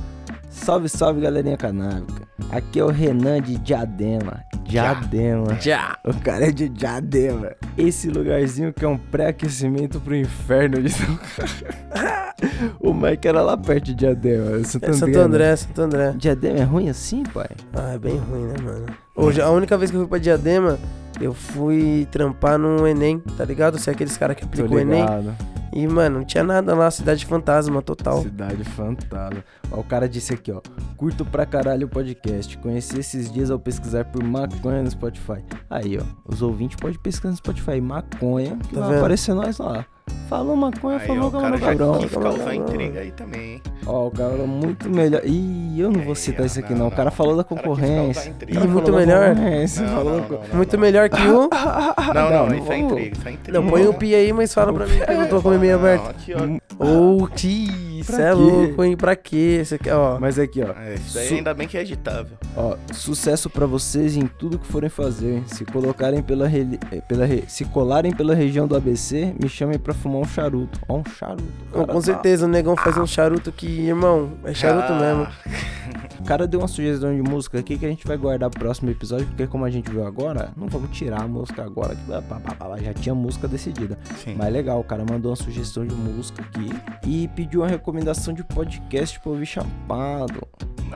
Salve, 0.56 0.88
salve, 0.88 1.20
galerinha 1.20 1.56
canábica. 1.56 2.26
Aqui 2.50 2.80
é 2.80 2.84
o 2.84 2.88
Renan 2.88 3.40
de 3.40 3.56
Diadema. 3.58 4.42
Diadema. 4.64 5.54
Já. 5.60 5.96
O 6.04 6.12
cara 6.14 6.48
é 6.48 6.50
de 6.50 6.68
Diadema. 6.68 7.52
Esse 7.78 8.08
lugarzinho 8.08 8.72
que 8.72 8.84
é 8.84 8.88
um 8.88 8.98
pré-aquecimento 8.98 10.00
pro 10.00 10.16
inferno 10.16 10.82
de 10.82 10.90
São 10.90 11.06
O 12.80 12.92
Mike 12.92 13.28
era 13.28 13.42
lá 13.42 13.56
perto 13.56 13.84
de 13.84 13.94
Diadema. 13.94 14.64
Santo 14.64 14.86
É 14.86 14.92
Santo 14.92 15.04
André, 15.04 15.18
né? 15.18 15.24
André, 15.24 15.56
Santo 15.56 15.82
André. 15.82 16.14
Diadema 16.16 16.58
é 16.58 16.64
ruim 16.64 16.88
assim, 16.88 17.22
pai? 17.22 17.48
Ah, 17.72 17.92
é 17.94 17.98
bem 17.98 18.16
ruim, 18.16 18.46
né, 18.46 18.54
mano? 18.62 18.86
Hoje, 19.14 19.40
a 19.40 19.50
única 19.50 19.78
vez 19.78 19.90
que 19.90 19.96
eu 19.96 20.00
fui 20.00 20.08
pra 20.08 20.18
Diadema, 20.18 20.78
eu 21.20 21.32
fui 21.32 22.08
trampar 22.10 22.58
no 22.58 22.86
Enem, 22.86 23.20
tá 23.36 23.44
ligado? 23.44 23.78
Você 23.78 23.90
é 23.90 23.92
aqueles 23.92 24.16
caras 24.16 24.36
que 24.36 24.44
aplicam 24.44 24.70
o 24.76 24.80
Enem. 24.80 25.04
E, 25.78 25.86
mano, 25.86 26.20
não 26.20 26.24
tinha 26.24 26.42
nada 26.42 26.74
lá, 26.74 26.90
cidade 26.90 27.26
fantasma 27.26 27.82
total. 27.82 28.22
Cidade 28.22 28.64
fantasma. 28.64 29.44
Ó, 29.70 29.80
o 29.80 29.84
cara 29.84 30.08
disse 30.08 30.32
aqui, 30.32 30.50
ó. 30.50 30.60
Curto 30.96 31.24
pra 31.24 31.44
caralho 31.44 31.86
o 31.86 31.90
podcast. 31.90 32.56
Conheci 32.58 32.98
esses 32.98 33.30
dias 33.30 33.50
ao 33.50 33.58
pesquisar 33.58 34.04
por 34.06 34.22
maconha 34.24 34.82
no 34.82 34.90
Spotify. 34.90 35.44
Aí, 35.68 35.98
ó. 35.98 36.02
Os 36.24 36.40
ouvintes 36.40 36.76
podem 36.76 36.98
pesquisar 36.98 37.30
no 37.30 37.36
Spotify 37.36 37.80
maconha, 37.80 38.56
que 38.56 38.74
Tá 38.74 38.80
vai 38.80 38.88
vendo? 38.90 38.98
aparecer 38.98 39.34
nós 39.34 39.58
lá. 39.58 39.84
Falou 40.28 40.56
maconha, 40.56 40.98
Aí, 40.98 41.04
ó, 41.04 41.06
falou 41.06 41.28
o 41.28 41.30
cara 41.30 41.42
camarão 41.42 41.58
já 41.58 41.66
cabrão. 41.66 41.98
quis 42.00 42.10
camarão 42.10 42.32
causar 42.36 42.50
cabrão. 42.50 42.68
intriga 42.74 43.00
aí 43.00 43.10
também, 43.12 43.52
hein? 43.54 43.62
Ó, 43.86 44.06
o 44.08 44.10
cara 44.10 44.32
é 44.34 44.46
muito 44.46 44.90
melhor. 44.90 45.22
Ih, 45.24 45.80
eu 45.80 45.90
não 45.92 46.00
vou 46.00 46.10
Ei, 46.10 46.16
citar 46.16 46.46
isso 46.46 46.58
aqui 46.58 46.72
não, 46.72 46.80
não. 46.80 46.86
O 46.88 46.90
cara 46.90 47.12
falou 47.12 47.36
da 47.36 47.44
concorrência. 47.44 48.34
Ih, 48.48 48.58
muito 48.66 48.92
melhor. 48.92 49.36
Muito 50.52 50.72
não. 50.74 50.80
melhor 50.80 51.08
que 51.08 51.22
o. 51.28 51.48
Não, 52.12 52.30
não, 52.30 52.46
não 52.48 52.56
isso 52.56 52.72
é 52.72 52.78
intriga, 52.78 53.16
isso 53.16 53.28
é 53.28 53.32
intriga. 53.32 53.60
Não, 53.60 53.68
põe 53.68 53.86
o 53.86 53.94
pi 53.94 54.14
aí, 54.16 54.32
mas 54.32 54.52
fala 54.52 54.72
pra 54.72 54.86
mim 54.86 54.98
que 54.98 55.10
eu 55.12 55.28
tô 55.28 55.40
com 55.40 55.50
o 55.50 55.54
e-mail 55.54 55.76
aberto. 55.76 56.10
Aqui, 56.10 56.32
ó. 56.34 56.84
Ô, 56.84 57.28
tio, 57.28 57.86
Pra 58.04 58.16
cê 58.16 58.22
é 58.22 58.32
louco, 58.34 58.84
hein? 58.84 58.96
Pra 58.96 59.16
quê? 59.16 59.62
Você 59.64 59.78
quer, 59.78 59.94
ó. 59.94 60.18
Mas 60.20 60.38
aqui, 60.38 60.62
ó. 60.62 60.72
É, 60.80 60.94
isso 60.94 61.14
daí 61.14 61.28
Su- 61.28 61.34
ainda 61.34 61.54
bem 61.54 61.66
que 61.68 61.78
é 61.78 61.82
editável. 61.82 62.36
Ó, 62.56 62.76
sucesso 62.92 63.48
pra 63.48 63.64
vocês 63.66 64.16
em 64.16 64.26
tudo 64.26 64.58
que 64.58 64.66
forem 64.66 64.90
fazer. 64.90 65.42
Se 65.46 65.64
colocarem 65.64 66.22
pela, 66.22 66.46
eh, 66.50 67.00
pela 67.08 67.26
se 67.46 67.64
colarem 67.66 68.12
pela 68.12 68.34
região 68.34 68.66
do 68.66 68.76
ABC, 68.76 69.32
me 69.40 69.48
chamem 69.48 69.78
pra 69.78 69.94
fumar 69.96 70.20
um 70.20 70.24
charuto. 70.24 70.80
Ó, 70.88 70.98
um 70.98 71.04
charuto. 71.04 71.44
Cara, 71.72 71.86
com 71.86 72.00
certeza 72.00 72.46
o 72.46 72.48
negão 72.48 72.76
faz 72.76 72.96
um 72.96 73.06
charuto 73.06 73.50
que, 73.50 73.66
irmão, 73.66 74.32
é 74.44 74.54
charuto 74.54 74.92
Ah, 74.92 75.00
mesmo. 75.00 75.26
O 76.18 76.24
cara 76.26 76.46
deu 76.46 76.60
uma 76.60 76.66
sugestão 76.66 77.14
de 77.14 77.22
música 77.22 77.60
aqui 77.60 77.78
que 77.78 77.86
a 77.86 77.88
gente 77.88 78.04
vai 78.06 78.16
guardar 78.16 78.50
pro 78.50 78.58
próximo 78.58 78.90
episódio, 78.90 79.26
porque 79.28 79.46
como 79.46 79.64
a 79.64 79.70
gente 79.70 79.88
viu 79.88 80.04
agora, 80.04 80.50
não 80.56 80.66
vamos 80.66 80.90
tirar 80.90 81.22
a 81.22 81.28
música 81.28 81.62
agora, 81.62 81.94
que 81.94 82.84
já 82.84 82.92
tinha 82.94 83.14
música 83.14 83.46
decidida. 83.46 83.96
Sim. 84.16 84.34
Mas 84.36 84.52
legal, 84.52 84.80
o 84.80 84.84
cara 84.84 85.04
mandou 85.08 85.30
uma 85.30 85.36
sugestão 85.36 85.86
de 85.86 85.94
música 85.94 86.42
aqui 86.42 86.68
e 87.06 87.28
pediu 87.28 87.60
uma 87.60 87.68
recomendação 87.68 88.34
de 88.34 88.42
podcast 88.42 89.20
pra 89.20 89.30
ouvir 89.30 89.46
chapado. 89.46 90.40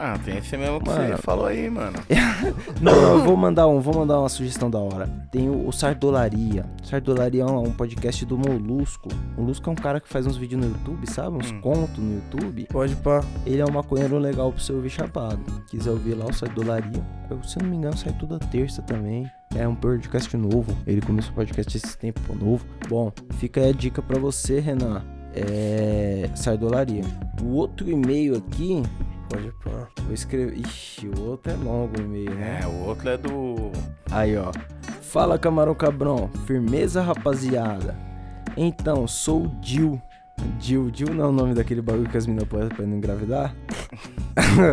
Ah, 0.02 0.18
tem 0.24 0.38
esse 0.38 0.56
mesmo 0.56 0.80
que 0.80 0.88
Mano. 0.88 1.08
você 1.16 1.22
falou 1.22 1.44
aí, 1.44 1.68
mano. 1.68 1.98
Não, 2.80 2.92
não, 2.94 3.18
eu 3.18 3.24
vou 3.24 3.36
mandar 3.36 3.66
um, 3.68 3.80
vou 3.80 3.94
mandar 3.94 4.18
uma 4.18 4.28
sugestão 4.30 4.70
da 4.70 4.78
hora. 4.78 5.06
Tem 5.30 5.50
o, 5.50 5.68
o 5.68 5.72
Sardolaria. 5.72 6.64
Sardolaria 6.82 7.42
é 7.42 7.44
um, 7.46 7.64
um 7.64 7.70
podcast 7.72 8.24
do 8.24 8.38
Molusco. 8.38 9.10
O 9.36 9.42
Molusco 9.42 9.68
é 9.68 9.72
um 9.72 9.76
cara 9.76 10.00
que 10.00 10.08
faz 10.08 10.26
uns 10.26 10.38
vídeos 10.38 10.62
no 10.64 10.68
YouTube, 10.72 11.06
sabe? 11.10 11.36
Uns 11.36 11.50
Hum. 11.52 11.60
contos 11.60 11.98
no 11.98 12.14
YouTube. 12.14 12.66
Pode 12.70 12.96
pá. 12.96 13.22
Ele 13.44 13.60
é 13.60 13.64
um 13.66 13.70
maconheiro 13.72 14.16
legal 14.18 14.50
pra 14.50 14.62
você 14.62 14.72
ouvir 14.72 14.88
chapado. 14.88 15.38
Quiser 15.68 15.90
ouvir 15.90 16.14
lá 16.14 16.24
o 16.24 16.32
Sardolaria. 16.32 17.02
Eu, 17.28 17.42
se 17.42 17.58
eu 17.58 17.62
não 17.64 17.70
me 17.70 17.76
engano, 17.76 17.96
sai 17.98 18.14
toda 18.14 18.38
terça 18.38 18.80
também. 18.80 19.30
É 19.54 19.68
um 19.68 19.74
podcast 19.74 20.34
novo. 20.36 20.74
Ele 20.86 21.02
começou 21.02 21.32
o 21.32 21.34
podcast 21.34 21.76
esse 21.76 21.98
tempo 21.98 22.20
novo. 22.34 22.64
Bom, 22.88 23.12
fica 23.34 23.60
aí 23.60 23.68
a 23.68 23.72
dica 23.72 24.00
pra 24.00 24.18
você, 24.18 24.60
Renan. 24.60 25.02
É. 25.34 26.30
Sardolaria. 26.34 27.04
O 27.42 27.48
outro 27.56 27.90
e-mail 27.90 28.36
aqui. 28.38 28.82
Pode 29.30 29.52
pá. 29.64 29.86
Vou 30.02 30.12
escrever. 30.12 30.58
Ixi, 30.58 31.08
o 31.08 31.20
outro 31.28 31.52
é 31.52 31.56
longo 31.56 31.96
o 31.96 32.02
e-mail, 32.02 32.34
né? 32.34 32.60
É, 32.62 32.66
o 32.66 32.86
outro 32.88 33.08
é 33.08 33.16
do. 33.16 33.70
Aí, 34.10 34.36
ó. 34.36 34.50
Fala, 35.02 35.38
camarão 35.38 35.74
cabrão. 35.74 36.28
Firmeza, 36.46 37.00
rapaziada. 37.00 37.96
Então, 38.56 39.06
sou 39.06 39.44
o 39.44 39.48
Dil. 39.60 40.02
Dil, 40.58 40.90
Dil 40.90 41.14
não 41.14 41.24
é 41.26 41.28
o 41.28 41.32
nome 41.32 41.54
daquele 41.54 41.80
bagulho 41.80 42.08
que 42.08 42.16
as 42.16 42.26
meninas 42.26 42.48
põem 42.48 42.68
pra 42.68 42.84
não 42.84 42.96
engravidar? 42.96 43.54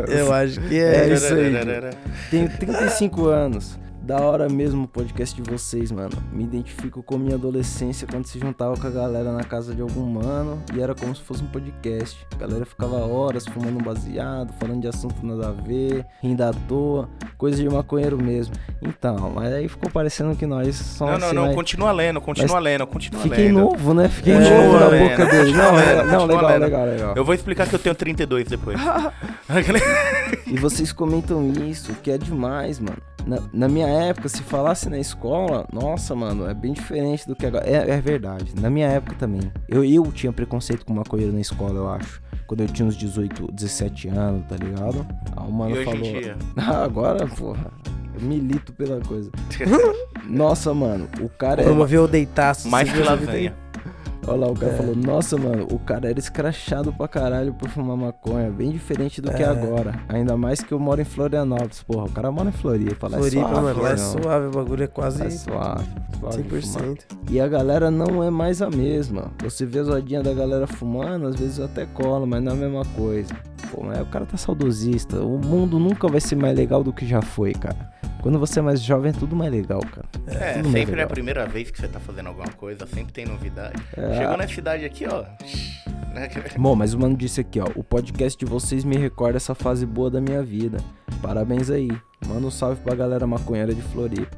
Eu 0.07 0.33
acho 0.33 0.59
que 0.61 0.79
É 0.79 1.09
é. 1.09 1.13
isso 1.13 1.33
aí, 1.33 1.53
Tenho 2.31 2.49
35 2.49 3.25
anos. 3.27 3.77
Da 4.07 4.21
hora 4.21 4.47
mesmo 4.47 4.85
o 4.85 4.87
podcast 4.87 5.35
de 5.35 5.51
vocês, 5.51 5.91
mano. 5.91 6.11
Me 6.31 6.45
identifico 6.45 7.03
com 7.03 7.17
minha 7.17 7.35
adolescência 7.35 8.07
quando 8.09 8.25
se 8.25 8.39
juntava 8.39 8.77
com 8.77 8.87
a 8.87 8.89
galera 8.89 9.33
na 9.33 9.43
casa 9.43 9.75
de 9.75 9.81
algum 9.81 10.05
mano 10.05 10.63
e 10.73 10.81
era 10.81 10.95
como 10.95 11.13
se 11.13 11.21
fosse 11.21 11.43
um 11.43 11.47
podcast. 11.47 12.25
A 12.33 12.37
galera 12.37 12.65
ficava 12.65 12.95
horas 13.05 13.45
fumando 13.45 13.77
um 13.77 13.83
baseado, 13.83 14.53
falando 14.61 14.79
de 14.79 14.87
assunto 14.87 15.25
nada 15.25 15.49
a 15.49 15.51
ver, 15.51 16.05
rindo 16.21 16.41
à 16.41 16.53
toa, 16.69 17.09
coisa 17.37 17.61
de 17.61 17.67
maconheiro 17.67 18.17
mesmo. 18.17 18.55
Então, 18.81 19.29
mas 19.35 19.51
aí 19.51 19.67
ficou 19.67 19.91
parecendo 19.91 20.33
que 20.37 20.45
nós 20.45 20.73
somos 20.77 21.11
Não, 21.15 21.19
não, 21.19 21.27
assim, 21.27 21.35
não, 21.35 21.45
mas- 21.47 21.55
continua 21.55 21.91
lendo, 21.91 22.21
continua 22.21 22.53
Mas 22.55 22.63
lendo, 22.63 22.87
continua 22.87 23.21
Fiquei 23.23 23.47
lendo. 23.47 23.59
novo, 23.59 23.93
né? 23.93 24.07
Fiquei 24.07 24.35
Continua 24.35 24.63
novo 24.63 24.79
na 24.79 24.87
lendo, 24.87 25.09
boca 25.09 25.25
dele. 25.25 25.51
Não, 25.51 25.75
legal, 25.75 26.05
não, 26.05 26.25
legal, 26.25 26.47
lendo. 26.49 26.61
legal, 26.63 26.85
legal. 26.85 27.13
Eu 27.17 27.25
vou 27.25 27.35
explicar 27.35 27.67
que 27.67 27.75
eu 27.75 27.79
tenho 27.79 27.93
32 27.93 28.47
depois. 28.47 28.79
E 30.45 30.57
vocês 30.57 30.91
comentam 30.91 31.51
isso, 31.67 31.93
que 32.03 32.11
é 32.11 32.17
demais, 32.17 32.79
mano. 32.79 32.97
Na, 33.25 33.39
na 33.51 33.67
minha 33.67 33.87
época, 33.87 34.29
se 34.29 34.41
falasse 34.41 34.89
na 34.89 34.97
escola, 34.97 35.67
nossa, 35.71 36.15
mano, 36.15 36.49
é 36.49 36.53
bem 36.53 36.71
diferente 36.71 37.27
do 37.27 37.35
que 37.35 37.45
agora. 37.45 37.65
É, 37.69 37.89
é 37.89 38.01
verdade. 38.01 38.53
Na 38.59 38.69
minha 38.69 38.87
época 38.87 39.15
também. 39.19 39.51
Eu, 39.67 39.83
eu 39.83 40.09
tinha 40.13 40.31
preconceito 40.31 40.85
com 40.85 40.93
maconheiro 40.93 41.33
na 41.33 41.41
escola, 41.41 41.73
eu 41.75 41.89
acho. 41.89 42.21
Quando 42.47 42.61
eu 42.61 42.67
tinha 42.67 42.87
uns 42.87 42.95
18, 42.95 43.51
17 43.51 44.07
anos, 44.07 44.45
tá 44.47 44.55
ligado? 44.55 45.05
Aí 45.35 45.47
o 45.47 45.51
mano 45.51 45.75
e 45.75 45.79
hoje 45.79 45.85
falou. 45.85 45.99
em 45.99 46.19
dia? 46.21 46.37
Ah, 46.55 46.83
agora, 46.83 47.27
porra. 47.27 47.69
Eu 48.15 48.21
milito 48.21 48.71
pela 48.71 49.01
coisa. 49.01 49.29
Nossa, 50.25 50.73
mano, 50.73 51.07
o 51.19 51.27
cara 51.27 51.61
é. 51.61 51.65
Promoveu 51.65 52.03
o 52.03 52.07
deitaço. 52.07 52.69
Mais 52.69 52.89
viu? 52.89 53.03
lasanha. 53.03 53.53
Olha 54.27 54.39
lá, 54.41 54.47
o 54.47 54.53
cara 54.53 54.73
É. 54.73 54.75
falou, 54.75 54.95
nossa, 54.95 55.37
mano, 55.37 55.65
o 55.71 55.79
cara 55.79 56.09
era 56.09 56.19
escrachado 56.19 56.91
pra 56.91 57.07
caralho 57.07 57.53
por 57.53 57.69
fumar 57.69 57.95
maconha, 57.95 58.51
bem 58.51 58.71
diferente 58.71 59.21
do 59.21 59.31
que 59.31 59.41
É. 59.41 59.45
agora. 59.47 59.95
Ainda 60.09 60.35
mais 60.35 60.59
que 60.59 60.73
eu 60.73 60.79
moro 60.79 60.99
em 61.01 61.05
Florianópolis, 61.05 61.81
porra, 61.83 62.05
o 62.05 62.11
cara 62.11 62.29
mora 62.29 62.49
em 62.49 62.51
Floripa, 62.51 63.09
Floripa, 63.09 63.25
é 63.25 63.29
suave, 63.41 63.61
mano, 63.61 63.81
lá 63.81 63.89
é 63.91 63.97
suave, 63.97 64.45
o 64.47 64.51
bagulho 64.51 64.83
é 64.83 64.87
quase 64.87 65.23
É 65.23 65.29
suave, 65.29 65.85
suave 66.19 66.43
de 66.43 66.49
fumar. 66.61 66.83
100%. 66.83 67.05
E 67.29 67.39
a 67.39 67.47
galera 67.47 67.89
não 67.89 68.21
é 68.23 68.29
mais 68.29 68.61
a 68.61 68.69
mesma. 68.69 69.31
Você 69.43 69.65
vê 69.65 69.79
as 69.79 69.87
rodinhas 69.87 70.23
da 70.23 70.33
galera 70.33 70.67
fumando, 70.67 71.27
às 71.27 71.35
vezes 71.37 71.57
eu 71.59 71.65
até 71.65 71.85
colo, 71.85 72.27
mas 72.27 72.43
não 72.43 72.51
é 72.51 72.55
a 72.55 72.57
mesma 72.57 72.83
coisa. 72.97 73.33
Pô, 73.71 73.83
mas 73.83 73.99
o 74.01 74.05
cara 74.05 74.25
tá 74.25 74.37
saudosista. 74.37 75.17
O 75.21 75.37
mundo 75.37 75.77
nunca 75.79 76.07
vai 76.07 76.19
ser 76.21 76.35
mais 76.35 76.55
legal 76.55 76.83
do 76.83 76.91
que 76.93 77.05
já 77.05 77.21
foi, 77.21 77.53
cara. 77.53 77.91
Quando 78.27 78.39
você 78.39 78.59
é 78.59 78.61
mais 78.61 78.81
jovem 78.81 79.11
é 79.11 79.13
tudo 79.13 79.37
mais 79.37 79.49
legal, 79.49 79.79
cara. 79.79 80.05
É, 80.27 80.55
tudo 80.55 80.69
sempre 80.69 80.99
é 80.99 81.03
a 81.05 81.07
primeira 81.07 81.45
vez 81.45 81.71
que 81.71 81.79
você 81.79 81.87
tá 81.87 81.97
fazendo 81.97 82.27
alguma 82.27 82.49
coisa, 82.49 82.85
sempre 82.85 83.13
tem 83.13 83.25
novidade. 83.25 83.81
É. 83.95 84.17
Chegou 84.17 84.35
na 84.35 84.45
cidade 84.45 84.83
aqui, 84.83 85.05
ó. 85.07 85.23
Bom, 86.59 86.75
mas 86.75 86.93
o 86.93 86.99
mano 86.99 87.15
disse 87.15 87.39
aqui, 87.39 87.57
ó. 87.61 87.67
O 87.73 87.85
podcast 87.85 88.37
de 88.37 88.45
vocês 88.45 88.83
me 88.83 88.97
recorda 88.97 89.37
essa 89.37 89.55
fase 89.55 89.85
boa 89.85 90.11
da 90.11 90.19
minha 90.19 90.43
vida. 90.43 90.77
Parabéns 91.21 91.69
aí. 91.69 91.89
Manda 92.27 92.45
um 92.45 92.51
salve 92.51 92.81
pra 92.81 92.93
galera 92.95 93.25
maconheira 93.25 93.73
de 93.73 93.81
Floripa. 93.81 94.35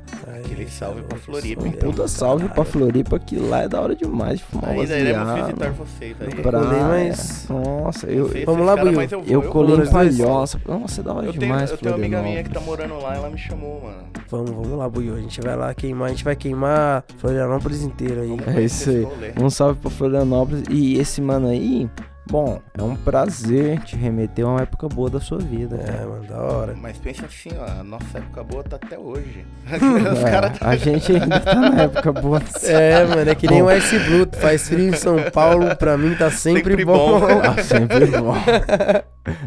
Aquele 0.54 0.70
salve 0.70 1.02
pra 1.04 1.18
Floripa, 1.18 1.64
Um 1.64 1.68
então. 1.68 1.92
puta 1.92 2.08
salve 2.08 2.50
pra 2.50 2.64
Floripa, 2.66 3.20
que 3.20 3.38
lá 3.38 3.64
é 3.64 3.68
da 3.68 3.80
hora 3.82 3.96
demais 3.96 4.40
de 4.40 4.46
fumar 4.46 4.72
um 4.76 4.80
Ainda 4.82 4.98
iremos 5.00 5.34
visitar 5.34 5.72
vocês 5.72 6.16
aí. 6.20 6.28
Nunca 6.28 6.42
Praia. 6.42 6.66
colei, 6.66 6.82
mas- 7.08 7.48
Nossa, 7.50 8.08
Não 8.08 8.14
eu, 8.14 8.30
sei 8.30 8.46
Vamos 8.46 8.66
lá, 8.66 8.76
Buiu. 8.76 9.02
eu 9.02 9.24
eu 9.28 9.42
colei 9.44 9.76
em. 9.76 9.90
Palhoça. 9.92 10.60
Nossa, 10.68 11.02
é 11.02 11.04
da 11.04 11.14
hora 11.14 11.26
Eu 11.28 11.32
tenho, 11.32 11.42
demais 11.44 11.72
eu 11.72 11.78
tenho 11.78 11.92
uma 11.96 11.98
amiga 12.00 12.22
minha 12.22 12.44
que 12.44 12.50
tá 12.50 12.60
morando 12.60 12.98
lá, 13.02 13.16
ela 13.16 13.30
me 13.30 13.38
chamou, 13.38 13.82
mano. 13.82 14.04
Vamos, 14.30 14.52
vamos 14.52 14.78
lá, 14.78 14.88
Buiu. 14.90 15.16
A 15.16 15.20
gente 15.20 15.42
vai 15.42 15.56
lá 15.56 15.74
queimar, 15.74 16.08
a 16.08 16.10
gente 16.12 16.24
vai 16.24 16.36
queimar 16.36 17.04
Florianópolis 17.18 17.82
inteiro 17.84 18.22
aí. 18.22 18.38
É 18.56 18.62
isso 18.62 18.90
aí. 18.90 19.08
Um 19.42 19.50
salve 19.50 19.80
pra 19.80 19.90
Florianópolis. 19.90 20.64
E 20.70 20.98
esse 21.00 21.22
mano 21.22 21.48
aí, 21.48 21.90
bom, 22.30 22.62
é 22.78 22.82
um 22.82 22.96
prazer 22.96 23.80
te 23.82 23.96
remeter 23.96 24.46
a 24.46 24.50
uma 24.50 24.62
época 24.62 24.88
boa 24.88 25.10
da 25.10 25.20
sua 25.20 25.40
vida. 25.40 25.76
É, 25.78 25.86
cara. 25.92 26.06
mano, 26.08 26.24
da 26.26 26.38
hora. 26.42 26.76
Mas 26.76 26.98
pensa 26.98 27.26
assim, 27.26 27.50
ó, 27.58 27.80
a 27.80 27.84
nossa 27.84 28.18
época 28.18 28.44
boa 28.44 28.64
tá 28.64 28.76
até 28.76 28.98
hoje. 28.98 29.46
Os 30.14 30.20
É, 30.24 30.32
caras 30.32 30.58
A 30.62 30.76
gente 30.76 31.12
ainda 31.14 31.40
tá 31.40 31.56
na 31.56 31.84
época 31.84 32.12
boa. 32.14 32.42
É, 32.64 33.04
mano, 33.06 33.30
é 33.30 33.36
que 33.36 33.48
nem 33.48 33.62
o 33.62 33.72
Ice 33.72 33.98
Blue. 34.00 34.28
Faz 34.40 34.68
frio 34.70 34.90
em 34.90 34.94
São 34.96 35.18
Paulo, 35.34 35.76
pra 35.76 35.98
mim 35.98 36.16
tá 36.16 36.30
sempre, 36.32 36.62
Sempre 36.72 36.86
bom. 36.86 37.20
bom. 37.20 37.28
Ah, 37.44 37.62
sempre 37.64 38.06
bom. 38.06 38.36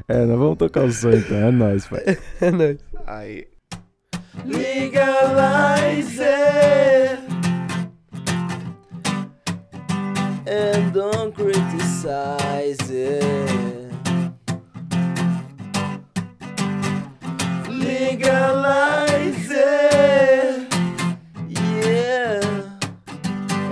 É, 0.09 0.25
nós 0.25 0.39
vamos 0.39 0.59
tocar 0.59 0.85
o 0.85 0.93
som 0.93 1.11
então, 1.11 1.37
é 1.37 1.51
nóis, 1.51 1.87
pai. 1.87 2.19
É 2.41 2.51
nóis. 2.51 2.79
Aí. 3.07 3.47
Legalize 4.47 6.21
it 6.21 7.32
and 10.53 10.93
don't 10.93 11.35
criticize 11.35 12.91
it. 12.91 13.91
Legalize 17.71 19.49
it, 19.51 20.75
yeah, 21.49 22.41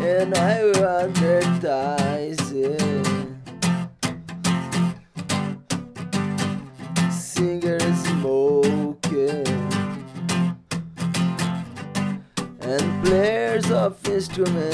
and 0.01 0.35
I 0.35 0.64
will 0.64 0.87
advertise 0.87 2.53
it. 2.53 2.81
Singers 7.12 7.99
smoking 8.09 9.47
and 12.62 13.05
players 13.05 13.70
of 13.70 14.09
instrument 14.09 14.69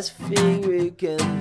best 0.00 0.12
thing 0.14 0.62
we 0.62 0.90
can 0.92 1.39